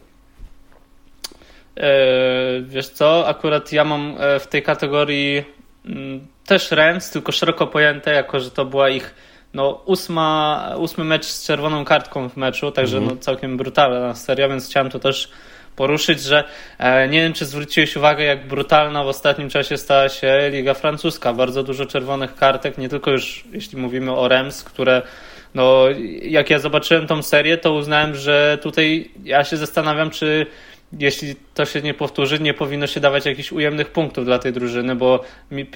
E, 1.78 2.62
wiesz 2.62 2.90
co, 2.90 3.28
akurat 3.28 3.72
ja 3.72 3.84
mam 3.84 4.16
e, 4.20 4.40
w 4.40 4.48
tej 4.48 4.64
kategorii 4.64 5.44
mm, 5.86 6.28
też 6.46 6.72
Rams, 6.72 7.12
tylko 7.12 7.32
szeroko 7.32 7.68
pojęte, 7.68 8.14
jako 8.14 8.40
że 8.40 8.52
to 8.52 8.66
była 8.66 8.90
ich 8.90 9.16
no, 9.54 9.82
ósma, 9.86 10.70
ósmy 10.78 11.04
mecz 11.04 11.26
z 11.26 11.48
czerwoną 11.48 11.86
kartką 11.86 12.30
w 12.30 12.38
meczu, 12.38 12.72
także 12.72 13.02
no, 13.02 13.16
całkiem 13.16 13.58
brutalna 13.58 14.16
seria, 14.16 14.48
więc 14.48 14.70
chciałem 14.70 14.92
to 14.92 15.00
też 15.00 15.32
poruszyć, 15.76 16.22
że 16.22 16.44
e, 16.78 17.08
nie 17.08 17.22
wiem, 17.22 17.34
czy 17.34 17.46
zwróciłeś 17.46 17.96
uwagę, 17.96 18.24
jak 18.24 18.48
brutalna 18.48 19.04
w 19.04 19.08
ostatnim 19.08 19.50
czasie 19.50 19.78
stała 19.78 20.10
się 20.10 20.50
Liga 20.52 20.74
Francuska. 20.74 21.34
Bardzo 21.34 21.64
dużo 21.64 21.86
czerwonych 21.86 22.36
kartek, 22.36 22.78
nie 22.78 22.90
tylko 22.90 23.12
już 23.12 23.44
jeśli 23.52 23.78
mówimy 23.78 24.12
o 24.12 24.28
Rems, 24.28 24.64
które 24.64 25.02
no, 25.54 25.86
jak 26.22 26.50
ja 26.50 26.60
zobaczyłem 26.60 27.08
tą 27.08 27.22
serię, 27.22 27.58
to 27.58 27.74
uznałem, 27.74 28.16
że 28.16 28.58
tutaj 28.62 29.12
ja 29.24 29.44
się 29.44 29.58
zastanawiam, 29.58 30.10
czy 30.10 30.46
jeśli 31.00 31.36
to 31.54 31.66
się 31.66 31.82
nie 31.82 31.94
powtórzy, 31.94 32.40
nie 32.40 32.54
powinno 32.54 32.88
się 32.88 33.00
dawać 33.00 33.26
jakichś 33.26 33.52
ujemnych 33.52 33.92
punktów 33.92 34.26
dla 34.26 34.40
tej 34.40 34.54
drużyny, 34.54 34.96
bo 34.96 35.24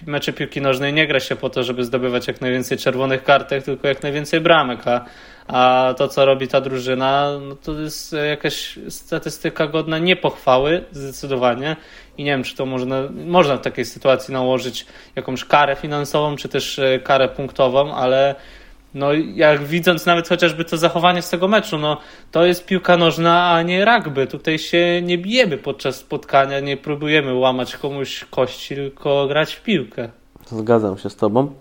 mecze 0.05 0.33
piłki 0.33 0.61
nożnej 0.61 0.93
nie 0.93 1.07
gra 1.07 1.19
się 1.19 1.35
po 1.35 1.49
to, 1.49 1.63
żeby 1.63 1.83
zdobywać 1.83 2.27
jak 2.27 2.41
najwięcej 2.41 2.77
czerwonych 2.77 3.23
kartek, 3.23 3.63
tylko 3.63 3.87
jak 3.87 4.03
najwięcej 4.03 4.41
bramek, 4.41 4.79
a, 4.87 5.05
a 5.47 5.93
to, 5.97 6.07
co 6.07 6.25
robi 6.25 6.47
ta 6.47 6.61
drużyna, 6.61 7.31
no 7.49 7.55
to 7.55 7.79
jest 7.79 8.15
jakaś 8.29 8.79
statystyka 8.89 9.67
godna 9.67 9.99
niepochwały, 9.99 10.83
zdecydowanie. 10.91 11.75
I 12.17 12.23
nie 12.23 12.31
wiem, 12.31 12.43
czy 12.43 12.55
to 12.55 12.65
można, 12.65 13.03
można 13.25 13.57
w 13.57 13.61
takiej 13.61 13.85
sytuacji 13.85 14.33
nałożyć 14.33 14.85
jakąś 15.15 15.45
karę 15.45 15.75
finansową, 15.75 16.35
czy 16.35 16.49
też 16.49 16.79
e, 16.79 16.99
karę 16.99 17.27
punktową, 17.27 17.93
ale 17.93 18.35
no 18.93 19.13
jak 19.13 19.63
widząc 19.63 20.05
nawet 20.05 20.27
chociażby 20.29 20.65
to 20.65 20.77
zachowanie 20.77 21.21
z 21.21 21.29
tego 21.29 21.47
meczu, 21.47 21.77
no 21.77 21.97
to 22.31 22.45
jest 22.45 22.65
piłka 22.65 22.97
nożna, 22.97 23.51
a 23.51 23.61
nie 23.61 23.85
rugby. 23.85 24.27
Tutaj 24.27 24.59
się 24.59 25.01
nie 25.03 25.17
bijemy 25.17 25.57
podczas 25.57 25.95
spotkania, 25.95 26.59
nie 26.59 26.77
próbujemy 26.77 27.33
łamać 27.33 27.77
komuś 27.77 28.25
kości, 28.25 28.75
tylko 28.75 29.27
grać 29.27 29.53
w 29.53 29.63
piłkę. 29.63 30.09
Zgadzam 30.45 30.97
się 30.97 31.09
z 31.09 31.15
Tobą. 31.15 31.51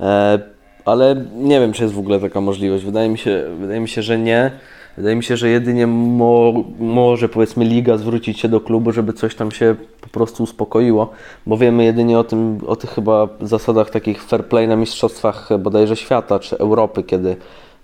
E, 0.00 0.38
ale 0.84 1.26
nie 1.34 1.60
wiem, 1.60 1.72
czy 1.72 1.82
jest 1.82 1.94
w 1.94 1.98
ogóle 1.98 2.20
taka 2.20 2.40
możliwość. 2.40 2.84
Wydaje 2.84 3.08
mi 3.08 3.18
się, 3.18 3.44
wydaje 3.60 3.80
mi 3.80 3.88
się 3.88 4.02
że 4.02 4.18
nie. 4.18 4.50
Wydaje 4.96 5.16
mi 5.16 5.24
się, 5.24 5.36
że 5.36 5.48
jedynie 5.48 5.86
mo, 5.86 6.52
może 6.78 7.28
powiedzmy 7.28 7.64
liga 7.64 7.96
zwrócić 7.98 8.40
się 8.40 8.48
do 8.48 8.60
klubu, 8.60 8.92
żeby 8.92 9.12
coś 9.12 9.34
tam 9.34 9.50
się 9.50 9.76
po 10.00 10.08
prostu 10.08 10.42
uspokoiło, 10.42 11.10
bo 11.46 11.56
wiemy 11.56 11.84
jedynie 11.84 12.18
o 12.18 12.24
tym, 12.24 12.58
o 12.66 12.76
tych 12.76 12.90
chyba 12.90 13.28
zasadach 13.40 13.90
takich 13.90 14.22
fair 14.24 14.48
play 14.48 14.68
na 14.68 14.76
mistrzostwach 14.76 15.48
bodajże 15.58 15.96
świata 15.96 16.38
czy 16.38 16.58
Europy, 16.58 17.02
kiedy 17.02 17.36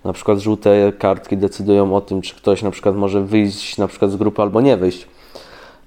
na 0.03 0.13
przykład 0.13 0.39
żółte 0.39 0.93
kartki 0.99 1.37
decydują 1.37 1.95
o 1.95 2.01
tym, 2.01 2.21
czy 2.21 2.35
ktoś 2.35 2.61
na 2.61 2.71
przykład 2.71 2.95
może 2.95 3.21
wyjść 3.21 3.77
na 3.77 3.87
przykład 3.87 4.11
z 4.11 4.15
grupy 4.15 4.41
albo 4.41 4.61
nie 4.61 4.77
wyjść. 4.77 5.07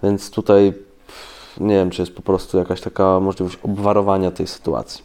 Więc 0.03 0.31
tutaj 0.31 0.73
nie 1.61 1.75
wiem, 1.75 1.91
czy 1.91 2.03
jest 2.03 2.15
po 2.17 2.23
prostu 2.23 2.59
jakaś 2.59 2.81
taka 2.81 3.21
możliwość 3.21 3.59
obwarowania 3.63 4.31
tej 4.31 4.47
sytuacji. 4.47 5.05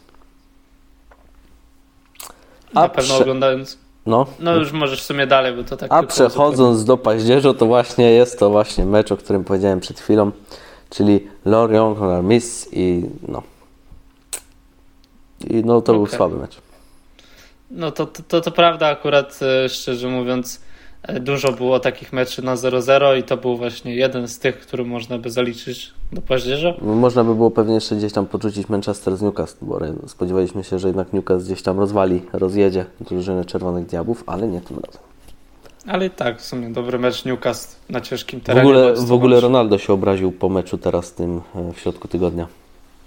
Na 2.74 2.80
A 2.82 2.88
pewno 2.88 3.14
prze- 3.14 3.22
oglądając. 3.22 3.78
No, 4.06 4.26
No 4.40 4.56
już 4.56 4.72
możesz 4.72 5.00
w 5.02 5.04
sumie 5.04 5.26
dalej, 5.26 5.56
bo 5.56 5.64
to 5.64 5.76
tak. 5.76 5.92
a 5.92 6.02
przechodząc 6.02 6.84
do 6.84 6.96
paździerza, 6.96 7.54
to 7.54 7.66
właśnie 7.66 8.10
jest 8.10 8.38
to 8.38 8.50
właśnie 8.50 8.86
mecz, 8.86 9.12
o 9.12 9.16
którym 9.16 9.44
powiedziałem 9.44 9.80
przed 9.80 10.00
chwilą, 10.00 10.30
czyli 10.90 11.28
Lorient 11.44 11.98
kontra 11.98 12.22
Miss 12.22 12.68
i 12.72 13.04
no. 13.28 13.42
I 15.50 15.54
no 15.64 15.80
to 15.80 15.92
był 15.92 16.02
Okej. 16.02 16.16
słaby 16.16 16.36
mecz. 16.36 16.58
No 17.70 17.90
to, 17.90 18.06
to, 18.06 18.22
to, 18.28 18.40
to 18.40 18.50
prawda, 18.50 18.86
akurat 18.88 19.40
e, 19.42 19.68
szczerze 19.68 20.08
mówiąc, 20.08 20.60
dużo 21.20 21.52
było 21.52 21.80
takich 21.80 22.12
meczy 22.12 22.42
na 22.42 22.54
0-0 22.54 23.18
i 23.18 23.22
to 23.22 23.36
był 23.36 23.56
właśnie 23.56 23.94
jeden 23.94 24.28
z 24.28 24.38
tych, 24.38 24.60
który 24.60 24.84
można 24.84 25.18
by 25.18 25.30
zaliczyć 25.30 25.90
do 26.12 26.22
paździerza. 26.22 26.74
Można 26.82 27.24
by 27.24 27.34
było 27.34 27.50
pewnie 27.50 27.74
jeszcze 27.74 27.96
gdzieś 27.96 28.12
tam 28.12 28.26
podrzucić 28.26 28.68
Manchester 28.68 29.16
z 29.16 29.22
Newcastle, 29.22 29.58
bo 29.66 29.78
spodziewaliśmy 30.06 30.64
się, 30.64 30.78
że 30.78 30.88
jednak 30.88 31.12
Newcastle 31.12 31.44
gdzieś 31.46 31.62
tam 31.62 31.78
rozwali, 31.80 32.22
rozjedzie 32.32 32.84
drużynę 33.00 33.44
Czerwonych 33.44 33.86
Diabłów, 33.86 34.24
ale 34.26 34.48
nie 34.48 34.60
tym 34.60 34.76
razem. 34.86 35.00
Ale 35.86 36.06
i 36.06 36.10
tak, 36.10 36.40
w 36.40 36.44
sumie 36.44 36.70
dobry 36.70 36.98
mecz 36.98 37.24
Newcastle 37.24 37.76
na 37.90 38.00
ciężkim 38.00 38.40
W 38.40 38.42
terenie. 38.44 38.68
ogóle, 38.68 38.94
bo 38.94 39.02
w 39.02 39.12
ogóle 39.12 39.40
Ronaldo 39.40 39.78
się 39.78 39.92
obraził 39.92 40.32
po 40.32 40.48
meczu 40.48 40.78
teraz 40.78 41.12
tym 41.12 41.40
e, 41.54 41.72
w 41.72 41.78
środku 41.80 42.08
tygodnia. 42.08 42.46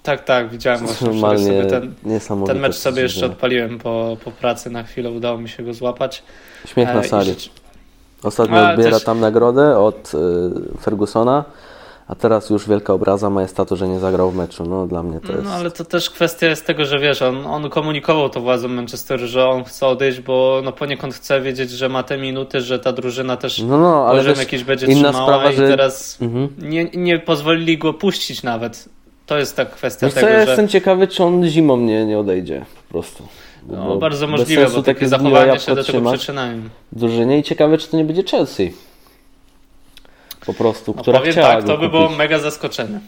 Tak, 0.04 0.24
tak, 0.26 0.50
widziałem 0.50 0.80
właśnie 0.86 1.08
Normalnie 1.08 1.46
sobie 1.46 1.66
ten, 1.66 1.94
ten 2.46 2.60
mecz 2.60 2.76
sobie 2.76 3.02
jeszcze 3.02 3.26
odpaliłem 3.26 3.80
po, 3.80 4.18
po 4.26 4.32
pracy 4.32 4.70
na 4.70 4.84
chwilę, 4.84 5.12
udało 5.12 5.38
mi 5.38 5.50
się 5.50 5.64
go 5.64 5.74
złapać. 5.74 6.24
Śmiech 6.66 6.88
na 6.88 7.02
E, 7.02 7.06
i 7.06 7.10
sali. 7.10 7.26
rzecz- 7.30 7.50
Ostatnio 8.24 8.58
Ale 8.58 8.70
odbiera 8.74 8.92
też- 8.92 9.04
tam 9.04 9.20
nagrodę 9.20 9.78
od 9.80 10.12
y, 10.76 10.78
Fergusona, 10.82 11.44
a 12.08 12.16
teraz 12.16 12.50
już 12.50 12.68
wielka 12.70 12.94
obraza 12.94 13.30
majestatu, 13.30 13.76
że 13.76 13.88
nie 13.88 14.00
zagrał 14.00 14.32
w 14.32 14.36
meczu. 14.36 14.66
No 14.66 14.88
dla 14.88 15.04
mnie 15.04 15.20
to 15.20 15.32
jest... 15.32 15.44
No 15.44 15.52
ale 15.52 15.72
to 15.72 15.86
też 15.86 16.10
kwestia 16.10 16.48
jest 16.48 16.66
tego, 16.66 16.86
że 16.86 17.00
wiesz, 17.00 17.22
on, 17.22 17.46
on 17.48 17.70
komunikował 17.70 18.30
to 18.30 18.42
władzom 18.42 18.74
Manchesteru, 18.74 19.28
że 19.28 19.48
on 19.50 19.64
chce 19.64 19.88
odejść, 19.88 20.20
bo 20.20 20.62
no 20.64 20.72
poniekąd 20.72 21.14
chce 21.14 21.42
wiedzieć, 21.42 21.70
że 21.72 21.90
ma 21.90 22.04
te 22.04 22.18
minuty, 22.18 22.62
że 22.62 22.80
ta 22.80 22.92
drużyna 22.94 23.38
też 23.38 23.60
No, 23.60 23.78
no, 23.78 24.08
ale 24.08 24.24
jakiś 24.34 24.64
będzie 24.64 24.86
inna 24.86 25.10
trzymała 25.10 25.26
sprawa, 25.28 25.52
i 25.52 25.56
że... 25.56 25.68
teraz 25.68 26.18
Mhm. 26.22 26.50
nie, 26.60 26.86
nie 26.94 27.20
pozwolili 27.20 27.78
go 27.78 27.94
puścić 27.94 28.44
nawet. 28.44 28.90
To 29.26 29.38
jest 29.38 29.56
ta 29.56 29.66
kwestia 29.66 30.08
Wiesz 30.08 30.14
co, 30.14 30.20
tego, 30.20 30.32
ja 30.32 30.42
że 30.44 30.48
jestem 30.48 30.68
ciekawy, 30.68 31.08
czy 31.08 31.24
on 31.24 31.46
zimą 31.46 31.78
nie, 31.78 32.06
nie 32.06 32.20
odejdzie 32.20 32.66
po 32.88 32.92
prostu. 32.92 33.24
No, 33.68 33.86
Bo 33.86 33.98
bardzo 33.98 34.28
możliwe, 34.28 34.62
sensu 34.62 34.76
bo 34.78 34.84
takie 34.84 34.94
takie 34.96 35.08
zachowania 35.10 35.60
się 35.60 35.76
do 35.76 35.84
tego 35.84 36.12
w 36.92 37.00
drużynie 37.00 37.40
i 37.40 37.44
ciekawe, 37.44 37.78
czy 37.78 37.88
to 37.88 37.98
nie 37.98 38.04
będzie 38.06 38.24
Chelsea. 38.24 38.74
po 40.46 40.54
prostu, 40.54 40.94
No, 40.98 41.02
która 41.02 41.20
powiem 41.20 41.32
chciała 41.32 41.48
tak, 41.56 41.62
to 41.64 41.68
by 41.68 41.76
kupić. 41.76 41.92
było 41.92 42.10
mega 42.10 42.40
zaskoczenie. 42.40 43.00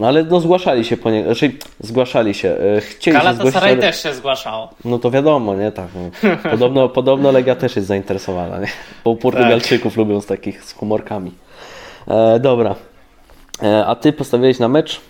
No 0.00 0.08
ale 0.08 0.22
no 0.24 0.40
zgłaszali 0.40 0.84
się 0.84 0.96
po 0.96 1.10
niego, 1.10 1.24
znaczy 1.34 1.52
zgłaszali 1.80 2.34
się, 2.34 2.48
e, 2.48 2.80
chcieli 2.80 3.16
się 3.16 3.22
zgłosić, 3.22 3.36
Galatasaray 3.42 3.72
ale... 3.72 3.80
też 3.80 4.02
się 4.02 4.14
zgłaszało. 4.14 4.70
No 4.84 4.98
to 4.98 5.10
wiadomo, 5.10 5.54
nie? 5.54 5.72
Tak. 5.72 5.88
No. 5.94 6.50
Podobno, 6.50 6.88
podobno 6.98 7.32
Legia 7.32 7.54
też 7.56 7.76
jest 7.76 7.88
zainteresowana, 7.88 8.58
nie? 8.58 8.66
Bo 9.04 9.16
Portugalczyków 9.16 9.96
lubią 9.96 10.20
z 10.20 10.26
takich 10.26 10.64
z 10.64 10.72
humorkami. 10.72 11.32
E, 12.08 12.40
dobra. 12.40 12.74
E, 13.62 13.86
a 13.86 13.94
ty 13.94 14.12
postawiłeś 14.12 14.58
na 14.58 14.68
mecz? 14.68 15.00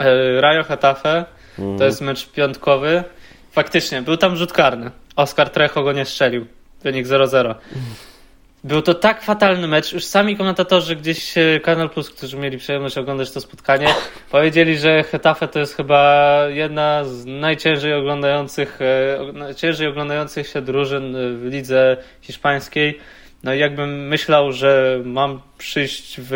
E, 0.00 0.40
Rayo 0.40 0.64
Hetafe 0.64 1.24
Mhm. 1.58 1.78
to 1.78 1.84
jest 1.84 2.00
mecz 2.00 2.28
piątkowy. 2.30 3.04
Faktycznie, 3.52 4.02
był 4.02 4.16
tam 4.16 4.36
rzut 4.36 4.52
karny. 4.52 4.90
Oskar 5.16 5.50
Trecho 5.50 5.82
go 5.82 5.92
nie 5.92 6.04
strzelił. 6.04 6.46
Wynik 6.82 7.06
0-0. 7.06 7.54
Był 8.64 8.82
to 8.82 8.94
tak 8.94 9.22
fatalny 9.22 9.66
mecz. 9.66 9.92
Już 9.92 10.04
sami 10.04 10.36
komentatorzy 10.36 10.96
gdzieś 10.96 11.38
e, 11.38 11.60
Kanal 11.60 11.90
Plus, 11.90 12.10
którzy 12.10 12.36
mieli 12.36 12.58
przyjemność 12.58 12.98
oglądać 12.98 13.30
to 13.30 13.40
spotkanie, 13.40 13.88
powiedzieli, 14.30 14.78
że 14.78 15.02
Hetafe 15.02 15.48
to 15.48 15.58
jest 15.58 15.76
chyba 15.76 16.36
jedna 16.48 17.04
z 17.04 17.26
najciężej 17.26 17.94
oglądających, 17.94 18.78
e, 18.80 19.32
najciężej 19.32 19.88
oglądających 19.88 20.48
się 20.48 20.62
drużyn 20.62 21.16
e, 21.16 21.32
w 21.32 21.44
lidze 21.44 21.96
hiszpańskiej. 22.20 22.98
No 23.42 23.54
i 23.54 23.58
jakbym 23.58 24.08
myślał, 24.08 24.52
że 24.52 25.00
mam 25.04 25.40
przyjść 25.58 26.16
w 26.18 26.32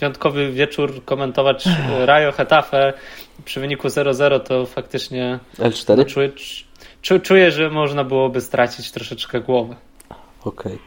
piątkowy 0.00 0.52
wieczór 0.52 1.04
komentować 1.04 1.64
Rayo 2.06 2.32
Hetafe 2.32 2.92
przy 3.44 3.60
wyniku 3.60 3.88
0-0, 3.88 4.40
to 4.40 4.66
faktycznie 4.66 5.38
L4? 5.58 5.96
no, 5.96 6.04
czuję, 6.04 6.30
czu, 7.02 7.20
czuję, 7.20 7.50
że 7.50 7.70
można 7.70 8.04
byłoby 8.04 8.40
stracić 8.40 8.90
troszeczkę 8.90 9.40
głowę. 9.40 9.76
Okej. 10.44 10.78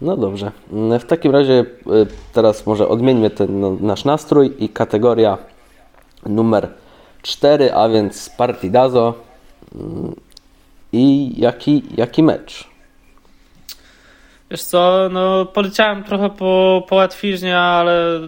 No 0.00 0.16
dobrze. 0.16 0.52
Mm, 0.72 1.00
W 1.00 1.04
takim 1.04 1.32
razie 1.32 1.52
y, 1.60 1.64
teraz 2.32 2.66
może 2.66 2.88
odmieńmy 2.88 3.30
ten 3.30 3.60
no, 3.60 3.76
nasz 3.80 4.04
nastrój 4.04 4.54
i 4.58 4.68
kategoria 4.68 5.38
numer 6.26 6.68
4, 7.22 7.72
a 7.74 7.88
więc 7.88 8.28
Partidazo. 8.30 9.14
Mm, 9.74 10.14
I 10.92 11.32
jaki, 11.40 11.82
jaki 11.96 12.22
mecz? 12.22 12.68
Wiesz 14.50 14.62
co, 14.64 15.08
no 15.12 15.46
poleciałem 15.46 16.04
trochę 16.04 16.30
po, 16.30 16.82
po 16.88 16.96
łatwiźnie, 16.96 17.58
ale 17.58 18.20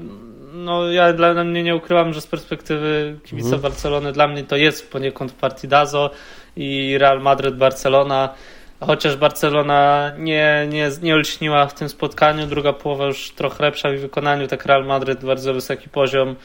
no 0.65 0.91
ja 0.91 1.13
dla 1.13 1.45
mnie 1.45 1.63
nie 1.63 1.77
ukrywam, 1.77 2.13
że 2.13 2.21
z 2.21 2.27
perspektywy 2.27 3.19
kibica 3.25 3.59
Barcelony 3.59 4.13
dla 4.13 4.29
mnie 4.29 4.45
to 4.45 4.57
jest 4.57 4.93
poniekąd 4.93 5.33
Partidazo 5.33 6.11
i 6.57 6.99
Real 6.99 7.21
Madrid 7.21 7.57
Barcelona. 7.57 8.35
Chociaż 8.81 9.17
Barcelona 9.17 10.13
nie, 10.19 10.67
nie, 10.69 10.91
nie 11.03 11.15
olśniła 11.15 11.67
w 11.67 11.75
tym 11.75 11.89
spotkaniu, 11.89 12.47
druga 12.47 12.73
połowa 12.73 13.07
już 13.07 13.31
trochę 13.31 13.65
lepsza 13.65 13.89
w 13.89 13.97
wykonaniu, 13.97 14.47
tak 14.47 14.67
Real 14.67 14.85
Madrid 14.85 15.25
bardzo 15.25 15.55
wysoki 15.55 15.89
poziom. 15.89 16.37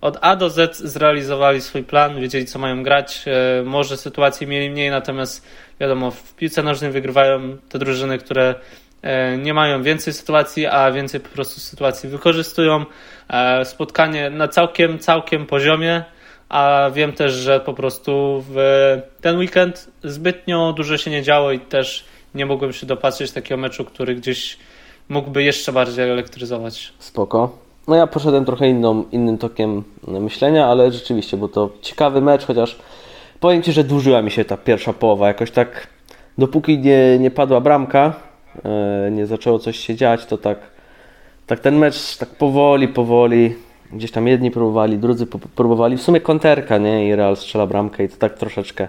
Od 0.00 0.18
A 0.20 0.36
do 0.36 0.50
Z 0.50 0.76
zrealizowali 0.76 1.60
swój 1.60 1.84
plan, 1.84 2.20
wiedzieli 2.20 2.46
co 2.46 2.58
mają 2.58 2.82
grać. 2.82 3.24
E, 3.26 3.62
Może 3.62 3.96
sytuacji 3.96 4.46
mieli 4.46 4.70
mniej, 4.70 4.90
natomiast 4.90 5.46
wiadomo, 5.80 6.10
w 6.10 6.34
piłce 6.34 6.62
nożnej 6.62 6.90
wygrywają 6.90 7.56
te 7.68 7.78
drużyny, 7.78 8.18
które 8.18 8.54
nie 9.38 9.54
mają 9.54 9.82
więcej 9.82 10.12
sytuacji, 10.12 10.66
a 10.66 10.92
więcej 10.92 11.20
po 11.20 11.28
prostu 11.28 11.60
sytuacji 11.60 12.08
wykorzystują. 12.08 12.84
E, 13.28 13.64
Spotkanie 13.64 14.30
na 14.30 14.48
całkiem, 14.48 14.98
całkiem 14.98 15.46
poziomie, 15.46 16.04
a 16.48 16.90
wiem 16.94 17.12
też, 17.12 17.32
że 17.32 17.60
po 17.60 17.74
prostu 17.74 18.44
w 18.50 18.56
ten 19.20 19.38
weekend 19.38 19.90
zbytnio 20.04 20.72
dużo 20.72 20.98
się 20.98 21.10
nie 21.10 21.22
działo 21.22 21.52
i 21.52 21.60
też 21.60 22.04
nie 22.34 22.46
mogłem 22.46 22.72
się 22.72 22.86
dopatrzeć 22.86 23.32
takiego 23.32 23.60
meczu, 23.60 23.84
który 23.84 24.14
gdzieś 24.14 24.58
mógłby 25.08 25.42
jeszcze 25.42 25.72
bardziej 25.72 26.10
elektryzować. 26.10 26.92
Spoko. 26.98 27.58
No 27.88 27.96
ja 27.96 28.06
poszedłem 28.06 28.44
trochę 28.44 28.68
inną, 28.68 29.04
innym 29.12 29.38
tokiem 29.38 29.84
myślenia, 30.06 30.66
ale 30.66 30.92
rzeczywiście, 30.92 31.36
bo 31.36 31.48
to 31.48 31.70
ciekawy 31.82 32.20
mecz, 32.20 32.44
chociaż 32.44 32.76
powiem 33.40 33.62
Ci, 33.62 33.72
że 33.72 33.84
dłużyła 33.84 34.22
mi 34.22 34.30
się 34.30 34.44
ta 34.44 34.56
pierwsza 34.56 34.92
połowa. 34.92 35.28
Jakoś 35.28 35.50
tak, 35.50 35.86
dopóki 36.38 36.78
nie, 36.78 37.18
nie 37.18 37.30
padła 37.30 37.60
bramka, 37.60 38.06
e, 38.06 38.25
nie 39.10 39.26
zaczęło 39.26 39.58
coś 39.58 39.78
się 39.78 39.94
dziać, 39.94 40.26
to 40.26 40.38
tak, 40.38 40.58
tak 41.46 41.60
ten 41.60 41.76
mecz 41.76 42.16
tak 42.16 42.28
powoli, 42.28 42.88
powoli, 42.88 43.54
gdzieś 43.92 44.10
tam 44.10 44.28
jedni 44.28 44.50
próbowali, 44.50 44.98
drudzy 44.98 45.26
próbowali. 45.54 45.96
W 45.96 46.02
sumie 46.02 46.20
konterka, 46.20 46.78
nie? 46.78 47.08
I 47.08 47.14
Real 47.14 47.36
strzela 47.36 47.66
bramkę 47.66 48.04
i 48.04 48.08
to 48.08 48.16
tak 48.16 48.34
troszeczkę 48.34 48.88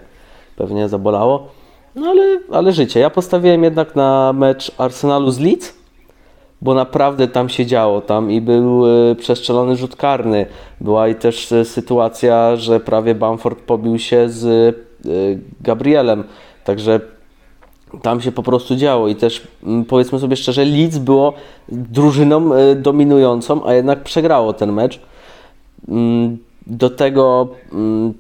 pewnie 0.56 0.90
zabolało. 0.90 1.50
No 1.96 2.08
ale, 2.08 2.40
ale 2.52 2.74
życie. 2.74 3.00
Ja 3.00 3.10
postawiłem 3.10 3.64
jednak 3.64 3.96
na 3.96 4.34
mecz 4.34 4.72
Arsenalu 4.78 5.32
z 5.32 5.40
Leeds 5.40 5.78
bo 6.62 6.74
naprawdę 6.74 7.28
tam 7.28 7.50
się 7.50 7.66
działo 7.66 8.02
tam 8.02 8.32
i 8.32 8.42
był 8.42 8.86
e, 8.88 9.16
przestrzelony 9.16 9.76
rzut 9.76 9.96
karny. 9.96 10.46
Była 10.82 11.08
i 11.08 11.16
też 11.16 11.52
e, 11.52 11.66
sytuacja, 11.66 12.56
że 12.56 12.80
prawie 12.80 13.16
Bamford 13.16 13.60
pobił 13.60 14.00
się 14.00 14.30
z 14.30 14.46
e, 14.46 15.10
Gabrielem. 15.62 16.24
Także 16.64 17.00
tam 18.02 18.22
się 18.22 18.32
po 18.32 18.44
prostu 18.44 18.76
działo 18.76 19.08
i 19.08 19.16
też 19.16 19.48
mm, 19.64 19.86
powiedzmy 19.86 20.20
sobie 20.20 20.36
szczerze, 20.36 20.66
Leeds 20.66 20.98
było 20.98 21.34
drużyną 21.70 22.54
e, 22.54 22.76
dominującą, 22.76 23.66
a 23.66 23.74
jednak 23.74 24.04
przegrało 24.04 24.54
ten 24.54 24.74
mecz. 24.74 25.00
Mm, 25.88 26.38
Do 26.68 26.90
tego 26.90 27.48
mm, 27.74 28.14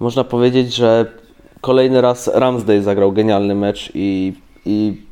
można 0.00 0.24
powiedzieć, 0.24 0.74
że 0.74 1.06
kolejny 1.60 2.00
raz 2.00 2.30
Ramsdale 2.34 2.82
zagrał 2.82 3.12
genialny 3.12 3.54
mecz 3.54 3.92
i, 3.94 4.32
i 4.66 5.06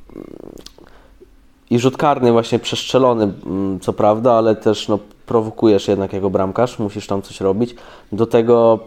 i 1.71 1.79
rzut 1.79 1.97
karny 1.97 2.33
właśnie 2.33 2.59
przestrzelony, 2.59 3.33
co 3.81 3.93
prawda, 3.93 4.33
ale 4.33 4.57
też 4.57 4.89
no, 4.89 4.99
prowokujesz 5.27 5.89
jednak 5.89 6.13
jako 6.13 6.31
bramkarz, 6.31 6.79
musisz 6.79 7.07
tam 7.07 7.23
coś 7.23 7.41
robić. 7.41 7.75
Do 8.13 8.27
tego 8.27 8.79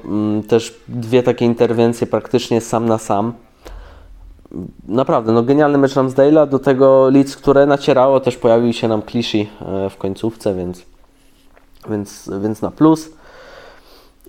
też 0.48 0.80
dwie 0.88 1.24
takie 1.24 1.46
interwencje 1.46 2.08
praktycznie 2.08 2.62
sam 2.62 2.86
na 2.86 2.98
sam. 2.98 3.34
Naprawdę, 4.88 5.32
no 5.32 5.44
genialny 5.44 5.78
mecz 5.78 5.96
Ramsdale'a, 5.96 6.48
do 6.48 6.60
tego 6.60 7.10
Leeds, 7.10 7.36
które 7.36 7.66
nacierało, 7.66 8.20
też 8.20 8.38
pojawił 8.38 8.74
się 8.74 8.88
nam 8.88 9.02
Clichy 9.02 9.48
e, 9.62 9.90
w 9.90 9.98
końcówce, 9.98 10.56
więc, 10.56 10.86
więc, 11.90 12.30
więc 12.42 12.62
na 12.62 12.72
plus. 12.72 13.10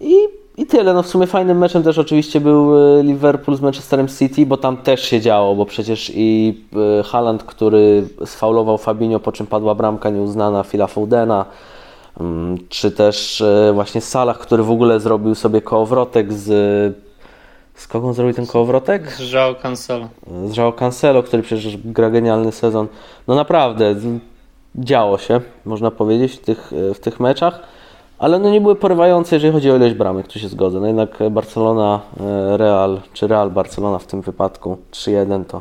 I, 0.00 0.14
I 0.56 0.66
tyle. 0.66 0.94
No 0.94 1.02
w 1.02 1.06
sumie 1.06 1.26
fajnym 1.26 1.58
meczem 1.58 1.82
też 1.82 1.98
oczywiście 1.98 2.40
był 2.40 2.78
e, 2.98 3.02
Liverpool 3.02 3.56
z 3.56 3.60
Manchesterem 3.60 4.08
City, 4.08 4.46
bo 4.46 4.56
tam 4.56 4.76
też 4.76 5.02
się 5.02 5.20
działo, 5.20 5.54
bo 5.54 5.66
przecież 5.66 6.12
i 6.14 6.60
e, 7.00 7.02
Haaland, 7.02 7.44
który 7.44 8.08
sfaulował 8.24 8.78
Fabinho, 8.78 9.20
po 9.20 9.32
czym 9.32 9.46
padła 9.46 9.74
bramka 9.74 10.10
nieuznana 10.10 10.62
Phila 10.62 10.86
Foudena, 10.86 11.44
mm, 12.20 12.58
czy 12.68 12.90
też 12.90 13.42
właśnie 13.74 14.00
Salah, 14.00 14.38
który 14.38 14.62
w 14.62 14.70
ogóle 14.70 15.00
zrobił 15.00 15.34
sobie 15.34 15.62
kołowrotek 15.62 16.32
z... 16.32 17.07
Z 17.78 17.86
kogo 17.86 18.08
on 18.08 18.14
zrobił 18.14 18.34
ten 18.34 18.46
kołowrotek? 18.46 19.12
Z 19.12 19.32
João 19.32 19.54
Cancelo. 19.62 20.08
z 20.46 20.56
João 20.56 20.74
Cancelo, 20.74 21.22
który 21.22 21.42
przecież 21.42 21.76
gra 21.76 22.10
genialny 22.10 22.52
sezon. 22.52 22.86
No 23.28 23.34
naprawdę, 23.34 23.94
działo 24.74 25.18
się, 25.18 25.40
można 25.64 25.90
powiedzieć, 25.90 26.32
w 26.32 26.38
tych, 26.38 26.70
w 26.94 26.98
tych 26.98 27.20
meczach, 27.20 27.60
ale 28.18 28.38
no 28.38 28.50
nie 28.50 28.60
były 28.60 28.76
porywające, 28.76 29.36
jeżeli 29.36 29.52
chodzi 29.52 29.70
o 29.70 29.76
ilość 29.76 29.94
bramek, 29.94 30.26
tu 30.28 30.38
się 30.38 30.48
zgodzę. 30.48 30.80
No 30.80 30.86
jednak 30.86 31.18
Barcelona, 31.30 32.00
e, 32.20 32.56
Real, 32.56 33.00
czy 33.12 33.26
Real 33.26 33.50
Barcelona 33.50 33.98
w 33.98 34.06
tym 34.06 34.22
wypadku 34.22 34.78
3-1 34.90 35.44
to, 35.44 35.60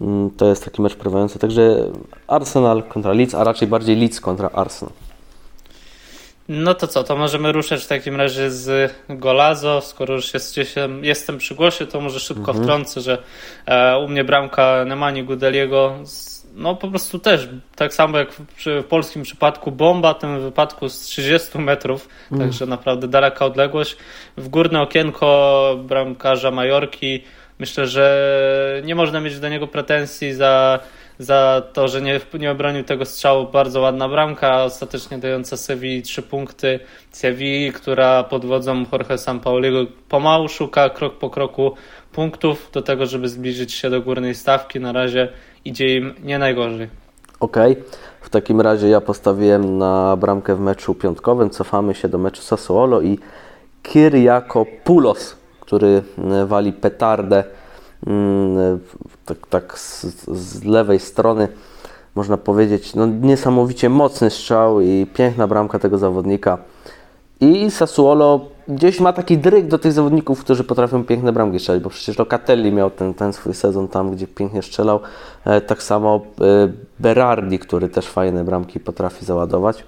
mm, 0.00 0.30
to 0.30 0.46
jest 0.46 0.64
taki 0.64 0.82
mecz 0.82 0.96
porywający. 0.96 1.38
Także 1.38 1.76
Arsenal 2.26 2.82
kontra 2.82 3.12
Leeds, 3.12 3.34
a 3.34 3.44
raczej 3.44 3.68
bardziej 3.68 3.96
Leeds 3.96 4.20
kontra 4.20 4.50
Arsenal. 4.52 5.03
No 6.48 6.74
to 6.74 6.86
co, 6.86 7.04
to 7.04 7.16
możemy 7.16 7.52
ruszać 7.52 7.84
w 7.84 7.86
takim 7.86 8.16
razie 8.16 8.50
z 8.50 8.94
Golazo. 9.08 9.80
Skoro 9.80 10.14
już 10.14 10.34
jest, 10.34 10.56
jestem, 11.02 11.38
przy 11.38 11.54
głosie, 11.54 11.86
to 11.86 12.00
może 12.00 12.20
szybko 12.20 12.52
wtrącę, 12.54 13.00
że 13.00 13.18
e, 13.66 13.98
u 13.98 14.08
mnie 14.08 14.24
bramka 14.24 14.84
Nemani 14.84 15.24
Gudeliego 15.24 15.98
no 16.54 16.74
po 16.74 16.88
prostu 16.88 17.18
też, 17.18 17.48
tak 17.76 17.94
samo 17.94 18.18
jak 18.18 18.32
w, 18.32 18.54
przy, 18.54 18.82
w 18.82 18.84
polskim 18.84 19.22
przypadku 19.22 19.72
bomba, 19.72 20.14
w 20.14 20.18
tym 20.18 20.40
wypadku 20.40 20.88
z 20.88 21.00
30 21.00 21.58
metrów, 21.58 22.08
także 22.38 22.66
naprawdę 22.66 23.08
daleka 23.08 23.46
odległość. 23.46 23.96
W 24.36 24.48
górne 24.48 24.80
okienko 24.80 25.78
bramkarza 25.84 26.50
Majorki. 26.50 27.24
Myślę, 27.58 27.86
że 27.86 28.82
nie 28.84 28.94
można 28.94 29.20
mieć 29.20 29.40
do 29.40 29.48
niego 29.48 29.66
pretensji 29.66 30.32
za, 30.32 30.80
za 31.18 31.62
to, 31.72 31.88
że 31.88 32.02
nie, 32.02 32.20
nie 32.38 32.50
obronił 32.50 32.84
tego 32.84 33.04
strzału. 33.04 33.46
Bardzo 33.52 33.80
ładna 33.80 34.08
bramka, 34.08 34.64
ostatecznie 34.64 35.18
dająca 35.18 35.56
Sewilli 35.56 36.02
trzy 36.02 36.22
punkty. 36.22 36.80
Sewilli, 37.10 37.72
która 37.72 38.24
pod 38.24 38.44
wodzą 38.44 38.84
Jorge 38.92 39.18
Sampaoliego 39.18 39.86
pomału 40.08 40.48
szuka 40.48 40.90
krok 40.90 41.18
po 41.18 41.30
kroku 41.30 41.74
punktów 42.12 42.70
do 42.72 42.82
tego, 42.82 43.06
żeby 43.06 43.28
zbliżyć 43.28 43.72
się 43.72 43.90
do 43.90 44.00
górnej 44.00 44.34
stawki. 44.34 44.80
Na 44.80 44.92
razie 44.92 45.28
idzie 45.64 45.96
im 45.96 46.14
nie 46.22 46.38
najgorzej. 46.38 46.88
Ok, 47.40 47.56
w 48.20 48.30
takim 48.30 48.60
razie 48.60 48.88
ja 48.88 49.00
postawiłem 49.00 49.78
na 49.78 50.16
bramkę 50.16 50.54
w 50.54 50.60
meczu 50.60 50.94
piątkowym. 50.94 51.50
Cofamy 51.50 51.94
się 51.94 52.08
do 52.08 52.18
meczu 52.18 52.42
Sassuolo 52.42 53.00
i 53.00 53.18
Kyriakopoulos, 53.82 55.36
który 55.60 56.02
mm, 56.18 56.46
wali 56.46 56.72
petardę 56.72 57.44
mm, 58.06 58.80
tak, 59.26 59.46
tak 59.50 59.78
z, 59.78 60.04
z 60.28 60.64
lewej 60.64 61.00
strony 61.00 61.48
można 62.14 62.36
powiedzieć, 62.36 62.94
no, 62.94 63.06
niesamowicie 63.06 63.88
mocny 63.88 64.30
strzał 64.30 64.80
i 64.80 65.06
piękna 65.14 65.46
bramka 65.46 65.78
tego 65.78 65.98
zawodnika. 65.98 66.58
I 67.40 67.70
Sassuolo 67.70 68.40
gdzieś 68.68 69.00
ma 69.00 69.12
taki 69.12 69.38
dryg 69.38 69.66
do 69.66 69.78
tych 69.78 69.92
zawodników, 69.92 70.40
którzy 70.40 70.64
potrafią 70.64 71.04
piękne 71.04 71.32
bramki 71.32 71.58
strzelać, 71.58 71.82
bo 71.82 71.90
przecież 71.90 72.18
Locatelli 72.18 72.72
miał 72.72 72.90
ten, 72.90 73.14
ten 73.14 73.32
swój 73.32 73.54
sezon 73.54 73.88
tam, 73.88 74.10
gdzie 74.10 74.26
pięknie 74.26 74.62
strzelał. 74.62 75.00
E, 75.44 75.60
tak 75.60 75.82
samo 75.82 76.20
e, 76.40 76.72
Berardi, 76.98 77.58
który 77.58 77.88
też 77.88 78.06
fajne 78.06 78.44
bramki 78.44 78.80
potrafi 78.80 79.24
załadować. 79.24 79.84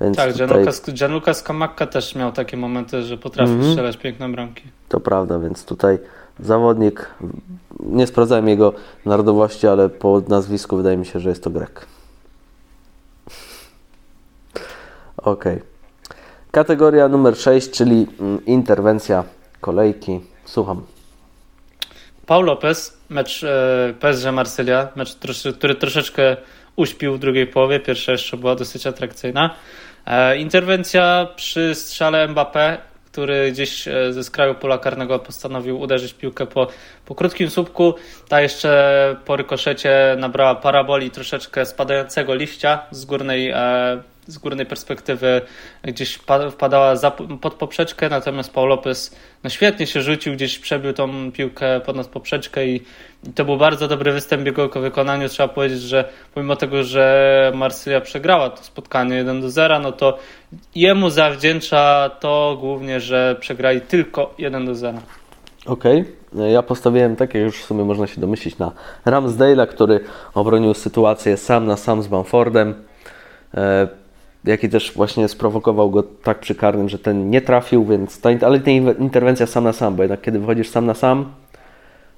Więc 0.00 0.16
tak, 0.16 0.32
tutaj... 0.32 0.66
Gianluca 0.92 1.34
Scamacca 1.34 1.86
też 1.86 2.14
miał 2.14 2.32
takie 2.32 2.56
momenty, 2.56 3.02
że 3.02 3.16
potrafi 3.16 3.52
mm 3.52 3.64
-hmm. 3.64 3.70
strzelać 3.70 3.96
piękne 3.96 4.28
bramki. 4.28 4.62
To 4.88 5.00
prawda, 5.00 5.38
więc 5.38 5.64
tutaj 5.64 5.98
zawodnik, 6.40 7.10
nie 7.80 8.06
sprawdzałem 8.06 8.48
jego 8.48 8.72
narodowości, 9.04 9.66
ale 9.66 9.88
po 9.88 10.22
nazwisku 10.28 10.76
wydaje 10.76 10.96
mi 10.96 11.06
się, 11.06 11.20
że 11.20 11.28
jest 11.28 11.44
to 11.44 11.50
Grek. 11.50 11.86
Okay. 15.16 15.62
Kategoria 16.50 17.08
numer 17.08 17.36
6, 17.36 17.70
czyli 17.70 18.06
mm, 18.20 18.44
interwencja 18.44 19.24
kolejki. 19.60 20.20
Słucham. 20.44 20.86
Paul 22.26 22.44
Lopez, 22.44 22.98
mecz 23.10 23.44
e, 23.44 23.94
PSG 24.00 24.32
Marsylia, 24.32 24.88
mecz, 24.96 25.16
który 25.58 25.74
troszeczkę 25.74 26.36
uśpił 26.76 27.14
w 27.14 27.18
drugiej 27.18 27.46
połowie. 27.46 27.80
Pierwsza 27.80 28.12
jeszcze 28.12 28.36
była 28.36 28.54
dosyć 28.54 28.86
atrakcyjna. 28.86 29.54
E, 30.06 30.38
interwencja 30.38 31.28
przy 31.36 31.74
strzale 31.74 32.28
Mbappé, 32.28 32.76
który 33.16 33.52
gdzieś 33.52 33.88
e, 33.88 34.12
ze 34.12 34.24
skraju 34.24 34.54
pola 34.54 34.78
karnego 34.78 35.18
postanowił 35.18 35.80
uderzyć 35.80 36.14
piłkę 36.14 36.46
po, 36.46 36.68
po 37.06 37.14
krótkim 37.14 37.50
słupku. 37.50 37.94
Ta 38.28 38.40
jeszcze 38.40 39.16
po 39.24 39.36
rykoszecie 39.36 40.16
nabrała 40.18 40.54
paraboli 40.54 41.10
troszeczkę 41.10 41.66
spadającego 41.66 42.34
liścia 42.34 42.82
z 42.90 43.04
górnej 43.04 43.52
z 44.26 44.38
górnej 44.38 44.66
perspektywy 44.66 45.40
gdzieś 45.84 46.18
wpadała 46.50 46.94
pod 47.40 47.54
poprzeczkę, 47.54 48.08
natomiast 48.08 48.52
Paul 48.52 48.68
Lopez 48.68 49.16
no 49.44 49.50
świetnie 49.50 49.86
się 49.86 50.02
rzucił, 50.02 50.32
gdzieś 50.32 50.58
przebił 50.58 50.92
tą 50.92 51.32
piłkę 51.32 51.80
ponad 51.80 52.06
poprzeczkę 52.06 52.66
i, 52.66 52.82
i 53.28 53.32
to 53.34 53.44
był 53.44 53.56
bardzo 53.56 53.88
dobry 53.88 54.12
występ 54.12 54.46
jego 54.46 54.68
wykonaniu. 54.68 55.28
Trzeba 55.28 55.48
powiedzieć, 55.48 55.80
że 55.80 56.08
pomimo 56.34 56.56
tego, 56.56 56.84
że 56.84 57.52
Marsylia 57.54 58.00
przegrała 58.00 58.50
to 58.50 58.64
spotkanie 58.64 59.16
1 59.16 59.40
do 59.40 59.50
0, 59.50 59.78
no 59.78 59.92
to 59.92 60.18
jemu 60.74 61.10
zawdzięcza 61.10 62.10
to 62.20 62.56
głównie, 62.60 63.00
że 63.00 63.36
przegrali 63.40 63.80
tylko 63.80 64.34
1 64.38 64.66
do 64.66 64.74
0. 64.74 64.98
Okej, 65.66 66.04
okay. 66.32 66.50
ja 66.50 66.62
postawiłem 66.62 67.16
takie 67.16 67.38
już 67.38 67.62
w 67.62 67.64
sumie 67.64 67.84
można 67.84 68.06
się 68.06 68.20
domyślić 68.20 68.58
na 68.58 68.72
Ramsdale'a, 69.06 69.66
który 69.66 70.00
obronił 70.34 70.74
sytuację 70.74 71.36
sam 71.36 71.66
na 71.66 71.76
sam 71.76 72.02
z 72.02 72.06
Bamfordem. 72.06 72.74
E, 73.54 73.88
jaki 74.44 74.68
też 74.68 74.92
właśnie 74.92 75.28
sprowokował 75.28 75.90
go 75.90 76.02
tak 76.02 76.38
przy 76.38 76.54
karnym, 76.54 76.88
że 76.88 76.98
ten 76.98 77.30
nie 77.30 77.40
trafił, 77.40 77.84
więc 77.84 78.20
ta, 78.20 78.28
ale 78.46 78.60
ta 78.60 78.70
interwencja 78.70 79.46
sam 79.46 79.64
na 79.64 79.72
sam, 79.72 79.96
bo 79.96 80.02
jednak 80.02 80.20
kiedy 80.20 80.38
wychodzisz 80.38 80.68
sam 80.68 80.86
na 80.86 80.94
sam, 80.94 81.32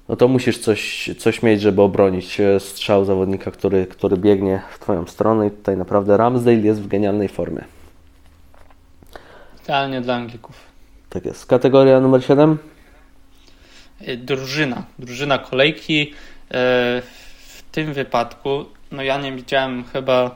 no 0.09 0.15
to 0.15 0.27
musisz 0.27 0.57
coś, 0.57 1.11
coś 1.17 1.43
mieć, 1.43 1.61
żeby 1.61 1.81
obronić 1.81 2.39
e, 2.39 2.59
strzał 2.59 3.05
zawodnika, 3.05 3.51
który, 3.51 3.85
który 3.85 4.17
biegnie 4.17 4.61
w 4.71 4.79
Twoją 4.79 5.05
stronę 5.05 5.47
i 5.47 5.51
tutaj 5.51 5.77
naprawdę 5.77 6.17
Ramsdale 6.17 6.57
jest 6.57 6.81
w 6.81 6.87
genialnej 6.87 7.29
formie. 7.29 7.63
Idealnie 9.63 10.01
dla 10.01 10.15
Anglików. 10.15 10.55
Tak 11.09 11.25
jest. 11.25 11.45
Kategoria 11.45 11.99
numer 11.99 12.23
7? 12.23 12.57
E, 14.01 14.17
drużyna. 14.17 14.83
Drużyna 14.99 15.37
kolejki. 15.37 16.13
E, 16.51 17.01
w 17.47 17.63
tym 17.71 17.93
wypadku, 17.93 18.65
no 18.91 19.03
ja 19.03 19.17
nie 19.17 19.31
widziałem 19.31 19.83
chyba 19.83 20.35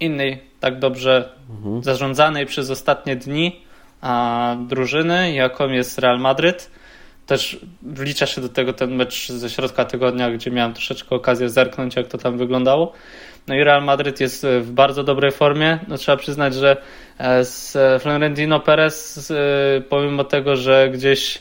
innej 0.00 0.40
tak 0.60 0.78
dobrze 0.78 1.32
mhm. 1.50 1.82
zarządzanej 1.82 2.46
przez 2.46 2.70
ostatnie 2.70 3.16
dni 3.16 3.60
a, 4.00 4.56
drużyny, 4.68 5.32
jaką 5.32 5.68
jest 5.68 5.98
Real 5.98 6.20
Madryt. 6.20 6.70
Też 7.26 7.58
wlicza 7.82 8.26
się 8.26 8.40
do 8.40 8.48
tego 8.48 8.72
ten 8.72 8.94
mecz 8.94 9.28
ze 9.28 9.50
środka 9.50 9.84
tygodnia, 9.84 10.30
gdzie 10.30 10.50
miałem 10.50 10.74
troszeczkę 10.74 11.16
okazję 11.16 11.48
zerknąć, 11.48 11.96
jak 11.96 12.06
to 12.06 12.18
tam 12.18 12.38
wyglądało. 12.38 12.92
No 13.48 13.54
i 13.54 13.64
Real 13.64 13.84
Madryt 13.84 14.20
jest 14.20 14.46
w 14.60 14.70
bardzo 14.70 15.04
dobrej 15.04 15.32
formie. 15.32 15.78
No, 15.88 15.98
trzeba 15.98 16.16
przyznać, 16.16 16.54
że 16.54 16.76
e, 17.18 17.44
z 17.44 17.76
Florentino 18.02 18.60
Perez, 18.60 19.32
pomimo 19.88 20.24
tego, 20.24 20.56
że 20.56 20.90
gdzieś 20.90 21.36
e, 21.36 21.40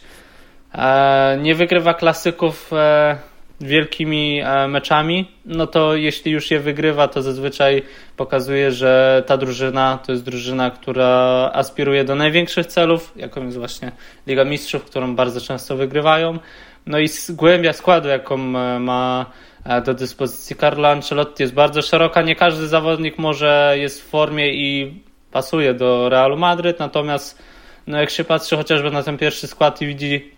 nie 1.42 1.56
wygrywa 1.56 1.94
klasyków 1.94 2.74
e, 2.74 3.18
wielkimi 3.62 4.42
e, 4.44 4.68
meczami, 4.68 5.32
no 5.46 5.68
to 5.68 5.96
jeśli 5.96 6.32
już 6.32 6.52
je 6.52 6.60
wygrywa, 6.60 7.08
to 7.08 7.22
zazwyczaj 7.22 7.84
pokazuje, 8.18 8.72
że 8.72 9.24
ta 9.28 9.38
drużyna 9.38 10.00
to 10.06 10.12
jest 10.12 10.24
drużyna, 10.24 10.72
która 10.72 11.52
aspiruje 11.54 12.04
do 12.04 12.16
największych 12.16 12.66
celów, 12.66 13.14
jaką 13.16 13.46
jest 13.46 13.58
właśnie 13.58 13.92
Liga 14.28 14.46
Mistrzów, 14.46 14.86
którą 14.86 15.16
bardzo 15.16 15.42
często 15.42 15.76
wygrywają. 15.76 16.40
No 16.86 17.00
i 17.00 17.10
głębia 17.30 17.74
składu, 17.74 18.10
jaką 18.10 18.36
e, 18.36 18.80
ma 18.80 19.26
e, 19.66 19.82
do 19.82 19.94
dyspozycji 19.94 20.56
Carlo 20.56 20.90
Ancelotti 20.90 21.44
jest 21.44 21.54
bardzo 21.54 21.82
szeroka. 21.82 22.22
Nie 22.22 22.36
każdy 22.36 22.68
zawodnik 22.68 23.18
może 23.18 23.76
jest 23.78 24.02
w 24.02 24.06
formie 24.06 24.54
i 24.54 25.02
pasuje 25.32 25.74
do 25.74 26.10
Realu 26.10 26.38
Madryt, 26.38 26.80
natomiast 26.80 27.44
no 27.88 28.00
jak 28.00 28.10
się 28.10 28.24
patrzy 28.24 28.58
chociażby 28.58 28.92
na 28.92 29.04
ten 29.04 29.18
pierwszy 29.18 29.48
skład 29.48 29.82
i 29.82 29.88
widzi 29.88 30.33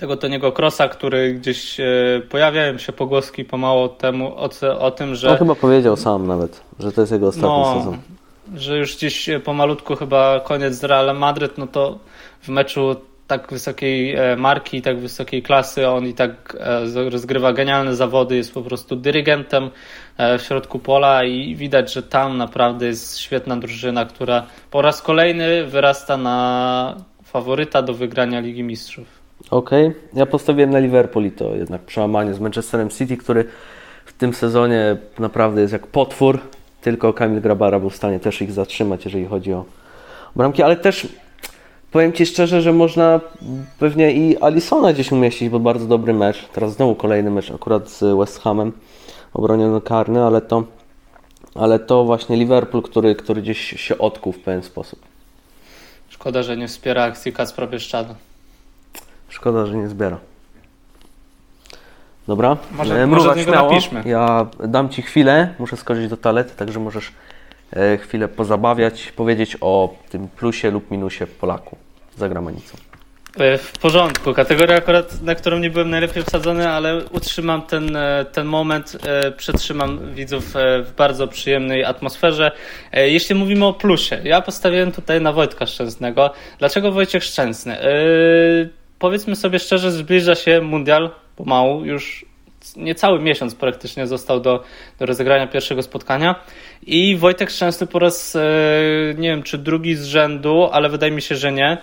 tego 0.00 0.16
Toniego 0.16 0.52
Krosa, 0.52 0.88
który 0.88 1.34
gdzieś 1.34 1.80
e, 1.80 1.84
pojawiają 2.28 2.78
się 2.78 2.92
pogłoski 2.92 3.44
pomału 3.44 3.88
temu, 3.88 4.34
o, 4.36 4.50
o 4.78 4.90
tym, 4.90 5.14
że... 5.14 5.30
On 5.30 5.36
chyba 5.36 5.54
powiedział 5.54 5.96
sam 5.96 6.26
nawet, 6.26 6.60
że 6.78 6.92
to 6.92 7.00
jest 7.00 7.12
jego 7.12 7.28
ostatni 7.28 7.48
no, 7.48 7.74
sezon. 7.78 7.98
Że 8.56 8.78
już 8.78 8.96
gdzieś 8.96 9.30
pomalutku 9.44 9.96
chyba 9.96 10.40
koniec 10.40 10.74
z 10.74 10.84
Realem 10.84 11.18
Madryt, 11.18 11.58
no 11.58 11.66
to 11.66 11.98
w 12.42 12.48
meczu 12.48 12.96
tak 13.26 13.50
wysokiej 13.50 14.16
e, 14.16 14.36
marki 14.36 14.82
tak 14.82 14.98
wysokiej 14.98 15.42
klasy, 15.42 15.88
on 15.88 16.06
i 16.06 16.14
tak 16.14 16.56
e, 16.60 17.10
rozgrywa 17.10 17.52
genialne 17.52 17.96
zawody, 17.96 18.36
jest 18.36 18.54
po 18.54 18.62
prostu 18.62 18.96
dyrygentem 18.96 19.70
w 20.38 20.42
środku 20.42 20.78
pola 20.78 21.24
i 21.24 21.56
widać, 21.56 21.92
że 21.92 22.02
tam 22.02 22.38
naprawdę 22.38 22.86
jest 22.86 23.18
świetna 23.18 23.56
drużyna, 23.56 24.04
która 24.04 24.46
po 24.70 24.82
raz 24.82 25.02
kolejny 25.02 25.64
wyrasta 25.64 26.16
na 26.16 26.96
faworyta 27.24 27.82
do 27.82 27.94
wygrania 27.94 28.40
Ligi 28.40 28.62
Mistrzów. 28.62 29.19
Okej, 29.50 29.86
okay. 29.86 30.00
ja 30.14 30.26
postawiłem 30.26 30.70
na 30.70 30.78
Liverpool 30.78 31.26
i 31.26 31.30
to 31.30 31.54
jednak 31.54 31.82
przełamanie 31.82 32.34
z 32.34 32.40
Manchesterem 32.40 32.90
City, 32.90 33.16
który 33.16 33.44
w 34.04 34.12
tym 34.12 34.34
sezonie 34.34 34.96
naprawdę 35.18 35.60
jest 35.60 35.72
jak 35.72 35.86
potwór. 35.86 36.38
Tylko 36.80 37.12
Kamil 37.12 37.40
Grabara 37.40 37.80
był 37.80 37.90
w 37.90 37.96
stanie 37.96 38.20
też 38.20 38.42
ich 38.42 38.52
zatrzymać, 38.52 39.04
jeżeli 39.04 39.26
chodzi 39.26 39.52
o 39.52 39.64
bramki, 40.36 40.62
ale 40.62 40.76
też 40.76 41.08
powiem 41.90 42.12
Ci 42.12 42.26
szczerze, 42.26 42.62
że 42.62 42.72
można 42.72 43.20
pewnie 43.78 44.12
i 44.12 44.38
Alisona 44.38 44.92
gdzieś 44.92 45.12
umieścić, 45.12 45.48
bo 45.48 45.60
bardzo 45.60 45.86
dobry 45.86 46.14
mecz. 46.14 46.48
Teraz 46.52 46.72
znowu 46.72 46.94
kolejny 46.94 47.30
mecz 47.30 47.50
akurat 47.50 47.88
z 47.88 48.18
West 48.18 48.40
Hamem, 48.40 48.72
obroniony 49.34 49.80
karny, 49.80 50.22
ale 50.22 50.40
to, 50.40 50.64
ale 51.54 51.78
to 51.78 52.04
właśnie 52.04 52.36
Liverpool, 52.36 52.82
który, 52.82 53.14
który 53.14 53.42
gdzieś 53.42 53.58
się 53.58 53.98
odkuł 53.98 54.32
w 54.32 54.38
pewien 54.38 54.62
sposób. 54.62 55.00
Szkoda, 56.08 56.42
że 56.42 56.56
nie 56.56 56.68
wspiera 56.68 57.02
akcji 57.02 57.32
Kacpra 57.32 57.66
Bieszczada. 57.66 58.14
Szkoda, 59.30 59.66
że 59.66 59.76
nie 59.76 59.88
zbiera. 59.88 60.18
Dobra, 62.28 62.56
może, 62.72 63.06
może 63.06 63.42
śmiało. 63.44 63.70
Napiszmy. 63.70 64.02
Ja 64.06 64.46
dam 64.68 64.88
Ci 64.88 65.02
chwilę, 65.02 65.54
muszę 65.58 65.76
skoczyć 65.76 66.08
do 66.08 66.16
toalety, 66.16 66.52
także 66.56 66.80
możesz 66.80 67.12
e, 67.72 67.98
chwilę 67.98 68.28
pozabawiać, 68.28 69.12
powiedzieć 69.12 69.56
o 69.60 69.94
tym 70.10 70.28
plusie 70.28 70.70
lub 70.70 70.90
minusie 70.90 71.26
Polaku 71.26 71.76
za 72.16 72.28
granicą. 72.28 72.76
E, 73.38 73.58
w 73.58 73.72
porządku. 73.72 74.34
Kategoria 74.34 74.76
akurat, 74.76 75.22
na 75.22 75.34
którą 75.34 75.58
nie 75.58 75.70
byłem 75.70 75.90
najlepiej 75.90 76.22
wsadzony, 76.22 76.68
ale 76.68 77.04
utrzymam 77.04 77.62
ten, 77.62 77.96
e, 77.96 78.24
ten 78.32 78.46
moment, 78.46 78.96
przetrzymam 79.36 80.14
widzów 80.14 80.44
w 80.84 80.92
bardzo 80.96 81.28
przyjemnej 81.28 81.84
atmosferze. 81.84 82.52
Jeśli 82.92 83.34
mówimy 83.34 83.66
o 83.66 83.72
plusie, 83.72 84.20
ja 84.24 84.40
postawiłem 84.40 84.92
tutaj 84.92 85.20
na 85.20 85.32
Wojtka 85.32 85.66
Szczęsnego. 85.66 86.30
Dlaczego 86.58 86.92
Wojciech 86.92 87.24
Szczęsny? 87.24 87.78
Powiedzmy 89.00 89.36
sobie 89.36 89.58
szczerze, 89.58 89.92
zbliża 89.92 90.34
się 90.34 90.60
mundial 90.60 91.10
pomału, 91.36 91.84
już 91.84 92.24
niecały 92.76 93.20
miesiąc 93.20 93.54
praktycznie 93.54 94.06
został 94.06 94.40
do, 94.40 94.64
do 94.98 95.06
rozegrania 95.06 95.46
pierwszego 95.46 95.82
spotkania 95.82 96.34
i 96.82 97.16
Wojtek 97.16 97.50
Szczęsny 97.50 97.86
po 97.86 97.98
raz, 97.98 98.36
e, 98.36 98.40
nie 99.18 99.28
wiem 99.28 99.42
czy 99.42 99.58
drugi 99.58 99.94
z 99.96 100.04
rzędu, 100.04 100.68
ale 100.72 100.88
wydaje 100.88 101.12
mi 101.12 101.22
się, 101.22 101.36
że 101.36 101.52
nie. 101.52 101.78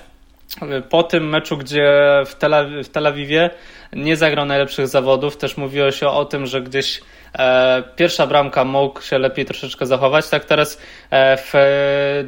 Po 0.89 1.03
tym 1.03 1.30
meczu, 1.30 1.57
gdzie 1.57 1.91
w 2.26 2.36
Tel, 2.36 2.84
w 2.84 2.89
Tel 2.89 3.07
Awiwie 3.07 3.49
nie 3.93 4.15
zagrał 4.15 4.45
najlepszych 4.45 4.88
zawodów, 4.88 5.38
też 5.38 5.57
mówiło 5.57 5.91
się 5.91 6.07
o 6.07 6.26
tym, 6.26 6.45
że 6.45 6.61
gdzieś 6.61 6.99
e, 6.99 7.01
pierwsza 7.96 8.28
bramka 8.28 8.64
mógł 8.64 9.02
się 9.02 9.18
lepiej 9.18 9.46
troszeczkę 9.46 9.86
zachować. 9.86 10.30
Tak 10.30 10.46
teraz 10.46 10.82
e, 11.12 11.38
w 11.38 11.54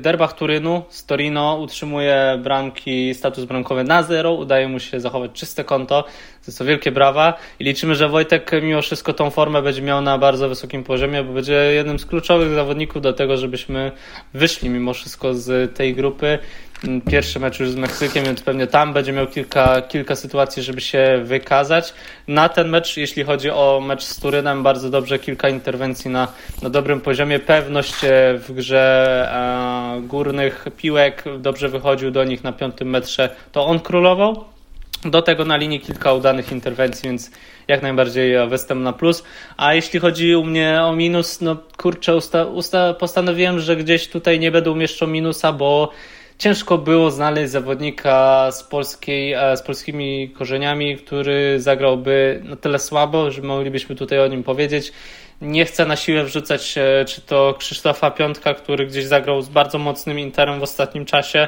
derbach 0.01 0.34
Turynu 0.34 0.84
z 0.89 1.05
Torino 1.05 1.57
utrzymuje 1.62 2.39
bramki, 2.43 3.14
status 3.14 3.45
bramkowy 3.45 3.84
na 3.84 4.03
zero, 4.03 4.34
udaje 4.34 4.68
mu 4.68 4.80
się 4.80 4.99
zachować 4.99 5.32
czyste 5.32 5.64
konto, 5.64 6.05
za 6.41 6.51
co 6.51 6.66
wielkie 6.66 6.91
brawa. 6.91 7.34
I 7.60 7.64
liczymy, 7.64 7.95
że 7.95 8.10
Wojtek 8.10 8.51
mimo 8.62 8.82
wszystko 8.82 9.14
tą 9.14 9.30
formę 9.30 9.62
będzie 9.62 9.82
miał 9.82 10.01
na 10.01 10.18
bardzo 10.18 10.49
wysokim 10.49 10.84
poziomie, 10.84 11.24
bo 11.24 11.34
będzie 11.34 11.53
jednym 11.53 11.99
z 11.99 12.05
kluczowych 12.05 12.53
zawodników 12.53 13.01
do 13.01 13.14
tego, 13.14 13.38
żebyśmy 13.38 13.91
wyszli 14.34 14.70
mimo 14.70 14.93
wszystko 14.93 15.34
z 15.34 15.76
tej 15.76 15.95
grupy 15.95 16.39
pierwszy 17.11 17.39
mecz 17.39 17.59
już 17.59 17.69
z 17.69 17.75
Meksykiem, 17.75 18.25
więc 18.25 18.41
pewnie 18.41 18.67
tam 18.67 18.93
będzie 18.93 19.11
miał 19.13 19.27
kilka, 19.27 19.82
kilka 19.82 20.15
sytuacji, 20.15 20.63
żeby 20.63 20.82
się 20.82 21.21
wykazać. 21.23 21.93
Na 22.27 22.49
ten 22.49 22.69
mecz, 22.69 22.97
jeśli 22.97 23.23
chodzi 23.23 23.49
o 23.49 23.82
mecz 23.86 24.03
z 24.03 24.19
Turynem, 24.19 24.63
bardzo 24.63 24.89
dobrze 24.89 25.19
kilka 25.19 25.49
interwencji 25.49 26.11
na, 26.11 26.27
na 26.61 26.69
dobrym 26.69 27.01
poziomie. 27.01 27.39
Pewność 27.39 27.95
w 28.38 28.45
grze 28.49 29.30
e, 29.97 30.01
górnych 30.01 30.65
piłek, 30.77 31.23
dobrze 31.39 31.69
wychodził 31.69 32.11
do 32.11 32.23
nich 32.23 32.43
na 32.43 32.51
piątym 32.51 32.89
metrze, 32.89 33.36
to 33.51 33.65
on 33.65 33.80
królował. 33.80 34.43
Do 35.05 35.21
tego 35.21 35.45
na 35.45 35.57
linii 35.57 35.80
kilka 35.80 36.13
udanych 36.13 36.51
interwencji, 36.51 37.09
więc 37.09 37.32
jak 37.67 37.82
najbardziej 37.82 38.47
występ 38.47 38.82
na 38.82 38.93
plus. 38.93 39.23
A 39.57 39.73
jeśli 39.73 39.99
chodzi 39.99 40.36
u 40.36 40.43
mnie 40.43 40.80
o 40.84 40.95
minus, 40.95 41.41
no 41.41 41.57
kurczę, 41.77 42.15
usta, 42.15 42.45
usta, 42.45 42.93
postanowiłem, 42.93 43.59
że 43.59 43.75
gdzieś 43.75 44.07
tutaj 44.07 44.39
nie 44.39 44.51
będę 44.51 44.71
umieszczał 44.71 45.07
minusa, 45.07 45.53
bo 45.53 45.91
ciężko 46.39 46.77
było 46.77 47.11
znaleźć 47.11 47.51
zawodnika 47.51 48.51
z, 48.51 48.63
polskiej, 48.63 49.33
e, 49.33 49.57
z 49.57 49.61
polskimi 49.61 50.29
korzeniami, 50.29 50.97
który 50.97 51.59
zagrałby 51.59 52.41
na 52.43 52.55
tyle 52.55 52.79
słabo, 52.79 53.31
że 53.31 53.41
moglibyśmy 53.41 53.95
tutaj 53.95 54.19
o 54.19 54.27
nim 54.27 54.43
powiedzieć. 54.43 54.91
Nie 55.41 55.65
chcę 55.65 55.85
na 55.85 55.95
siłę 55.95 56.23
wrzucać 56.23 56.77
e, 56.77 57.05
czy 57.05 57.21
to 57.21 57.55
Krzysztofa 57.59 58.11
Piątka, 58.11 58.53
który 58.53 58.85
gdzieś 58.87 59.05
zagrał 59.05 59.41
z 59.41 59.49
bardzo 59.49 59.77
mocnym 59.77 60.19
Interem 60.19 60.59
w 60.59 60.63
ostatnim 60.63 61.05
czasie, 61.05 61.47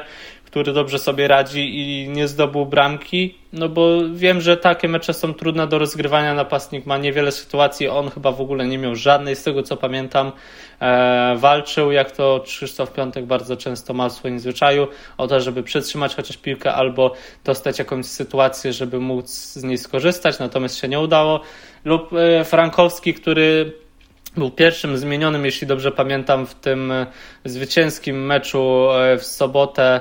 który 0.52 0.72
dobrze 0.72 0.98
sobie 0.98 1.28
radzi 1.28 1.78
i 1.78 2.08
nie 2.08 2.28
zdobył 2.28 2.66
bramki, 2.66 3.34
no 3.52 3.68
bo 3.68 3.98
wiem, 4.14 4.40
że 4.40 4.56
takie 4.56 4.88
mecze 4.88 5.14
są 5.14 5.34
trudne 5.34 5.66
do 5.66 5.78
rozgrywania. 5.78 6.34
Napastnik 6.34 6.86
ma 6.86 6.98
niewiele 6.98 7.32
sytuacji, 7.32 7.88
on 7.88 8.10
chyba 8.10 8.32
w 8.32 8.40
ogóle 8.40 8.66
nie 8.66 8.78
miał 8.78 8.94
żadnej, 8.94 9.36
z 9.36 9.42
tego 9.42 9.62
co 9.62 9.76
pamiętam. 9.76 10.32
E, 10.80 11.36
walczył, 11.36 11.92
jak 11.92 12.10
to 12.10 12.40
Krzysztof 12.44 12.92
Piątek 12.92 13.26
bardzo 13.26 13.56
często 13.56 13.94
ma 13.94 14.08
w 14.08 14.12
swoim 14.12 14.38
zwyczaju, 14.38 14.88
o 15.18 15.26
to, 15.26 15.40
żeby 15.40 15.62
przytrzymać 15.62 16.14
chociaż 16.14 16.36
piłkę 16.36 16.74
albo 16.74 17.14
dostać 17.44 17.78
jakąś 17.78 18.06
sytuację, 18.06 18.72
żeby 18.72 19.00
móc 19.00 19.30
z 19.30 19.64
niej 19.64 19.78
skorzystać, 19.78 20.38
natomiast 20.38 20.78
się 20.78 20.88
nie 20.88 21.00
udało. 21.00 21.40
Lub 21.84 22.12
e, 22.12 22.44
Frankowski, 22.44 23.14
który 23.14 23.72
był 24.36 24.50
pierwszym 24.50 24.96
zmienionym, 24.96 25.44
jeśli 25.44 25.66
dobrze 25.66 25.92
pamiętam, 25.92 26.46
w 26.46 26.54
tym 26.54 26.92
e, 26.92 27.06
zwycięskim 27.44 28.26
meczu 28.26 28.90
e, 28.92 29.18
w 29.18 29.24
sobotę 29.24 30.00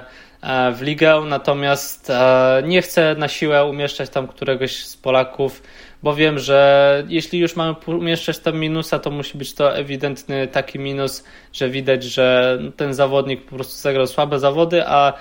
w 0.75 0.81
ligę, 0.81 1.21
natomiast 1.25 2.09
e, 2.09 2.63
nie 2.65 2.81
chcę 2.81 3.15
na 3.15 3.27
siłę 3.27 3.65
umieszczać 3.65 4.09
tam 4.09 4.27
któregoś 4.27 4.85
z 4.85 4.97
Polaków, 4.97 5.63
bo 6.03 6.15
wiem, 6.15 6.39
że 6.39 7.03
jeśli 7.07 7.39
już 7.39 7.55
mamy 7.55 7.75
umieszczać 7.85 8.39
tam 8.39 8.59
minusa, 8.59 8.99
to 8.99 9.11
musi 9.11 9.37
być 9.37 9.53
to 9.53 9.77
ewidentny 9.77 10.47
taki 10.47 10.79
minus, 10.79 11.23
że 11.53 11.69
widać, 11.69 12.03
że 12.03 12.57
ten 12.77 12.93
zawodnik 12.93 13.45
po 13.45 13.55
prostu 13.55 13.73
zagrał 13.73 14.07
słabe 14.07 14.39
zawody, 14.39 14.87
a 14.87 15.13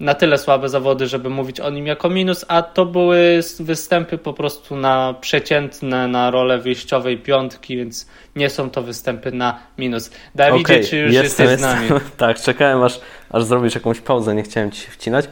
na 0.00 0.14
tyle 0.14 0.38
słabe 0.38 0.68
zawody, 0.68 1.06
żeby 1.06 1.30
mówić 1.30 1.60
o 1.60 1.70
nim 1.70 1.86
jako 1.86 2.10
minus, 2.10 2.44
a 2.48 2.62
to 2.62 2.86
były 2.86 3.40
występy 3.60 4.18
po 4.18 4.32
prostu 4.32 4.76
na 4.76 5.14
przeciętne, 5.20 6.08
na 6.08 6.30
rolę 6.30 6.58
wyjściowej 6.58 7.18
piątki, 7.18 7.76
więc 7.76 8.06
nie 8.36 8.50
są 8.50 8.70
to 8.70 8.82
występy 8.82 9.32
na 9.32 9.58
minus. 9.78 10.10
Dawidzie, 10.34 10.74
okay, 10.74 10.84
czy 10.84 10.98
już 10.98 11.12
jestem, 11.12 11.46
jesteś 11.46 11.58
z 11.58 11.62
nami? 11.62 11.82
Jestem. 11.82 12.00
Tak, 12.16 12.40
czekałem 12.40 12.82
aż, 12.82 13.00
aż 13.30 13.44
zrobisz 13.44 13.74
jakąś 13.74 14.00
pauzę, 14.00 14.34
nie 14.34 14.42
chciałem 14.42 14.70
Ci 14.70 14.80
się 14.80 14.90
wcinać. 14.90 15.28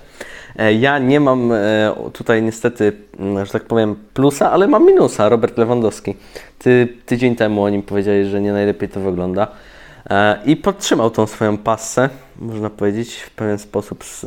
E, 0.56 0.74
ja 0.74 0.98
nie 0.98 1.20
mam 1.20 1.52
e, 1.52 1.94
tutaj 2.12 2.42
niestety, 2.42 2.92
mm, 3.18 3.46
że 3.46 3.52
tak 3.52 3.64
powiem, 3.64 3.96
plusa, 4.14 4.52
ale 4.52 4.68
mam 4.68 4.86
minusa, 4.86 5.28
Robert 5.28 5.58
Lewandowski. 5.58 6.14
Ty 6.58 6.88
tydzień 7.06 7.36
temu 7.36 7.64
o 7.64 7.68
nim 7.68 7.82
powiedziałeś, 7.82 8.26
że 8.26 8.40
nie 8.40 8.52
najlepiej 8.52 8.88
to 8.88 9.00
wygląda. 9.00 9.48
E, 10.10 10.38
I 10.46 10.56
podtrzymał 10.56 11.10
tą 11.10 11.26
swoją 11.26 11.58
passę, 11.58 12.08
można 12.38 12.70
powiedzieć, 12.70 13.16
w 13.16 13.30
pewien 13.30 13.58
sposób 13.58 14.04
z 14.04 14.26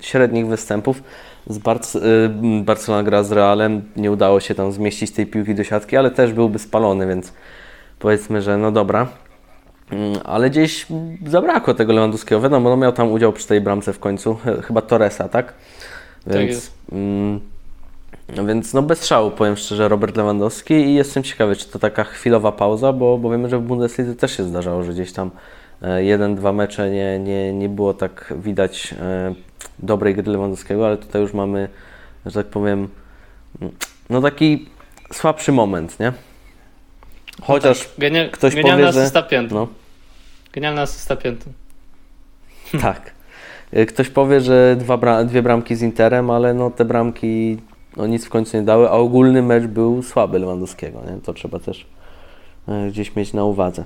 średnich 0.00 0.46
występów. 0.46 1.02
Z 1.46 1.58
Barc 1.58 1.96
Barcelona 2.62 3.02
gra 3.02 3.22
z 3.22 3.32
Realem, 3.32 3.82
nie 3.96 4.10
udało 4.10 4.40
się 4.40 4.54
tam 4.54 4.72
zmieścić 4.72 5.10
tej 5.10 5.26
piłki 5.26 5.54
do 5.54 5.64
siatki, 5.64 5.96
ale 5.96 6.10
też 6.10 6.32
byłby 6.32 6.58
spalony, 6.58 7.06
więc 7.06 7.32
powiedzmy, 7.98 8.42
że 8.42 8.58
no 8.58 8.72
dobra. 8.72 9.08
Mm, 9.90 10.18
ale 10.24 10.50
gdzieś 10.50 10.86
zabrakło 11.26 11.74
tego 11.74 11.92
Lewandowskiego. 11.92 12.40
Wiadomo, 12.40 12.70
no 12.70 12.76
miał 12.76 12.92
tam 12.92 13.12
udział 13.12 13.32
przy 13.32 13.46
tej 13.46 13.60
bramce 13.60 13.92
w 13.92 13.98
końcu. 13.98 14.38
Chyba 14.62 14.82
Torresa, 14.82 15.28
tak? 15.28 15.46
tak 15.46 15.54
więc, 16.26 16.34
tak 16.34 16.48
jest. 16.48 16.74
Mm, 18.28 18.46
więc 18.46 18.74
no 18.74 18.82
bez 18.82 19.06
szału, 19.06 19.30
powiem 19.30 19.56
szczerze, 19.56 19.88
Robert 19.88 20.16
Lewandowski 20.16 20.74
i 20.74 20.94
jestem 20.94 21.22
ciekawy, 21.22 21.56
czy 21.56 21.68
to 21.68 21.78
taka 21.78 22.04
chwilowa 22.04 22.52
pauza, 22.52 22.92
bo, 22.92 23.18
bo 23.18 23.30
wiemy, 23.30 23.48
że 23.48 23.58
w 23.58 23.62
Bundeslidze 23.62 24.14
też 24.14 24.36
się 24.36 24.44
zdarzało, 24.44 24.82
że 24.82 24.92
gdzieś 24.92 25.12
tam 25.12 25.30
e, 25.82 26.04
jeden, 26.04 26.34
dwa 26.34 26.52
mecze 26.52 26.90
nie, 26.90 27.18
nie, 27.18 27.52
nie 27.52 27.68
było 27.68 27.94
tak 27.94 28.34
widać 28.36 28.94
e, 29.00 29.34
dobrej 29.78 30.14
gry 30.14 30.32
Lewandowskiego, 30.32 30.86
ale 30.86 30.96
tutaj 30.96 31.22
już 31.22 31.32
mamy, 31.32 31.68
że 32.26 32.32
tak 32.32 32.46
powiem, 32.46 32.88
mm, 33.60 33.74
no 34.10 34.20
taki 34.20 34.68
słabszy 35.12 35.52
moment, 35.52 36.00
nie? 36.00 36.12
Chociaż 37.42 37.80
tak, 37.80 37.98
genia- 37.98 38.30
ktoś 38.30 38.54
powie, 38.62 38.92
że... 38.92 39.10
No. 39.50 39.68
Genialna 40.52 40.82
asysta 40.82 41.16
pięty. 41.16 41.50
Tak. 42.82 43.14
Ktoś 43.88 44.08
powie, 44.08 44.40
że 44.40 44.76
dwa 44.78 45.24
dwie 45.24 45.42
bramki 45.42 45.76
z 45.76 45.82
Interem, 45.82 46.30
ale 46.30 46.54
no 46.54 46.70
te 46.70 46.84
bramki 46.84 47.58
no 47.96 48.06
nic 48.06 48.26
w 48.26 48.28
końcu 48.28 48.56
nie 48.56 48.62
dały, 48.62 48.88
a 48.88 48.92
ogólny 48.92 49.42
mecz 49.42 49.64
był 49.64 50.02
słaby 50.02 50.38
Lewandowskiego, 50.38 51.02
nie? 51.10 51.20
To 51.20 51.32
trzeba 51.32 51.58
też 51.58 51.86
e, 52.68 52.88
gdzieś 52.88 53.16
mieć 53.16 53.32
na 53.32 53.44
uwadze. 53.44 53.84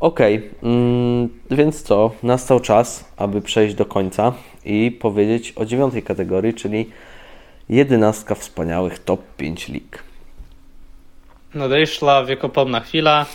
Ok, 0.00 0.20
mm, 0.62 1.28
więc 1.50 1.82
co? 1.82 2.10
Nastał 2.22 2.60
czas, 2.60 3.04
aby 3.16 3.42
przejść 3.42 3.74
do 3.74 3.84
końca 3.84 4.32
i 4.64 4.90
powiedzieć 5.00 5.52
o 5.56 5.64
dziewiątej 5.64 6.02
kategorii, 6.02 6.54
czyli 6.54 6.90
jedenastka 7.68 8.34
wspaniałych 8.34 8.98
top 8.98 9.20
5 9.36 9.68
lig 9.68 10.10
nadeszła 11.54 12.24
wiekopomna 12.24 12.80
chwila. 12.80 13.26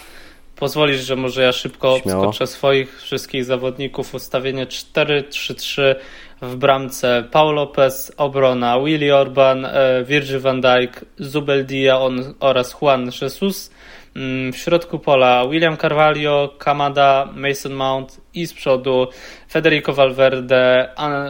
Pozwolisz, 0.56 1.02
że 1.02 1.16
może 1.16 1.44
ja 1.44 1.52
szybko 1.52 2.00
Śmiało. 2.04 2.24
skoczę 2.24 2.48
swoich 2.48 3.02
wszystkich 3.02 3.46
zawodników. 3.46 4.14
Ustawienie 4.14 4.66
4-3-3 4.66 5.96
w 6.42 6.56
bramce 6.56 7.24
Paul 7.32 7.56
Lopez, 7.56 8.12
obrona 8.18 8.80
Willy 8.80 9.16
Orban, 9.16 9.66
e, 9.66 10.04
Virgil 10.04 10.40
van 10.40 10.62
Dijk, 10.62 11.06
Zubeldia 11.20 12.00
oraz 12.40 12.74
Juan 12.82 13.10
Jesus. 13.22 13.72
Mm, 14.16 14.54
w 14.54 14.58
środku 14.58 15.00
pola 15.00 15.48
William 15.48 15.78
Carvalho, 15.78 16.50
Kamada, 16.58 17.30
Mason 17.36 17.74
Mount 17.74 18.22
i 18.34 18.48
z 18.48 18.54
przodu 18.54 19.08
Federico 19.52 19.94
Valverde, 19.94 20.90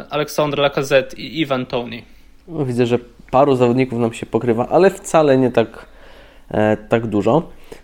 Alexandre 0.10 0.62
Lacazette 0.62 1.18
i 1.18 1.42
Ivan 1.42 1.66
Tony. 1.66 2.02
Widzę, 2.48 2.86
że 2.86 3.00
paru 3.32 3.56
zawodników 3.56 4.00
nam 4.00 4.14
się 4.14 4.26
pokrywa, 4.26 4.68
ale 4.68 4.90
wcale 4.90 5.38
nie 5.38 5.52
tak 5.52 5.96
E, 6.52 6.78
tak 6.78 7.08
dużo. 7.08 7.44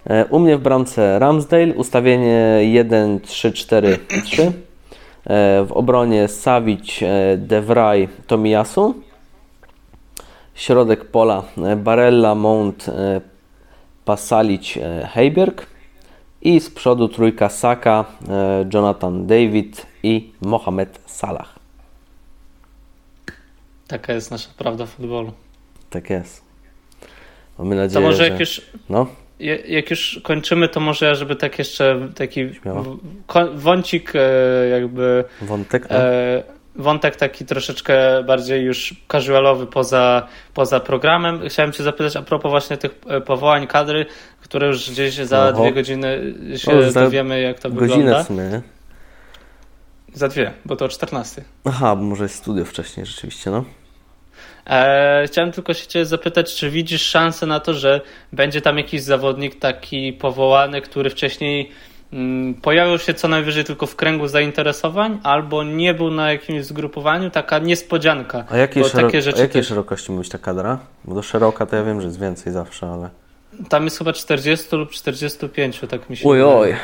E, 0.10 0.26
u 0.26 0.40
mnie 0.40 0.58
w 0.58 0.62
bramce 0.62 1.20
Ramsdale, 1.20 1.74
ustawienie 1.74 2.60
1-3-4-3. 2.62 4.52
E, 5.26 5.64
w 5.66 5.72
obronie 5.72 6.28
Savic, 6.28 7.00
De 7.38 7.62
Vrij, 7.62 8.08
Tomiyasu. 8.28 8.96
Środek 10.56 11.06
pola 11.06 11.44
Barella, 11.78 12.36
Mount, 12.36 12.86
Pasalic, 14.06 14.74
Heiberg. 15.14 15.68
I 16.42 16.60
z 16.60 16.70
przodu 16.70 17.08
trójka 17.10 17.50
Saka, 17.50 18.06
Jonathan 18.74 19.28
David 19.28 19.88
i 20.04 20.34
Mohamed 20.42 21.00
Salah. 21.06 21.56
Taka 23.88 24.14
jest 24.14 24.32
nasza 24.32 24.50
prawda 24.58 24.86
futbolu. 24.86 25.32
Tak 25.90 26.10
jest. 26.10 26.42
Mamy 27.60 27.76
nadzieję, 27.76 28.02
to 28.02 28.08
może 28.08 28.18
że... 28.18 28.30
jak 28.30 28.40
już, 28.40 28.62
no? 28.90 29.08
Jak 29.68 29.90
już 29.90 30.22
kończymy, 30.24 30.70
to 30.70 30.80
może 30.80 31.06
ja, 31.06 31.16
żeby 31.16 31.36
tak 31.36 31.60
jeszcze 31.60 32.10
taki 32.16 32.50
wącik 33.54 34.14
e, 34.16 34.20
jakby... 34.70 35.24
Wątek, 35.42 35.88
tak? 35.88 35.98
e, 36.02 36.44
Wątek 36.76 37.16
taki 37.16 37.46
troszeczkę 37.46 38.24
bardziej 38.24 38.64
już 38.64 38.96
casualowy 39.12 39.68
poza, 39.68 40.28
poza 40.54 40.80
programem. 40.80 41.50
Chciałem 41.50 41.72
Cię 41.72 41.84
zapytać 41.84 42.16
a 42.16 42.22
propos 42.22 42.52
właśnie 42.52 42.78
tych 42.78 42.92
e, 43.08 43.22
powołań 43.22 43.68
kadry, 43.68 44.06
które 44.42 44.68
już 44.68 44.92
gdzieś 44.92 45.16
za 45.16 45.50
Oho. 45.50 45.62
dwie 45.62 45.74
godziny 45.74 46.34
się 46.58 46.72
o, 46.72 46.92
dowiemy, 46.92 47.42
jak 47.42 47.60
to 47.60 47.70
godzinę 47.70 47.98
wygląda. 47.98 48.24
Godzinę 48.24 48.62
Za 50.14 50.28
dwie, 50.28 50.54
bo 50.66 50.76
to 50.76 50.86
o 50.86 50.90
14. 50.90 51.44
Aha, 51.66 51.96
bo 51.96 52.04
może 52.04 52.24
jest 52.24 52.36
studio 52.36 52.66
wcześniej 52.66 53.06
rzeczywiście, 53.06 53.52
no. 53.52 53.64
E, 54.68 55.24
chciałem 55.28 55.52
tylko 55.52 55.74
się 55.74 55.88
Cię 55.88 56.06
zapytać, 56.06 56.56
czy 56.56 56.70
widzisz 56.70 57.02
szansę 57.02 57.46
na 57.46 57.60
to, 57.60 57.74
że 57.74 58.02
będzie 58.34 58.62
tam 58.62 58.78
jakiś 58.78 59.02
zawodnik 59.02 59.60
taki 59.60 60.14
powołany, 60.14 60.82
który 60.82 61.10
wcześniej 61.10 61.72
mm, 62.14 62.54
pojawił 62.54 62.98
się 62.98 63.14
co 63.14 63.28
najwyżej 63.28 63.64
tylko 63.64 63.86
w 63.86 63.96
kręgu 63.96 64.28
zainteresowań, 64.28 65.20
albo 65.24 65.64
nie 65.64 65.94
był 65.94 66.12
na 66.12 66.32
jakimś 66.32 66.66
zgrupowaniu, 66.66 67.30
taka 67.30 67.60
niespodzianka. 67.60 68.46
A 68.50 68.58
jakiej, 68.58 68.84
szero... 68.84 69.08
takie 69.08 69.22
rzeczy 69.22 69.40
a 69.40 69.42
jakiej 69.42 69.64
szerokości 69.64 70.12
mówisz 70.12 70.30
ta 70.30 70.38
kadra? 70.38 70.80
Bo 71.06 71.16
do 71.16 71.22
szeroka 71.22 71.66
to 71.66 71.76
ja 71.76 71.84
wiem, 71.84 72.02
że 72.02 72.08
jest 72.08 72.20
więcej 72.20 72.54
zawsze, 72.54 72.88
ale... 72.88 73.10
Tam 73.70 73.84
jest 73.84 73.98
chyba 73.98 74.14
40 74.14 74.76
lub 74.76 74.92
45, 74.92 75.82
tak 75.90 76.10
mi 76.10 76.18
się 76.18 76.30
Oj, 76.30 76.44
oj. 76.44 76.76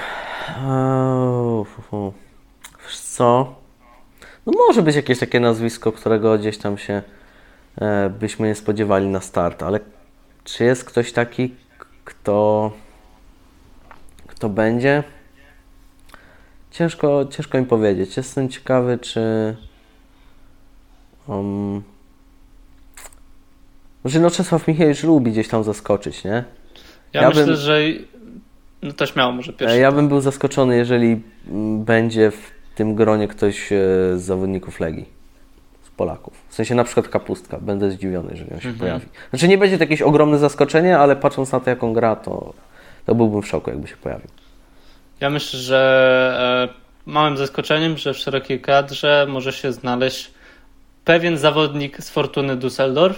Wiesz 2.85 2.99
co? 2.99 3.55
No 4.45 4.53
może 4.67 4.81
być 4.81 4.95
jakieś 4.95 5.19
takie 5.19 5.39
nazwisko, 5.39 5.91
którego 5.91 6.37
gdzieś 6.37 6.57
tam 6.57 6.77
się 6.77 7.01
byśmy 8.19 8.47
nie 8.47 8.55
spodziewali 8.55 9.07
na 9.07 9.21
start, 9.21 9.63
ale 9.63 9.79
czy 10.43 10.63
jest 10.63 10.85
ktoś 10.85 11.11
taki, 11.11 11.55
kto, 12.05 12.71
kto 14.27 14.49
będzie? 14.49 15.03
Ciężko, 16.71 17.25
ciężko 17.29 17.57
mi 17.57 17.65
powiedzieć. 17.65 18.17
Jestem 18.17 18.49
ciekawy, 18.49 18.97
czy. 18.97 19.55
Um, 21.27 21.83
może 24.03 24.19
no 24.19 24.31
Czesław 24.31 24.67
Michałowicz 24.67 25.03
lubi 25.03 25.31
gdzieś 25.31 25.47
tam 25.47 25.63
zaskoczyć, 25.63 26.23
nie? 26.23 26.43
Ja, 27.13 27.21
ja 27.21 27.29
myślę, 27.29 27.45
bym, 27.45 27.55
że. 27.55 27.81
No 28.81 28.93
też 28.93 29.15
miało 29.15 29.31
może 29.31 29.53
pierwszy. 29.53 29.77
Ja 29.77 29.91
bym 29.91 30.07
był 30.07 30.21
zaskoczony, 30.21 30.77
jeżeli 30.77 31.21
będzie 31.77 32.31
w 32.31 32.51
tym 32.75 32.95
gronie 32.95 33.27
ktoś 33.27 33.71
e, 33.71 33.75
z 34.17 34.21
zawodników 34.21 34.79
Legii, 34.79 35.05
Polaków. 35.97 36.33
W 36.49 36.55
sensie 36.55 36.75
na 36.75 36.83
przykład 36.83 37.07
Kapustka. 37.07 37.57
Będę 37.61 37.91
zdziwiony, 37.91 38.27
jeżeli 38.31 38.53
on 38.53 38.59
się 38.59 38.69
mhm. 38.69 38.79
pojawi. 38.79 39.05
Znaczy 39.29 39.47
nie 39.47 39.57
będzie 39.57 39.77
to 39.77 39.83
jakieś 39.83 40.01
ogromne 40.01 40.37
zaskoczenie, 40.37 40.97
ale 40.97 41.15
patrząc 41.15 41.51
na 41.51 41.59
to, 41.59 41.69
jaką 41.69 41.93
gra, 41.93 42.15
to, 42.15 42.53
to 43.05 43.15
byłbym 43.15 43.41
w 43.41 43.47
szoku, 43.47 43.69
jakby 43.69 43.87
się 43.87 43.97
pojawił. 43.97 44.27
Ja 45.19 45.29
myślę, 45.29 45.59
że 45.59 46.69
e, 47.05 47.11
małym 47.11 47.37
zaskoczeniem, 47.37 47.97
że 47.97 48.13
w 48.13 48.17
szerokiej 48.17 48.61
kadrze 48.61 49.25
może 49.29 49.53
się 49.53 49.73
znaleźć 49.73 50.31
pewien 51.05 51.37
zawodnik 51.37 52.03
z 52.03 52.09
Fortuny 52.09 52.57
Düsseldorf, 52.57 53.15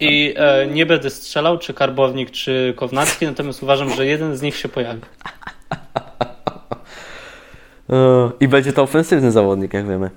i 0.00 0.34
e, 0.36 0.66
nie 0.66 0.86
będę 0.86 1.10
strzelał, 1.10 1.58
czy 1.58 1.74
Karbownik, 1.74 2.30
czy 2.30 2.74
Kownacki, 2.76 3.26
natomiast 3.26 3.62
uważam, 3.62 3.90
że 3.90 4.06
jeden 4.06 4.36
z 4.36 4.42
nich 4.42 4.56
się 4.56 4.68
pojawi. 4.68 5.00
E, 7.90 8.30
I 8.40 8.48
będzie 8.48 8.72
to 8.72 8.82
ofensywny 8.82 9.30
zawodnik, 9.30 9.74
jak 9.74 9.88
wiemy. 9.88 10.10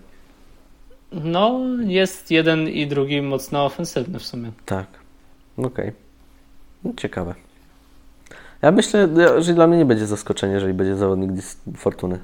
No, 1.12 1.60
jest 1.80 2.32
jeden 2.32 2.68
i 2.68 2.88
drugi 2.88 3.22
mocno 3.22 3.66
ofensywny 3.66 4.20
w 4.20 4.26
sumie. 4.26 4.52
Tak. 4.66 4.88
Okej. 5.58 5.70
Okay. 5.70 5.94
No, 6.84 6.92
ciekawe. 6.98 7.36
Ja 8.62 8.72
myślę, 8.72 9.10
że 9.42 9.54
dla 9.54 9.68
mnie 9.68 9.78
nie 9.78 9.86
będzie 9.86 10.06
zaskoczenie, 10.06 10.54
jeżeli 10.54 10.74
będzie 10.74 10.96
zawodnik 10.96 11.32
Fortuny. 11.78 12.20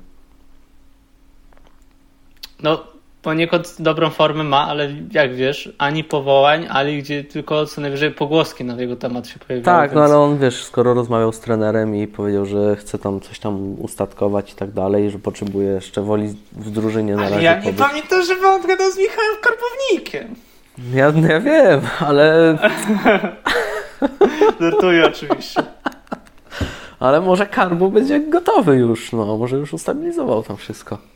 No, 2.63 2.87
poniekąd 3.25 3.75
dobrą 3.79 4.09
formę 4.09 4.43
ma, 4.43 4.67
ale 4.67 4.89
jak 5.11 5.35
wiesz, 5.35 5.73
ani 5.77 6.03
powołań, 6.03 6.67
ani 6.69 6.97
gdzie 6.97 7.23
tylko 7.23 7.65
co 7.65 7.81
najwyżej 7.81 8.11
pogłoski 8.11 8.63
na 8.63 8.81
jego 8.81 8.95
temat 8.95 9.27
się 9.27 9.39
pojawiają. 9.39 9.63
Tak, 9.63 9.75
no 9.75 10.01
więc... 10.01 10.11
no 10.11 10.15
ale 10.15 10.23
on 10.23 10.37
wiesz, 10.37 10.63
skoro 10.63 10.93
rozmawiał 10.93 11.33
z 11.33 11.39
trenerem 11.39 11.95
i 11.95 12.07
powiedział, 12.07 12.45
że 12.45 12.75
chce 12.75 12.99
tam 12.99 13.21
coś 13.21 13.39
tam 13.39 13.75
ustatkować 13.79 14.51
i 14.51 14.55
tak 14.55 14.71
dalej, 14.71 15.11
że 15.11 15.19
potrzebuje 15.19 15.69
jeszcze 15.69 16.01
woli 16.01 16.35
w 16.51 16.71
drużynie 16.71 17.15
na 17.15 17.21
ale 17.21 17.31
razie. 17.31 17.43
Ja 17.45 17.59
nie 17.59 17.73
pamiętam, 17.73 18.23
żeby 18.23 18.47
on 18.47 18.61
gadał 18.61 18.91
z 18.91 18.97
Michałem 18.97 19.35
Karbownikiem. 19.41 20.35
Ja, 20.93 21.11
no 21.11 21.27
ja 21.27 21.39
wiem, 21.39 21.81
ale. 21.99 22.57
Żartuję 24.61 25.05
oczywiście. 25.05 25.63
Ale 26.99 27.21
może 27.21 27.45
Karbu 27.45 27.91
będzie 27.91 28.19
gotowy 28.19 28.75
już, 28.75 29.11
no, 29.11 29.37
może 29.37 29.57
już 29.57 29.73
ustabilizował 29.73 30.43
tam 30.43 30.57
wszystko. 30.57 31.14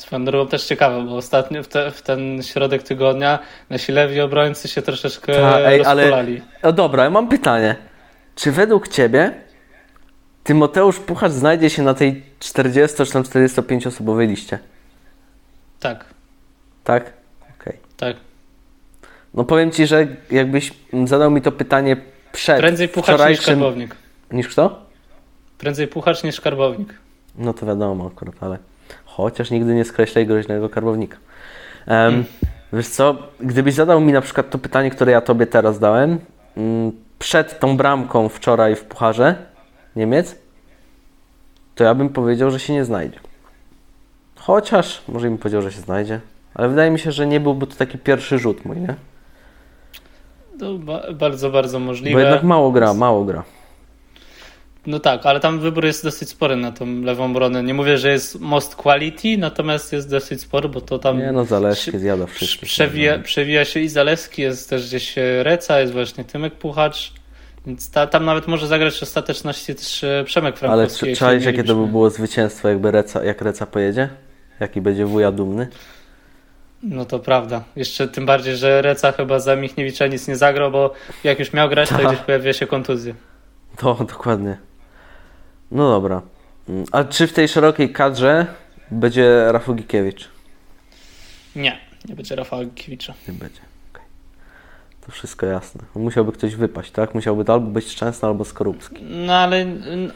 Swoją 0.00 0.24
drogą 0.24 0.50
też 0.50 0.64
ciekawe, 0.64 1.02
bo 1.02 1.16
ostatnio 1.16 1.62
w, 1.62 1.68
te, 1.68 1.90
w, 1.90 2.02
ten 2.02 2.42
środek 2.42 2.82
tygodnia 2.82 3.38
nasi 3.70 3.92
lewi 3.92 4.20
obrońcy 4.20 4.68
się 4.68 4.82
troszeczkę 4.82 5.32
Ta, 5.32 5.60
ej, 5.60 5.84
ale 5.84 6.24
No 6.62 6.72
dobra, 6.72 7.04
ja 7.04 7.10
mam 7.10 7.28
pytanie. 7.28 7.76
Czy 8.34 8.52
według 8.52 8.88
Ciebie 8.88 9.34
Tymoteusz 10.44 10.98
Puchacz 10.98 11.32
znajdzie 11.32 11.70
się 11.70 11.82
na 11.82 11.94
tej 11.94 12.22
40 12.38 13.04
czy 13.04 13.12
tam 13.12 13.24
45 13.24 13.86
osobowej 13.86 14.28
liście? 14.28 14.58
Tak. 15.80 16.04
Tak? 16.84 17.02
Okej. 17.42 17.52
Okay. 17.60 17.78
Tak. 17.96 18.16
No 19.34 19.44
powiem 19.44 19.70
Ci, 19.70 19.86
że 19.86 20.06
jakbyś 20.30 20.72
zadał 21.04 21.30
mi 21.30 21.42
to 21.42 21.52
pytanie 21.52 21.96
przed 22.32 22.58
Prędzej 22.58 22.88
Puchacz 22.88 23.14
wczorajszym... 23.14 23.40
niż 23.40 23.46
Karbownik. 23.46 23.96
Niż 24.32 24.48
kto? 24.48 24.86
Prędzej 25.58 25.88
Puchacz 25.88 26.22
niż 26.24 26.40
Karbownik. 26.40 26.94
No 27.38 27.52
to 27.54 27.66
wiadomo 27.66 28.06
akurat, 28.06 28.34
ale 28.40 28.58
chociaż 29.22 29.50
nigdy 29.50 29.74
nie 29.74 29.84
skreślaj 29.84 30.26
groźnego 30.26 30.68
karbownika. 30.68 31.16
Um. 31.86 32.24
Wiesz 32.72 32.88
co, 32.88 33.16
gdybyś 33.40 33.74
zadał 33.74 34.00
mi 34.00 34.12
na 34.12 34.20
przykład 34.20 34.50
to 34.50 34.58
pytanie, 34.58 34.90
które 34.90 35.12
ja 35.12 35.20
Tobie 35.20 35.46
teraz 35.46 35.78
dałem, 35.78 36.18
um, 36.56 36.92
przed 37.18 37.60
tą 37.60 37.76
bramką 37.76 38.28
wczoraj 38.28 38.76
w 38.76 38.84
Pucharze 38.84 39.34
Niemiec, 39.96 40.36
to 41.74 41.84
ja 41.84 41.94
bym 41.94 42.08
powiedział, 42.08 42.50
że 42.50 42.60
się 42.60 42.72
nie 42.72 42.84
znajdzie. 42.84 43.20
Chociaż, 44.36 45.02
może 45.08 45.28
bym 45.28 45.38
powiedział, 45.38 45.62
że 45.62 45.72
się 45.72 45.80
znajdzie, 45.80 46.20
ale 46.54 46.68
wydaje 46.68 46.90
mi 46.90 46.98
się, 46.98 47.12
że 47.12 47.26
nie 47.26 47.40
byłby 47.40 47.66
to 47.66 47.76
taki 47.76 47.98
pierwszy 47.98 48.38
rzut 48.38 48.64
mój, 48.64 48.76
nie? 48.76 48.94
To 50.58 50.74
ba 50.78 51.02
bardzo, 51.12 51.50
bardzo 51.50 51.78
możliwe. 51.78 52.14
Bo 52.14 52.20
jednak 52.20 52.42
mało 52.42 52.70
gra, 52.70 52.94
mało 52.94 53.24
gra. 53.24 53.44
No 54.86 55.00
tak, 55.00 55.26
ale 55.26 55.40
tam 55.40 55.60
wybór 55.60 55.84
jest 55.84 56.04
dosyć 56.04 56.28
spory 56.28 56.56
na 56.56 56.72
tą 56.72 57.02
lewą 57.02 57.24
obronę. 57.24 57.62
Nie 57.62 57.74
mówię, 57.74 57.98
że 57.98 58.10
jest 58.10 58.40
most 58.40 58.76
quality, 58.76 59.38
natomiast 59.38 59.92
jest 59.92 60.10
dosyć 60.10 60.40
spory, 60.40 60.68
bo 60.68 60.80
to 60.80 60.98
tam... 60.98 61.18
Nie 61.18 61.32
no, 61.32 61.44
Zalewski 61.44 61.98
zjada 61.98 62.26
wszystko. 62.26 62.66
Przewija, 62.66 63.18
przewija 63.18 63.64
się 63.64 63.80
i 63.80 63.88
Zalewski, 63.88 64.42
jest 64.42 64.70
też 64.70 64.88
gdzieś 64.88 65.14
Reca, 65.42 65.80
jest 65.80 65.92
właśnie 65.92 66.24
Tymek 66.24 66.54
Puchacz, 66.54 67.12
więc 67.66 67.90
ta, 67.90 68.06
tam 68.06 68.24
nawet 68.24 68.48
może 68.48 68.66
zagrać 68.66 68.98
w 68.98 69.02
ostateczności 69.02 69.74
też 69.74 70.04
e, 70.04 70.24
Przemek 70.26 70.56
Frankowski. 70.56 71.06
Ale 71.06 71.16
czaisz, 71.16 71.44
jakie 71.44 71.64
to 71.64 71.74
by 71.74 71.86
było 71.86 72.10
zwycięstwo, 72.10 72.68
jakby 72.68 72.90
Reca, 72.90 73.24
jak 73.24 73.42
Reca 73.42 73.66
pojedzie? 73.66 74.08
Jaki 74.60 74.80
będzie 74.80 75.06
wuja 75.06 75.32
dumny? 75.32 75.68
No 76.82 77.04
to 77.04 77.18
prawda. 77.18 77.64
Jeszcze 77.76 78.08
tym 78.08 78.26
bardziej, 78.26 78.56
że 78.56 78.82
Reca 78.82 79.12
chyba 79.12 79.38
za 79.38 79.56
Michniewicza 79.56 80.06
nic 80.06 80.28
nie 80.28 80.36
zagrał, 80.36 80.70
bo 80.70 80.92
jak 81.24 81.38
już 81.38 81.52
miał 81.52 81.68
grać, 81.68 81.88
to 81.88 81.98
Ta. 81.98 82.08
gdzieś 82.08 82.18
pojawia 82.18 82.52
się 82.52 82.66
kontuzja. 82.66 83.14
To, 83.76 83.94
dokładnie. 83.94 84.69
No 85.70 85.90
dobra. 85.90 86.22
Mm, 86.68 86.84
a 86.92 87.04
czy 87.04 87.26
w 87.26 87.32
tej 87.32 87.48
szerokiej 87.48 87.92
kadrze 87.92 88.46
będzie 88.90 89.52
Rafał 89.52 89.74
Gikiewicz? 89.74 90.28
Nie, 91.56 91.78
nie 92.08 92.14
będzie 92.14 92.36
Rafała 92.36 92.64
Gikiewicza. 92.64 93.14
Nie 93.28 93.34
będzie. 93.34 93.60
Okay. 93.92 94.04
To 95.06 95.12
wszystko 95.12 95.46
jasne. 95.46 95.80
Musiałby 95.94 96.32
ktoś 96.32 96.54
wypaść, 96.54 96.90
tak? 96.90 97.14
Musiałby 97.14 97.44
to 97.44 97.52
albo 97.52 97.66
być 97.66 97.88
Szczęsny, 97.88 98.28
albo 98.28 98.44
Skorupski. 98.44 99.02
No 99.02 99.34
ale 99.34 99.66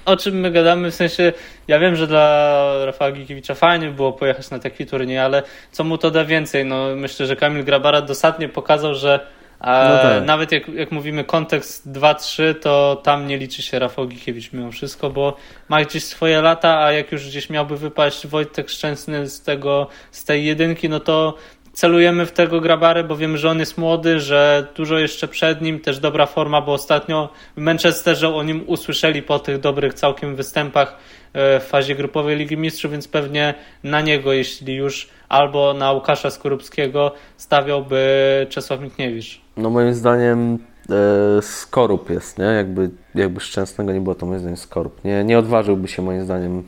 o 0.04 0.16
czym 0.16 0.40
my 0.40 0.50
gadamy? 0.50 0.90
W 0.90 0.94
sensie, 0.94 1.32
ja 1.68 1.78
wiem, 1.78 1.96
że 1.96 2.06
dla 2.06 2.86
Rafała 2.86 3.12
Gikiewicza 3.12 3.54
fajnie 3.54 3.90
było 3.90 4.12
pojechać 4.12 4.50
na 4.50 4.58
taki 4.58 4.86
turniej, 4.86 5.18
ale 5.18 5.42
co 5.72 5.84
mu 5.84 5.98
to 5.98 6.10
da 6.10 6.24
więcej? 6.24 6.64
No 6.64 6.96
myślę, 6.96 7.26
że 7.26 7.36
Kamil 7.36 7.64
Grabarat 7.64 8.06
dosadnie 8.06 8.48
pokazał, 8.48 8.94
że 8.94 9.26
no 9.66 10.02
tak. 10.02 10.24
Nawet 10.24 10.52
jak, 10.52 10.68
jak 10.68 10.92
mówimy 10.92 11.24
kontekst 11.24 11.92
2-3, 11.92 12.54
to 12.54 13.00
tam 13.04 13.26
nie 13.26 13.38
liczy 13.38 13.62
się 13.62 13.78
Rafał 13.78 14.06
Gikiewicz 14.06 14.52
mimo 14.52 14.70
wszystko, 14.70 15.10
bo 15.10 15.36
ma 15.68 15.84
gdzieś 15.84 16.04
swoje 16.04 16.42
lata, 16.42 16.78
a 16.84 16.92
jak 16.92 17.12
już 17.12 17.28
gdzieś 17.28 17.50
miałby 17.50 17.76
wypaść 17.76 18.26
Wojtek 18.26 18.70
Szczęsny 18.70 19.28
z, 19.28 19.42
tego, 19.42 19.86
z 20.10 20.24
tej 20.24 20.44
jedynki, 20.44 20.88
no 20.88 21.00
to 21.00 21.34
celujemy 21.74 22.26
w 22.26 22.32
tego 22.32 22.60
Grabarę, 22.60 23.04
bo 23.04 23.16
wiemy, 23.16 23.38
że 23.38 23.50
on 23.50 23.58
jest 23.58 23.78
młody, 23.78 24.20
że 24.20 24.66
dużo 24.76 24.98
jeszcze 24.98 25.28
przed 25.28 25.62
nim, 25.62 25.80
też 25.80 25.98
dobra 25.98 26.26
forma, 26.26 26.60
bo 26.60 26.72
ostatnio 26.72 27.28
w 27.56 27.60
Manchesterze 27.60 28.34
o 28.34 28.42
nim 28.42 28.64
usłyszeli 28.66 29.22
po 29.22 29.38
tych 29.38 29.60
dobrych 29.60 29.94
całkiem 29.94 30.36
występach 30.36 30.96
e, 31.32 31.60
w 31.60 31.64
fazie 31.64 31.94
grupowej 31.94 32.36
Ligi 32.36 32.56
Mistrzów, 32.56 32.92
więc 32.92 33.08
pewnie 33.08 33.54
na 33.84 34.00
niego, 34.00 34.32
jeśli 34.32 34.74
już, 34.74 35.08
albo 35.28 35.74
na 35.74 35.92
Łukasza 35.92 36.30
Skorupskiego 36.30 37.12
stawiałby 37.36 38.46
Czesław 38.50 38.80
Mikniewicz. 38.80 39.43
No 39.56 39.70
moim 39.70 39.94
zdaniem 39.94 40.58
e, 40.90 41.42
Skorup 41.42 42.10
jest, 42.10 42.38
nie? 42.38 42.44
Jakby, 42.44 42.90
jakby 43.14 43.40
Szczęsnego 43.40 43.92
nie 43.92 44.00
było, 44.00 44.14
to 44.14 44.26
moim 44.26 44.40
zdaniem 44.40 44.56
Skorup. 44.56 45.04
Nie, 45.04 45.24
nie 45.24 45.38
odważyłby 45.38 45.88
się 45.88 46.02
moim 46.02 46.24
zdaniem 46.24 46.62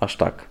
aż 0.00 0.16
tak. 0.16 0.44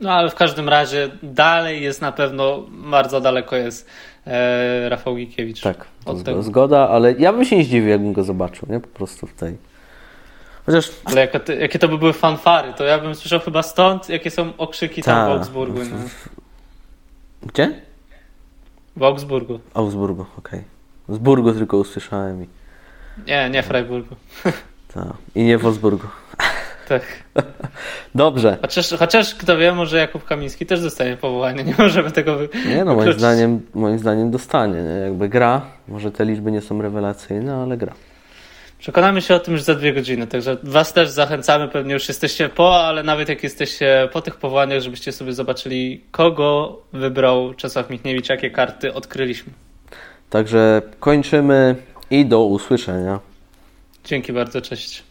No 0.00 0.12
ale 0.12 0.30
w 0.30 0.34
każdym 0.34 0.68
razie 0.68 1.10
dalej 1.22 1.82
jest 1.82 2.00
na 2.00 2.12
pewno, 2.12 2.62
bardzo 2.70 3.20
daleko 3.20 3.56
jest 3.56 3.88
e, 4.26 4.88
Rafał 4.88 5.16
Gikiewicz. 5.16 5.60
Tak, 5.60 5.86
zgoda, 6.00 6.42
zgoda, 6.42 6.88
ale 6.88 7.12
ja 7.12 7.32
bym 7.32 7.44
się 7.44 7.56
nie 7.56 7.64
zdziwił, 7.64 7.88
jakbym 7.88 8.12
go 8.12 8.24
zobaczył, 8.24 8.68
nie? 8.70 8.80
Po 8.80 8.88
prostu 8.88 9.26
w 9.26 9.34
tej... 9.34 9.56
Chociaż... 10.66 10.90
Ale 11.04 11.20
jakie 11.20 11.40
to, 11.40 11.52
jakie 11.52 11.78
to 11.78 11.88
by 11.88 11.98
były 11.98 12.12
fanfary, 12.12 12.72
to 12.72 12.84
ja 12.84 12.98
bym 12.98 13.14
słyszał 13.14 13.40
chyba 13.40 13.62
stąd, 13.62 14.08
jakie 14.08 14.30
są 14.30 14.56
okrzyki 14.58 15.02
Ta. 15.02 15.12
tam 15.12 15.28
w 15.28 15.32
Augsburgu. 15.32 15.78
No. 15.78 15.96
Gdzie? 17.42 17.80
W 18.96 19.02
Augsburgu. 19.02 19.60
Augsburgu, 19.74 20.26
okej. 20.38 20.62
Z 21.08 21.18
Burgu 21.18 21.52
tylko 21.52 21.76
usłyszałem 21.76 22.42
i, 22.42 22.48
Nie, 23.26 23.50
nie 23.50 23.62
Freiburgu. 23.62 24.14
ta, 24.94 25.14
i 25.34 25.44
nie 25.44 25.58
w 25.58 25.62
Wolfsburgu. 25.62 26.06
Tak. 26.88 27.02
Dobrze. 28.14 28.58
Chociaż, 28.62 28.94
chociaż 28.98 29.34
kto 29.34 29.56
wie, 29.56 29.72
może 29.72 29.98
Jakub 29.98 30.24
Kamiński 30.24 30.66
też 30.66 30.82
dostanie 30.82 31.16
powołanie. 31.16 31.64
Nie 31.64 31.74
możemy 31.78 32.10
tego 32.10 32.36
wy... 32.36 32.48
Nie 32.68 32.84
no, 32.84 32.94
moim 32.94 33.12
zdaniem, 33.12 33.60
moim 33.74 33.98
zdaniem 33.98 34.30
dostanie, 34.30 34.82
nie? 34.82 35.00
Jakby 35.04 35.28
gra, 35.28 35.62
może 35.88 36.12
te 36.12 36.24
liczby 36.24 36.52
nie 36.52 36.60
są 36.60 36.82
rewelacyjne, 36.82 37.56
ale 37.56 37.76
gra. 37.76 37.92
Przekonamy 38.84 39.22
się 39.22 39.34
o 39.34 39.40
tym 39.40 39.52
już 39.54 39.62
za 39.62 39.74
dwie 39.74 39.92
godziny, 39.92 40.26
także 40.26 40.56
was 40.62 40.92
też 40.92 41.10
zachęcamy, 41.10 41.68
pewnie 41.68 41.94
już 41.94 42.08
jesteście 42.08 42.48
po, 42.48 42.86
ale 42.86 43.02
nawet 43.02 43.28
jak 43.28 43.42
jesteście 43.42 44.08
po 44.12 44.22
tych 44.22 44.36
powołaniach, 44.36 44.80
żebyście 44.80 45.12
sobie 45.12 45.32
zobaczyli, 45.32 46.04
kogo 46.10 46.82
wybrał 46.92 47.54
Czesław 47.54 47.90
Michniewicz, 47.90 48.28
jakie 48.28 48.50
karty 48.50 48.94
odkryliśmy. 48.94 49.52
Także 50.30 50.82
kończymy 51.00 51.76
i 52.10 52.26
do 52.26 52.44
usłyszenia. 52.44 53.20
Dzięki 54.04 54.32
bardzo, 54.32 54.60
cześć. 54.60 55.02